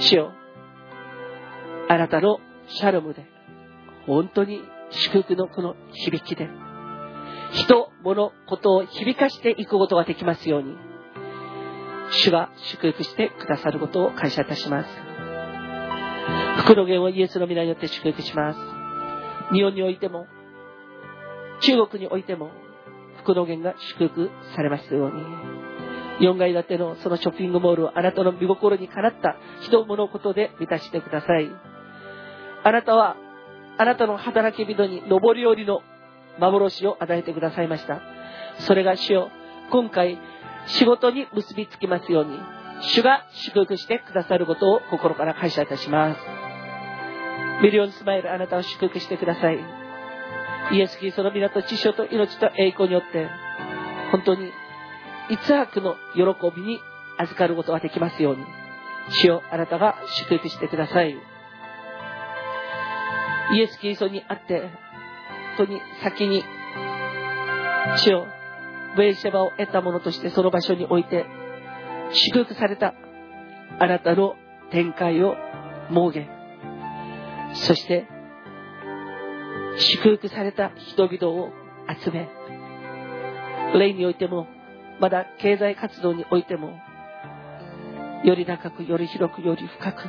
[0.01, 0.33] 主よ、
[1.89, 3.25] あなたのシャロムで、
[4.07, 6.49] 本当に祝福のこの響きで、
[7.53, 10.77] 人、物、ことを響かしていくことができますように、
[12.11, 14.89] 主が祝福してくださることを感謝いたします。
[16.65, 19.55] 福の源をイエスの皆によって祝福します。
[19.55, 20.27] 日本においても、
[21.63, 22.51] 中国においても、
[23.23, 25.23] 福の源が祝福されますように。
[26.21, 31.51] 4階建てのそのショッピングモールをあなたの見心にかなった人物ことで満たしてください。
[32.65, 33.17] あなたは、
[33.79, 35.83] あなたの働き人に上り下りの
[36.39, 38.01] 幻を与えてくださいました。
[38.61, 39.31] それが主よ、
[39.71, 40.19] 今回
[40.67, 42.39] 仕事に結びつきますように、
[42.83, 46.21] 主が祝福してくださることを心から感謝いたします。
[47.63, 49.82] ミリオンスマイルあなたを祝福してください。
[50.73, 53.29] イエス・キリストの皆と知性と命と栄光によって、
[54.11, 54.51] 本当に
[55.29, 56.23] 逸悪の喜
[56.57, 56.81] びに
[57.19, 58.45] 預かることができますように、
[59.23, 59.97] 主よあなたが
[60.29, 61.15] 祝福してください。
[63.55, 64.61] イエス・キリストにあって、
[65.59, 66.43] 本当に先に、
[67.99, 68.27] 主よ
[68.97, 71.27] ベーシェバを得たものとしてその場所において、
[72.13, 72.95] 祝福された
[73.79, 74.37] あなたの
[74.71, 75.37] 展開を
[75.89, 76.29] 設け、
[77.55, 78.07] そして、
[79.79, 81.51] 祝福された人々を
[82.03, 82.29] 集め、
[83.79, 84.47] 霊においても、
[85.01, 86.79] まだ経済活動においても、
[88.25, 90.03] より長く、より広く、より深く、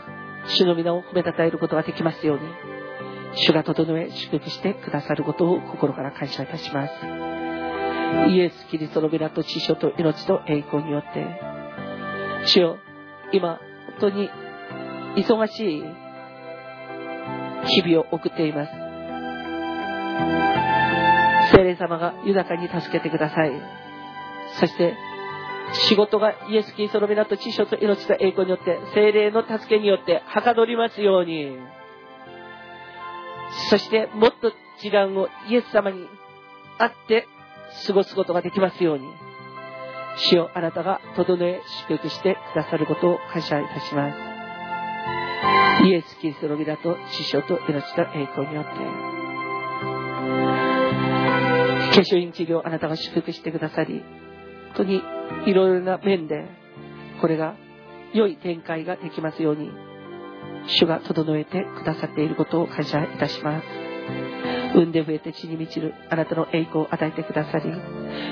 [0.47, 2.43] 主の皆を褒めたたえることができますように、
[3.35, 6.93] 主が整え、祝福してくださることを心から感謝いたします。
[8.29, 11.25] イエス・キリストの皆と知性と命と栄光によって、
[12.45, 12.77] 主よ、
[13.31, 13.59] 今、
[13.99, 14.29] 本当に
[15.15, 15.83] 忙しい
[17.65, 18.82] 日々を送っています。
[21.55, 23.51] 聖霊様が豊かに助けてください。
[24.59, 24.95] そして、
[25.89, 31.57] 仕事がイエス・キリストの皆と知性と命と栄光によって、聖霊の助けによってはかどりますように、
[33.69, 36.07] そしてもっと時間をイエス様に
[36.77, 37.27] 会って
[37.87, 39.07] 過ごすことができますように、
[40.29, 44.17] 主よあなたが整え祝福してくださることを感謝いたします。
[45.85, 49.22] イエス・キリストの皆と師匠と命と栄光によって、
[51.93, 54.03] 化粧品治療あなたが祝福してくださり、
[54.75, 55.01] 本当に
[55.45, 56.45] いろいろな面で、
[57.21, 57.55] これが
[58.13, 59.71] 良い展開ができますように、
[60.67, 63.65] 主が整えてくださっていることを感謝いたします。
[64.73, 67.69] 産んで増えて地に満ちるあなたの栄光を与えてくださり、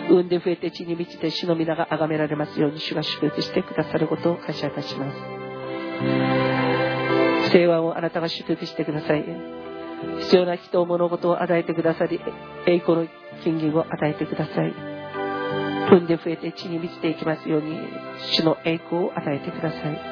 [0.10, 5.18] 産んで増えて地に満ちて主の皆が崇められますように主が祝福してくださることを感謝いたします。
[7.52, 9.61] 平和をあなたが祝福してください。
[10.22, 12.20] 必要な人、物事を与えてくださり、
[12.66, 13.08] 栄光の
[13.44, 14.74] 金銀を与えてください。
[15.92, 17.78] 産んで増えて地に満ちていきますように、
[18.34, 20.12] 主の栄光を与えてください。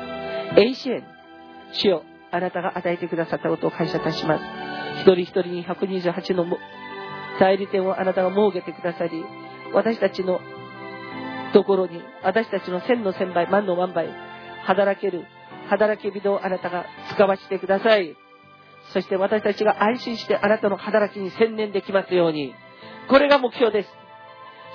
[0.58, 1.04] 永遠、
[1.72, 4.44] 主よ、あなたが与えてくださったことを感謝いたします。
[5.02, 6.46] 一人一人に128の
[7.40, 9.24] 代理店をあなたが設けてくださり、
[9.74, 10.40] 私たちの
[11.54, 14.10] ところに、私たちの千の千倍、万の万倍、
[14.66, 15.26] 働ける、
[15.70, 18.16] 働き人をあなたが使わせてください。
[18.94, 22.54] そして私たちが安心してあなたの働きに専念できますように。
[23.08, 23.90] これが目標です。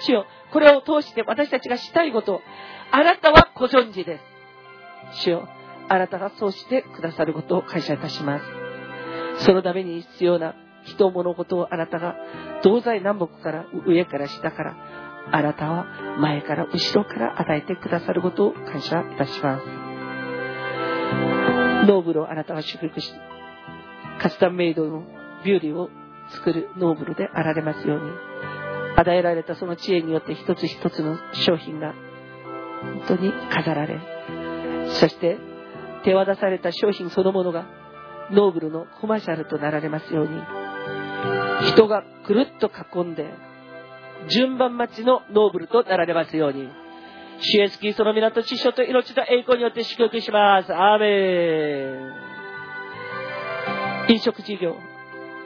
[0.01, 2.41] 主よ、これを通して私たちがしたいこと、
[2.91, 4.19] あなたはご存知で
[5.13, 5.23] す。
[5.23, 5.49] 主よ、
[5.89, 8.45] あなたがそうしてくださることを感謝いたします。
[9.45, 10.55] そのために必要な
[10.85, 12.15] 人物事をあなたが
[12.63, 14.77] 東西南北から上から下から
[15.33, 15.87] あなたは
[16.21, 19.65] 前から後ろから与えてくださることを感謝いたします。
[21.87, 23.13] ノーブルをあなたが祝福し、
[24.21, 25.03] カスタムメイドの
[25.45, 25.91] ジュエリーを
[26.31, 28.11] 作るノーブルであられますように、
[28.97, 31.95] 与えられたその知恵によって一つ一つの商品が
[33.07, 34.01] 本当に飾られ、
[35.01, 35.39] そして
[36.05, 37.67] 手渡された商品そのものが
[38.31, 40.41] ノーブルのコマーシャルとなられますように、
[41.71, 43.33] 人がくるっと囲んで、
[44.29, 46.69] 順番待ちのノーブルとなられますように、
[47.41, 50.73] 主イエスキリストの皆と知性と命と栄光によって祝福します。
[50.73, 52.34] アーメン。
[54.09, 54.77] 飲食事業、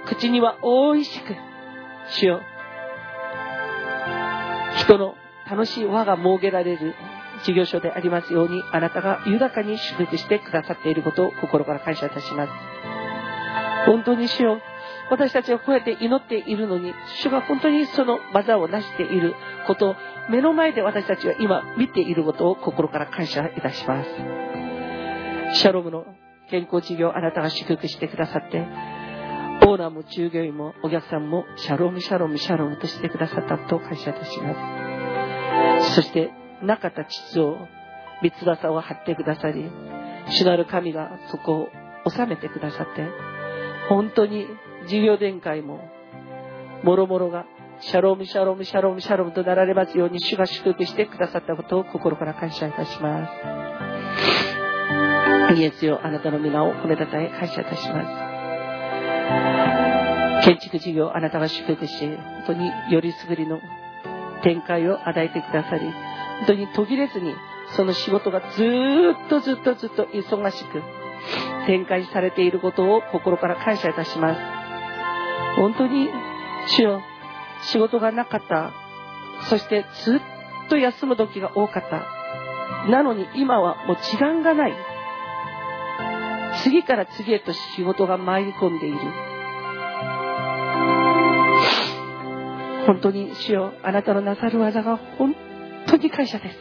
[0.06, 1.36] 口には美味しく、
[2.09, 2.43] 主よう。
[4.78, 5.14] 人の
[5.48, 6.94] 楽しい輪が設けられる
[7.44, 12.52] 事業所でありますように、あなたが豊かに祝福してくださっていることを心から感謝いたします。
[13.86, 14.60] 本当に主よう、
[15.10, 19.35] 私たちはこうやって祈っているのに、主が本当にその技を成している
[19.66, 19.97] ことを
[20.30, 24.10] 目の前で私たちは今見ていることを心から感謝いたします。
[25.60, 26.05] シャロムの
[26.50, 28.66] 健康事業あなたが祝福してくださって、
[29.66, 35.94] オーナーも従業員もお客さんもシャロームシャロームシャロームとしてくださったことを感謝いたします。
[35.96, 36.30] そして
[36.62, 37.56] 中田秩を
[38.22, 39.70] 三翼を張ってくださり、
[40.30, 41.68] 主なる神がそこ
[42.04, 43.06] を収めてくださって、
[43.88, 44.46] 本当に
[44.88, 45.80] 事業展開も、
[46.82, 47.46] もろもろが、
[47.80, 54.57] シャローム、シャローム、シャローム、シャロームとなられますように、主が祝福してくださったことを心から感謝いたします。
[55.54, 58.02] イエスよ、あなたの御名を褒めたたえ、感謝いたしま
[60.42, 60.46] す。
[60.46, 63.60] 建築事業、あなたが祝福し、本当によりすぐりの
[64.42, 65.94] 展開を与えてくださり、本
[66.48, 67.34] 当に途切れずに、
[67.76, 68.64] その仕事がず
[69.26, 70.82] っとずっとずっと忙しく
[71.66, 74.40] 展開されていることを心から感謝いたします。
[75.56, 76.08] 本当に、
[76.68, 77.02] 主よ、
[77.62, 78.72] 仕事がなかった。
[79.48, 80.20] そしてずっ
[80.68, 82.02] と休む時が多かった。
[82.90, 84.97] なのに今はもう時間がない。
[86.62, 88.98] 次から次へと仕事が参り込んでいる。
[92.86, 95.35] 本当に主よ、あなたのなさる技が本
[95.86, 96.59] 当に感謝です。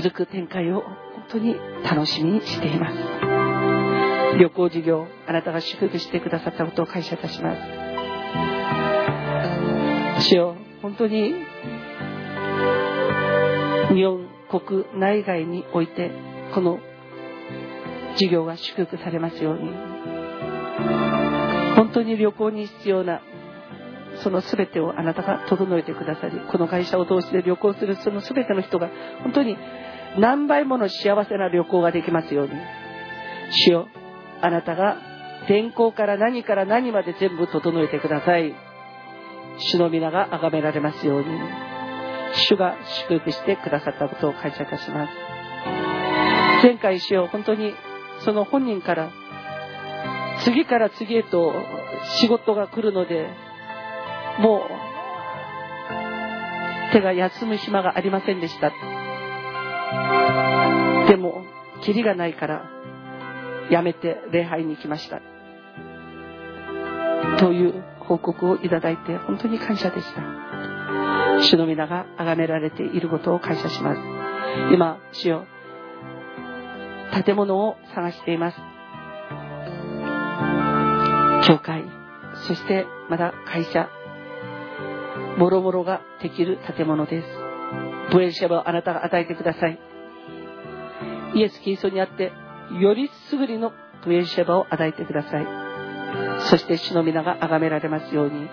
[0.00, 0.96] 続く展開を本
[1.30, 2.96] 当に楽しみにしています。
[4.38, 7.56] 旅行事業、あなたが祝福してくださったことを感謝いたしま
[10.18, 10.28] す。
[10.28, 11.34] 主よ、本当に
[13.94, 16.10] 日本国内外において、
[16.54, 16.78] この
[18.16, 19.70] 事業が祝福されますように、
[21.76, 23.20] 本当に旅行に必要な
[24.22, 28.90] その全てをあなたが整えてくださり、この会社を通して旅行するその全ての人が
[29.22, 29.56] 本当に
[30.18, 32.52] 何倍もの幸せな旅行ができますように。
[33.66, 33.88] 主よ、
[34.40, 34.96] あなたが
[35.46, 38.54] 天候から何から何まで全部整えてください。
[39.58, 41.26] 主の皆が崇められますように。
[42.34, 42.76] 主が
[43.08, 45.12] 祝福してくださったことを感謝いたします。
[46.62, 47.74] 前回主よ、本当に
[48.20, 49.10] その本人から
[50.40, 51.54] 次から次へと
[52.20, 53.28] 仕事が来るので、
[54.38, 54.60] もう
[56.92, 58.70] 手が休む暇がありませんでした。
[61.08, 61.44] でも、
[61.82, 62.64] キリがないから、
[63.70, 65.20] やめて礼拝に行きました。
[67.38, 70.22] という報告をいただいて本当に感謝でした。
[71.40, 74.00] 主の皆が崇められていることを感謝します。
[74.72, 75.46] 今、主よ、
[77.24, 78.58] 建物を探しています。
[81.46, 81.84] 教会、
[82.46, 83.88] そしてまだ会社、
[85.38, 87.28] もろもろができる建物です。
[88.12, 89.78] ブエンシェバをあなたが与えてください。
[91.34, 92.32] イエス・キリストにあって、
[92.80, 93.72] よりすぐりの
[94.04, 95.46] ブエンシェバを与えてください。
[96.48, 98.48] そして主の皆が崇められますように。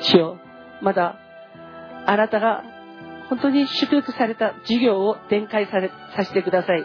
[0.00, 0.38] 主よ、
[0.80, 1.18] まだ、
[2.06, 2.62] あなたが
[3.28, 6.84] 本当に祝福された事業を展開されさせてください。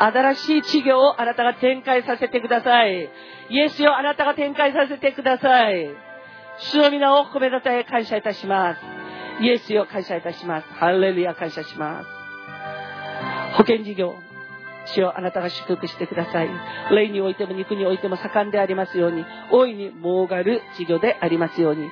[0.00, 3.10] 新しい事業をあなたが展開させてください。
[3.50, 5.90] イエスよ、あなたが展開させてください。
[6.58, 8.80] 主の皆を褒めたたえ感謝いたします。
[9.42, 10.68] イエスよ感謝いたします。
[10.74, 12.06] ハレルヤ感謝します。
[13.56, 14.14] 保険事業、
[14.86, 16.50] 主よあなたが祝福してください。
[16.90, 21.90] 霊においても肉においても盛んでありますように、大いに儲がる事業でありますように。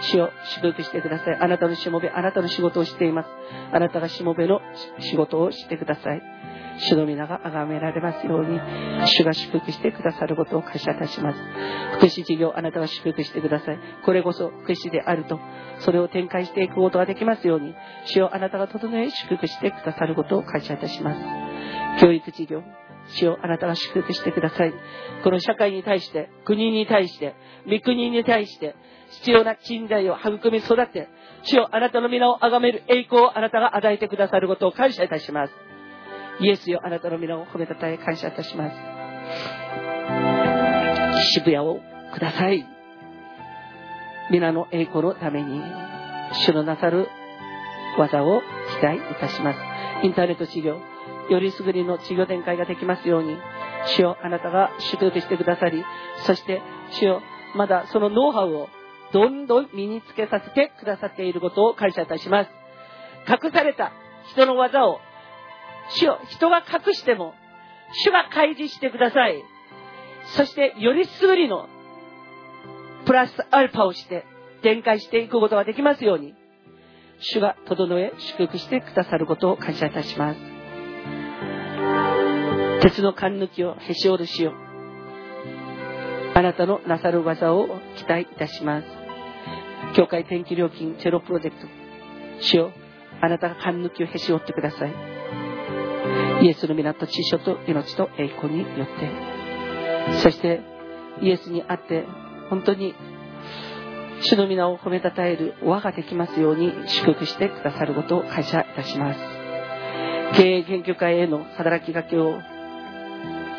[0.00, 1.36] 主を祝福してください。
[1.40, 3.28] あなたのしもべ、あなたの仕事をしています。
[3.72, 4.60] あなたがしもべの
[4.98, 6.22] 仕事をしてください。
[6.78, 8.58] 主の皆が崇められますように、
[9.06, 11.38] 主が祝福してくださることを感謝いたします。
[11.96, 13.78] 福祉事業、あなたが祝福してください。
[14.04, 15.38] これこそ福祉であると、
[15.80, 17.74] それを展開していくことができますように、
[18.06, 22.00] 主をあなたが整え祝福してくださることを感謝いたします。
[22.00, 22.62] 教育事業、
[23.08, 24.72] 主をあなたが祝福してください。
[25.22, 27.34] この社会に対して、国に対して、
[27.68, 28.74] 御国に対して、
[29.10, 31.08] 必要な人材を育み育て、
[31.42, 35.52] 主をあなたの皆を崇める栄光をあなたが与えてくださることを感謝いたします。
[36.40, 38.76] イエスよ、あなたの皆を褒めたたえ感謝いたします。
[41.34, 41.80] 渋谷を
[42.14, 42.66] ください。
[44.30, 45.60] 皆の栄光のために、
[46.46, 47.08] 主のなさる
[47.98, 48.40] 技を
[48.80, 49.58] 期待いたします。
[50.04, 50.78] インターネット治療、
[51.28, 53.36] よりすぐりの治療展開ができますように、
[53.96, 55.84] 主よあなたが祝福してくださり、
[56.26, 56.62] そして
[56.92, 57.22] 主よ
[57.54, 58.68] まだそのノウハウを
[59.12, 62.50] どんどん身につけさせてくださっていることを感謝いたします。
[63.28, 63.92] 隠された
[64.32, 65.00] 人の技を
[65.90, 67.34] 主を人が隠しても、
[68.04, 69.42] 主が開示してください。
[70.36, 71.68] そして、よりすぐりの、
[73.06, 74.24] プラスアルファをして
[74.62, 76.34] 展開していくことができますように、
[77.18, 80.40] 主が整え、祝福してくださることを感謝いたします。
[82.82, 84.54] 鉄の勘抜きをへし折るしよ
[86.34, 88.99] あなたのなさる技を期待いたします。
[89.94, 91.66] 教会天気料金ゼロプロジェクト。
[92.40, 92.72] 主よ
[93.20, 94.94] あなたが勘抜きをへし折ってください。
[96.42, 100.60] イエスの皆と知書と命と栄光によって、そして
[101.20, 102.06] イエスにあって
[102.48, 102.94] 本当に
[104.22, 109.20] 主の皆を褒めたたえる輪ができますように祝福してくださることを感謝いたします。
[110.36, 112.38] 経営研究会への働きかけを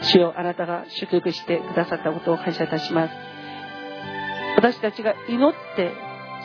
[0.01, 3.13] 主よあなたが祝福してくださったことを感謝いたします。
[4.57, 5.91] 私たちが祈って、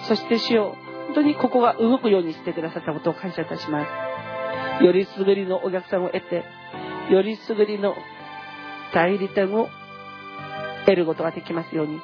[0.05, 3.87] そして主よ本当にここが動くようにしてくださったことを感謝いたしま
[4.81, 4.85] す。
[4.85, 6.45] よりすぐりのお客さんを得て、
[7.11, 7.95] よりすぐりの
[8.93, 9.69] 代理店を
[10.85, 12.01] 得ることができますように、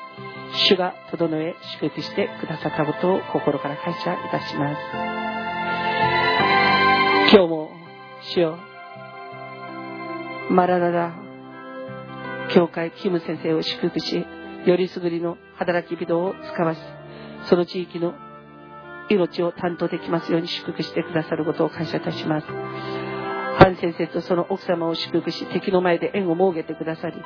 [0.68, 4.80] 主が整え、祝福してくださったことを心から感謝いたします。
[7.34, 7.70] 今日も、
[8.34, 8.58] 主よ、
[10.50, 11.14] マラララ、
[12.54, 14.26] 教会、キム先生を祝福し、
[14.66, 16.78] よりすぐりの働き人を使わし、
[17.48, 18.14] その地域の
[19.08, 22.46] 命を担当できますように祝福してくださることを感謝いたします。
[22.46, 27.22] ハン先生とその奥様を祝福し、敵の前で縁を設けてくださり、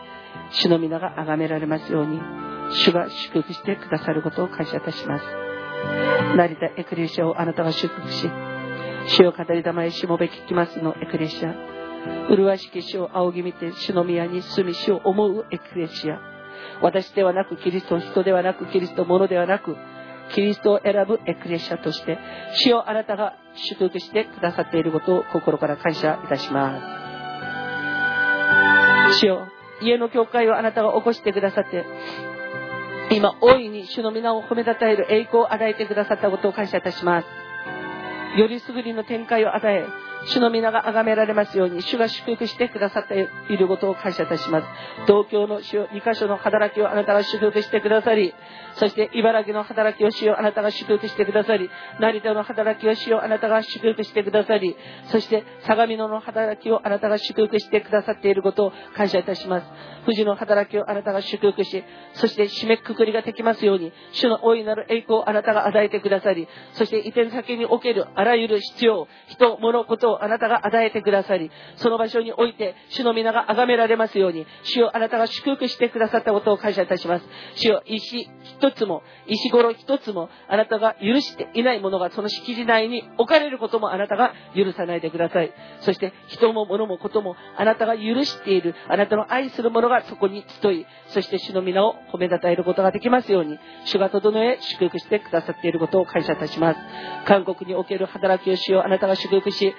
[0.50, 2.20] 主の皆が崇められますように、
[2.84, 5.24] 主が祝福してくださることを感謝いたします。
[6.36, 8.28] 成田エクレシアをあなたが祝福し、
[9.08, 11.54] 主を語り玉へしもべききますのエクレシア。
[12.28, 16.20] 麗しき主を仰ぎ見て、主の宮に住み主を思うエクレシア。
[16.82, 19.76] 私ではなくキリスト、人ではなくキリスト、物ではなく、
[20.34, 22.18] キリストを選ぶエクレシアとして、
[22.54, 26.80] 主をあなたが祝福してくださっていることを心から感謝いたしま
[29.12, 29.20] す。
[29.20, 29.46] 主よ、
[29.80, 31.84] 家の教会をあなたが起こしてくださって、
[33.10, 37.26] 今、大いに主の皆を褒めたたえる栄光を与えてくださったことを感謝いたします。
[38.38, 39.84] よりすぐりの展開を与え、
[40.26, 44.66] 主の皆が崇められますように、主が祝福してくださっていることを感謝いたします。
[45.06, 48.34] 東京の主2箇所の働きをあなたが祝福してくださり、
[48.74, 51.70] そして茨城の働きをしよあなたが祝福してくださり、
[52.00, 54.76] 成田の働きをしよあなたが祝福してくださり、
[55.12, 59.66] そして相模野の働きをあなたが祝福してくださっていることを感謝いたします。
[60.04, 61.84] 富士の働きをあなたが祝福し、
[62.14, 77.24] そして締めくくりができますように、主の大いなる栄光をあなたが与えてくださり、そして移転先におけるあらゆる必要、人、物、ことをあなたが与えてくださり、その場所において、主の皆が崇められますように、主をあなたが祝福してくださったことを感謝いたします。
[77.56, 85.52] 主よ、石一つも、石頃一つも、あなたが許していないものがその敷地内に置かれることもあなたが許さないでください。
[85.80, 96.80] そして、人も物もことも、あなたが許している、あなたの愛する者がそこに集い、そして主の皆を褒めたたえることができますように、主が整え、祝福してくださっていることを感謝いたします。
[97.26, 99.74] 韓国における働きをしよう、あなたが祝福し、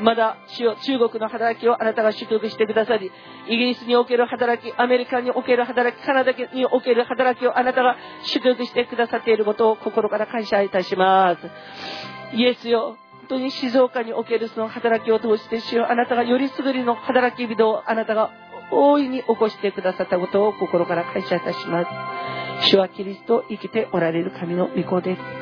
[0.00, 3.10] まだ主よ中国の働きをあなたが祝福してくださり、
[3.48, 12.36] イギリスにおける働き、アメリカにおける働き、カナダにおける働きをあなたが祝福してくださっていることを心から感謝いたします。
[12.36, 12.96] イエスよ、
[13.28, 18.30] 本当に静岡におけるその働きを通して主よあなたがよりすぐりの働き人をあなたが
[18.72, 22.68] 大いに起こしてくださったことを心から感謝いたします。
[22.70, 25.41] 主はキリスト生きておられる神の御子です。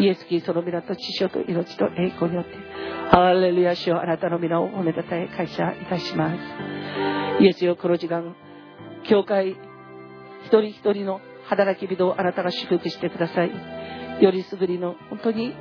[0.00, 2.52] イエス・キリストの皆と知性と命と栄光によって、
[3.10, 6.32] ハレルヤ主をあなたの皆を褒めたたえ感謝いたしま
[7.38, 7.42] す。
[7.42, 8.34] イエスよ、この時間、
[9.04, 9.50] 教会、
[10.46, 13.50] 一人一人の働き人をあなたが祝福してください。
[14.22, 15.54] よりすぐりの、本当に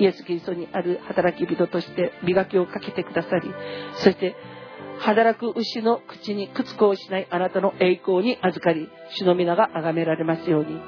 [0.00, 3.48] イエス・キリストにある働き人として磨きをかけてくださり、
[3.98, 4.34] そして、
[5.00, 10.80] 働く牛の口に靴子をしないあなたの栄光に預かり、主の皆が崇められますように。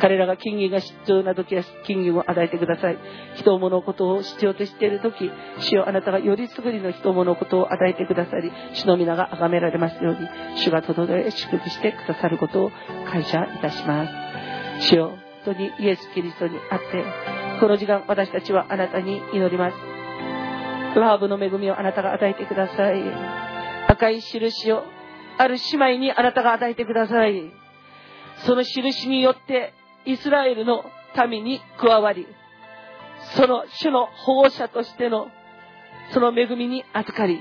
[0.00, 2.98] 彼らが金銀が必要な時は金銀を与えてください。
[3.36, 10.28] 人物のことを必要としている時、主よあなたがよりすぐりの人物のことを与えてくださり、主の皆が崇められますように、
[10.60, 12.70] 主が整え祝福してくださることを
[13.10, 14.88] 感謝いたします。
[14.88, 15.08] 主よ、
[15.44, 17.04] 本当にイエス・キリストにあって、
[17.60, 19.76] この時間私たちはあなたに祈ります。
[21.00, 23.53] ラーブの恵みをあなたが与えてください。
[23.88, 24.84] 赤い印を
[25.38, 27.52] ある姉妹にあなたが与えてください。
[28.46, 29.74] その印によって
[30.04, 30.84] イスラエルの
[31.28, 32.26] 民に加わり、
[33.36, 35.28] その主の保護者としての
[36.12, 37.40] その恵みに預かり、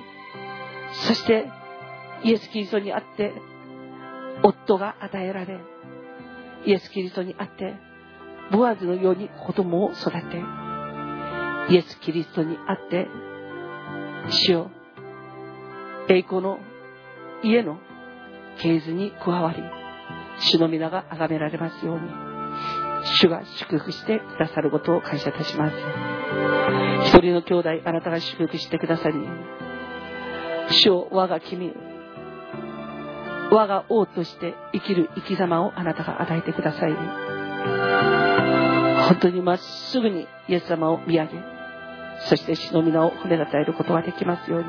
[1.07, 1.45] そして
[2.23, 3.33] イエス・キリストにあって
[4.43, 5.59] 夫が与えられ、
[6.65, 7.75] イエス・キリストにあって
[8.51, 10.17] ボアズのように子供を育て、
[11.69, 13.07] イエス・キリストにあって
[14.29, 14.71] 主を
[16.09, 16.59] 栄光の
[17.43, 17.77] 家の
[18.59, 19.63] 系図に加わり、
[20.39, 22.01] 主の皆が崇められますように、
[23.19, 25.75] 主が祝福してくださることを感謝いたします。
[27.07, 29.15] 一人の兄弟、あなたが祝福してくださり、
[30.69, 31.73] 主を我が君、
[33.51, 36.93] 我が王として生きる生き様をあなたが与えてください。
[39.07, 41.31] 本当にまっすぐにイエス様を見上げ、
[42.29, 44.65] そして主の皆を褒めたたえることができますように、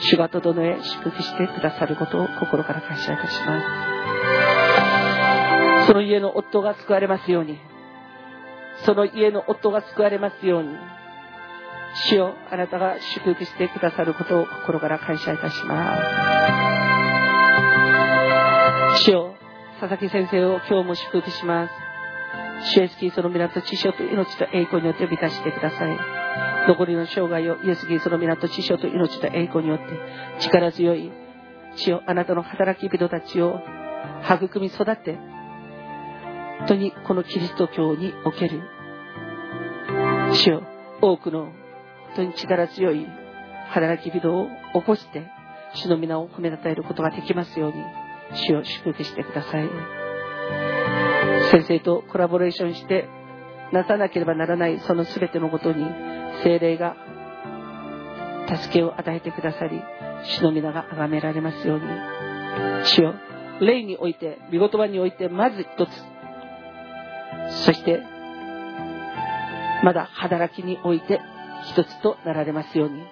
[0.00, 3.66] 主が整え祝福してくださることを心から感謝いたします。
[5.86, 7.60] その家の夫が救われますように、
[8.84, 10.70] その家の夫が救われますように、
[12.10, 15.98] 主よあなたが祝福してくださることを心から感謝いたしま
[18.98, 19.04] す。
[19.04, 19.34] 主よ
[19.80, 21.74] 佐々木先生を今日も祝福します。
[22.72, 25.98] 主イエスキリストの皆と知性と命と栄光によって満たしてください。
[26.68, 29.84] 残りの生涯をイエス・キリストの皆と知性と命と栄光によって
[30.40, 31.10] 力強い
[31.76, 33.58] 主よあなたの働き人たちを
[34.24, 35.18] 育み育て
[36.58, 38.62] 本当にこのキリスト教における
[40.34, 40.62] 主よ
[41.00, 41.52] 多くの本
[42.16, 43.06] 当に力強い
[43.70, 45.26] 働き人を起こして
[45.74, 47.76] 主の皆を褒めたたえることができますように
[48.34, 50.02] 主を祝福してください。
[51.52, 53.08] 先生とコラボレーションして
[53.72, 55.84] なさなければならないその全てのことに
[56.42, 56.96] 精霊が
[58.60, 59.82] 助けを与えてくださり
[60.24, 61.84] 主の皆が崇められますように。
[62.84, 63.14] 主よ
[63.60, 65.90] 霊において見言葉においてまず一つ。
[67.64, 68.00] そして
[69.84, 71.20] まだ働きにおいて
[71.72, 73.02] 一つとなられますように。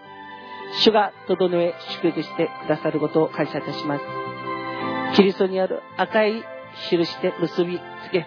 [0.84, 4.05] 主が整え祝福してくださることを感謝いたします。
[5.16, 6.44] キリストにある赤い
[6.90, 8.26] 印で結びつけ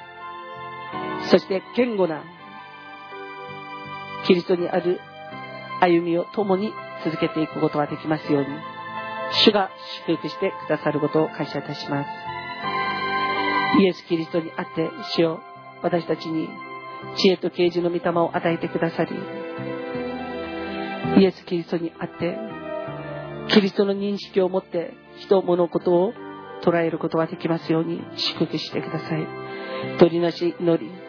[1.29, 2.23] そして堅固な
[4.25, 4.99] キリストにある
[5.81, 6.73] 歩みを共に
[7.03, 8.47] 続けていくことができますように
[9.45, 9.69] 主が
[10.05, 12.07] 祝福してくださることを感謝いたします。
[13.79, 15.39] イエス・キリストにあって主を
[15.81, 16.47] 私たちに
[17.17, 19.11] 知恵と啓示の御霊を与えてくださり
[21.19, 22.37] イエス・キリストにあって
[23.49, 26.13] キリストの認識を持って人物事を
[26.63, 29.27] 捉えることができますように祝福してください。
[29.97, 31.02] 取りなし祈り。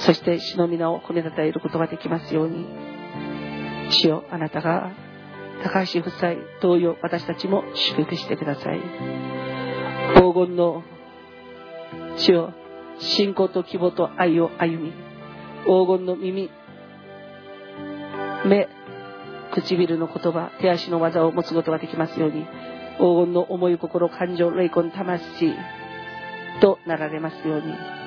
[0.00, 2.66] そして主の皆を褒めたたえることができますように。
[3.90, 4.92] 主よあなたが
[5.62, 8.80] 高橋夫妻同様私たちも祝福してください。
[10.14, 10.82] 黄金の
[12.16, 12.54] 主よ
[12.98, 14.92] 信仰と希望と愛を歩み
[15.64, 16.50] 黄金の耳
[18.46, 18.68] 目
[19.52, 22.46] 唇の言葉手足の技を持つことができますように
[22.98, 25.54] 黄金の思い心感情霊魂魂
[26.60, 27.99] となられますように。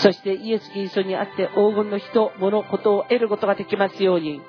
[0.00, 4.40] そしてイエス・キリストにあって黄金の人物ことを得ることができますように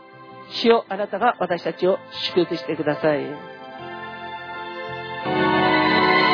[0.50, 2.00] 主よあなたが私たちを
[2.36, 3.54] 祝福してください。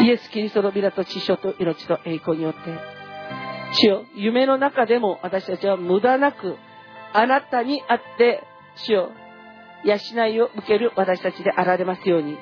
[0.02, 2.60] イエス・キリストの皆と知性と命と栄光によって
[3.74, 6.56] 主よ夢の中でも私たちは無駄なく
[7.14, 8.44] あなたにあって
[8.76, 9.12] 主よ
[9.84, 12.38] 養いを受ける私たちであられますように。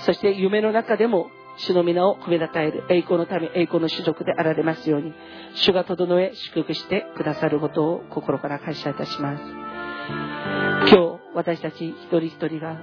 [0.00, 5.12] そして夢の中でも主の皆を褒めたたえる栄光のため栄光の種族であられますように
[5.54, 9.66] 主が整え祝福してくださることを心から感謝いたします。
[10.08, 12.80] 今日私たち一人一人が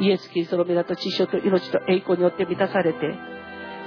[0.00, 3.14] イエス・キリストの皆と知性と命と栄光によって満たされて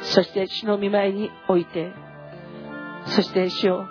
[0.01, 1.91] そして主の御前において
[3.07, 3.85] そして主を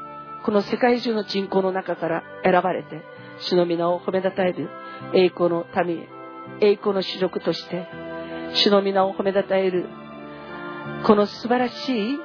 [0.44, 3.02] この世界中の人口の中から選ばれて
[3.40, 4.69] 主の皆を褒めたたえる
[5.15, 6.06] 栄光の民
[6.60, 7.86] 栄光の種族として
[8.55, 9.86] 主の皆を褒めたたえる
[11.06, 12.19] この素晴らしい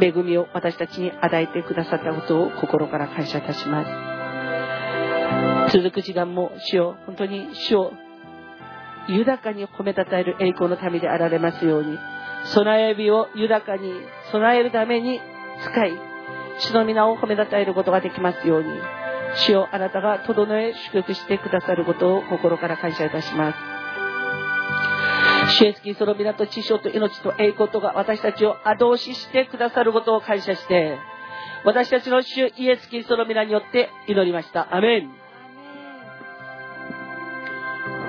[0.00, 3.84] 恵みを私たちに与えてくださったことを心から感謝いたしま
[5.70, 7.92] す続く時間も主を本当に主を
[9.08, 11.98] 豊かに褒めたたえる栄光の民であられますように、
[12.44, 13.92] 備え日を豊かに
[14.30, 15.20] 備えるために
[15.64, 15.92] 使い、
[16.60, 18.68] 主の皆を褒めたたえることができますように、
[19.46, 23.71] 主よあなたが整え祝福してくださることを心から感謝いたします。
[25.52, 30.98] 主イエスキリストの皆と知性と命と栄光とが私たちを後押ししてくださることを感謝して、
[31.64, 34.74] 私たちの主イエスキリストの皆によって祈りました。
[34.74, 35.10] アメン。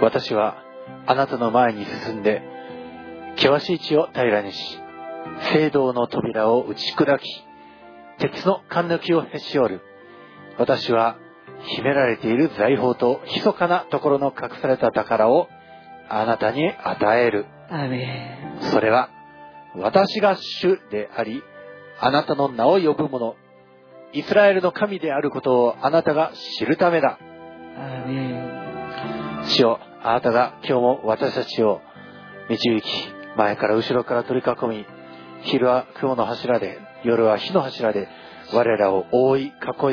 [0.02, 0.64] 私は
[1.06, 2.42] あなたの前に進んで、
[3.36, 4.80] 険しい地を平らにし、
[5.54, 7.24] 聖堂の扉を打ち砕き、
[8.20, 9.82] 鉄の勘抜きをへし折る。
[10.58, 11.18] 私は
[11.66, 15.48] 秘められている財宝と密かなところの隠された宝を
[16.22, 17.46] あなたに与える。
[18.72, 19.10] それは
[19.76, 21.42] 私が主であり、
[22.00, 23.36] あなたの名を呼ぶ者、
[24.14, 27.18] イスラエルの神であることをあなたが知るためだ。
[29.46, 31.82] 主よあなたが今日も私たちを
[32.50, 32.86] 導き、
[33.36, 34.86] 前から後ろから取り囲み、
[35.42, 38.08] 昼は雲の柱で、夜は火の柱で、
[38.54, 39.48] 我らを覆い、囲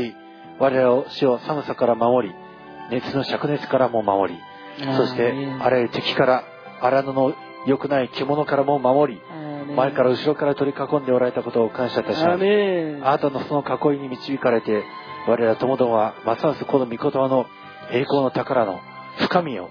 [0.08, 0.14] い、
[0.58, 2.34] 我らを主を寒さから守り、
[2.90, 4.40] 熱の灼熱からも守り、
[4.96, 6.44] そして、あらゆる敵から、
[6.80, 7.34] 荒野の
[7.66, 9.20] 良くない獣からも守り、
[9.74, 12.44] 前から後ろから取り囲んでおられたことを感謝いたしアます。
[13.02, 14.82] あなたのその囲いに導かれて、
[15.28, 17.46] 我らともどもは、ますますこの御言葉の
[17.92, 18.80] 栄光の宝の
[19.18, 19.70] 深みを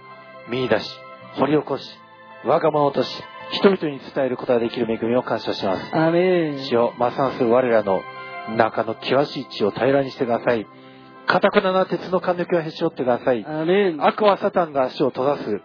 [0.50, 0.90] 見出し、
[1.36, 2.00] 掘り起こし、
[2.46, 5.96] 我が物とし、人々に伝えることができる恵みを感謝します。
[5.96, 6.66] アメン。
[6.66, 8.02] 主よ、ますます我らの
[8.56, 10.68] 中の険しい地を平らにしてください。
[11.30, 13.46] 堅くなな鉄の勘抜きをへし折ってください。
[14.00, 15.62] 悪はサタンが足を閉ざす、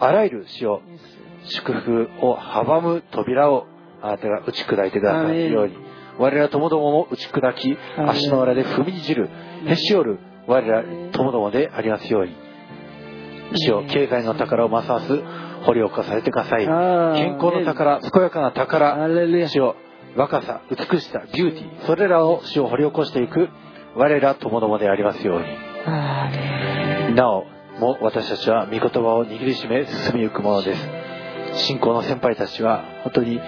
[0.00, 0.82] あらゆる死を、
[1.44, 3.66] 祝福を阻む扉を
[4.02, 5.76] あなたが打ち砕いてくださいように、
[6.18, 9.30] 我らともどもも打ち砕き、足の裏で踏みにじる、
[9.66, 10.18] へし折る、
[10.48, 12.34] 我らともどもでありますように。
[13.54, 15.22] 主よ、経済の宝をますます
[15.64, 16.66] 掘り起こされてください。
[16.66, 18.96] 健康の宝、健やかな宝。
[19.48, 19.76] 主よ
[20.16, 23.48] 若さ、美しさ、ビューティー、それらを主を掘り起こしていく、
[23.94, 27.14] 我らともどもでありますように。
[27.14, 27.46] なお、
[27.78, 30.88] も私たちは御言葉を握りしめ進みゆくものです。
[31.66, 33.40] 信仰の先輩たちは本当に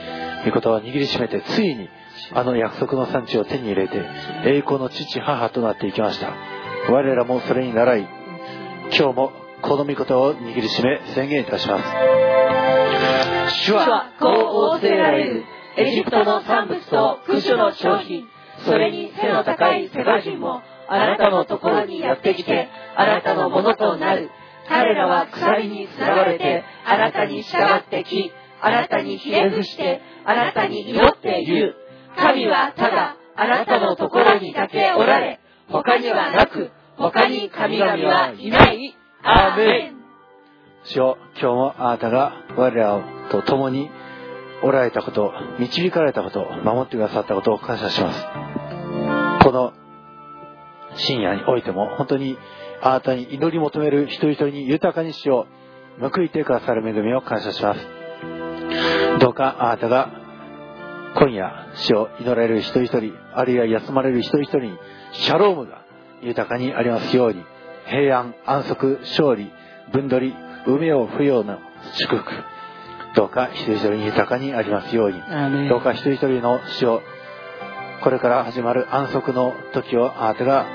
[0.44, 1.88] 御言葉を握りしめてついに
[2.32, 4.02] あの約束の産地を手に入れて
[4.44, 6.32] 栄光の父母となっていきました。
[6.90, 8.08] 我らもそれに倣い、
[8.96, 11.84] 今日もこの御言葉を握りしめ宣言いたします。
[13.66, 14.30] 主はこう
[14.76, 15.44] 仰せられる
[15.76, 18.26] エジプトの産物とクシュの商品
[18.64, 24.30] それに背の高い世界人もあなたのところにやってきてあなたのものとなる。
[24.68, 28.30] 彼らは鎖につながれてあなたに従ってき
[28.60, 31.74] あなたにひれ伏してあなたに祈って言う
[32.16, 38.96] 神はただあなたのところにだけおられ他にはなく他に神々はいない。
[39.22, 40.00] アーメン。
[40.84, 43.90] 主よ今日もあなたが我らと共に
[44.62, 48.26] おられたこと、導かれたこと、守ってくださったことを感謝します。
[49.44, 49.72] この
[50.96, 52.36] 深夜においても本当に
[52.82, 55.46] あなたに祈り求める一人一人に豊かにしよ
[55.98, 56.08] う。
[56.08, 57.80] 報いてくださる恵みを感謝します。
[59.18, 60.10] どうかあなたが
[61.14, 64.78] 今夜死を祈られる一人一人、あるいは休まれる一人一人に
[65.12, 65.82] シャロームが
[66.22, 67.42] 豊かにありますように、
[67.86, 69.50] 平安、安息、勝利、
[69.92, 70.34] 分取り、
[70.66, 71.58] 埋めを不要の
[71.98, 72.30] 祝福。
[73.14, 75.20] どうか一人一人に豊かにありますように。
[75.68, 77.02] どうか一人一人の死を、
[78.02, 80.66] これから始まる安息の時をあなたが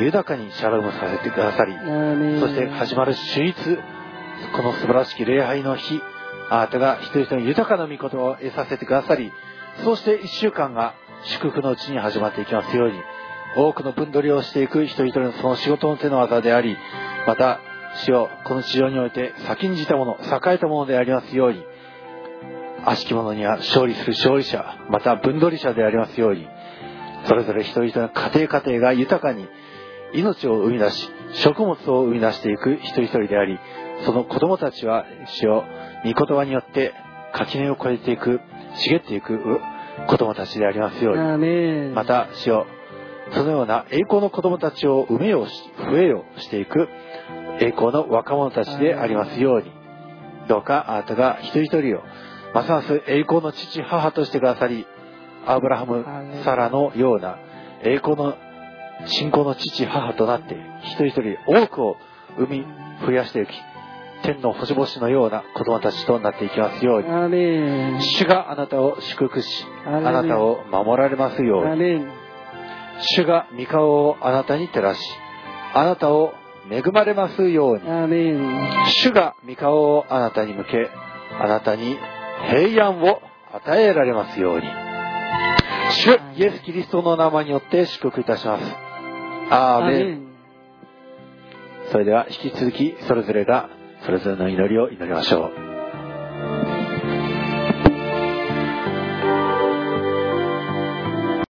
[0.00, 1.72] 豊かにシャロームさせてくださり、
[2.40, 3.54] そして始まる主日、
[4.56, 6.00] この素晴らしき礼拝の日、
[6.50, 9.32] あなたが一人一人に豊かな御言葉を得させてくださり、
[9.84, 10.94] そして一週間が
[11.24, 13.00] 祝福のうちに始まっていきますように、
[13.56, 16.76] 多くの分取りをしていく一人一人のその仕事の手の技であり、
[17.26, 17.60] また、
[17.96, 21.64] 死をこの地上において先んじたもの、栄えたものでありますように、
[22.86, 26.46] 悪しき者には勝利する勝利者、また分取り者でありますように、
[27.26, 29.48] それぞれ一人一人の家庭家庭が豊かに
[30.12, 33.58] 命を生み出し、食物を生み出していく一人一人であり、
[34.04, 35.64] その子供たちは死を
[36.04, 36.92] 御言葉によって
[37.32, 38.40] 垣根を越えていく、
[38.76, 39.60] 茂っていく
[40.08, 42.66] 子供たちでありますように、また死を
[43.32, 45.54] そのような栄光の子供たちを産めようし、
[45.90, 46.88] 増えようしていく
[47.60, 49.72] 栄光の若者たちでありますように、
[50.48, 52.02] どうかあなたが一人一人を、
[52.54, 54.86] ますます栄光の父、母としてくださり、
[55.44, 56.04] アブラハム、
[56.44, 57.36] サラのような
[57.82, 58.36] 栄光の
[59.06, 61.96] 信仰の父、母となって、一人一人多くを
[62.38, 62.66] 生み、
[63.04, 63.50] 増やしていき、
[64.22, 67.08] 天の星々のような子供たちとなっていきますように、
[68.00, 72.06] 主があなたを祝福し、あなたを守られますように、
[73.16, 75.00] 主が御顔をあなたに照らし、
[75.74, 76.32] あなたを
[76.70, 77.82] 恵まれますように。
[79.02, 80.88] 主が御顔をあなたに向け、
[81.38, 81.98] あなたに
[82.50, 83.20] 平安を
[83.52, 84.66] 与えられますように。
[85.90, 88.64] 主イエス・キリストの名前によって祝福いたします。
[89.50, 90.24] アーメン。
[91.92, 93.68] それでは引き続きそれぞれが
[94.04, 95.46] それぞれの祈りを祈りましょ
[96.70, 96.73] う。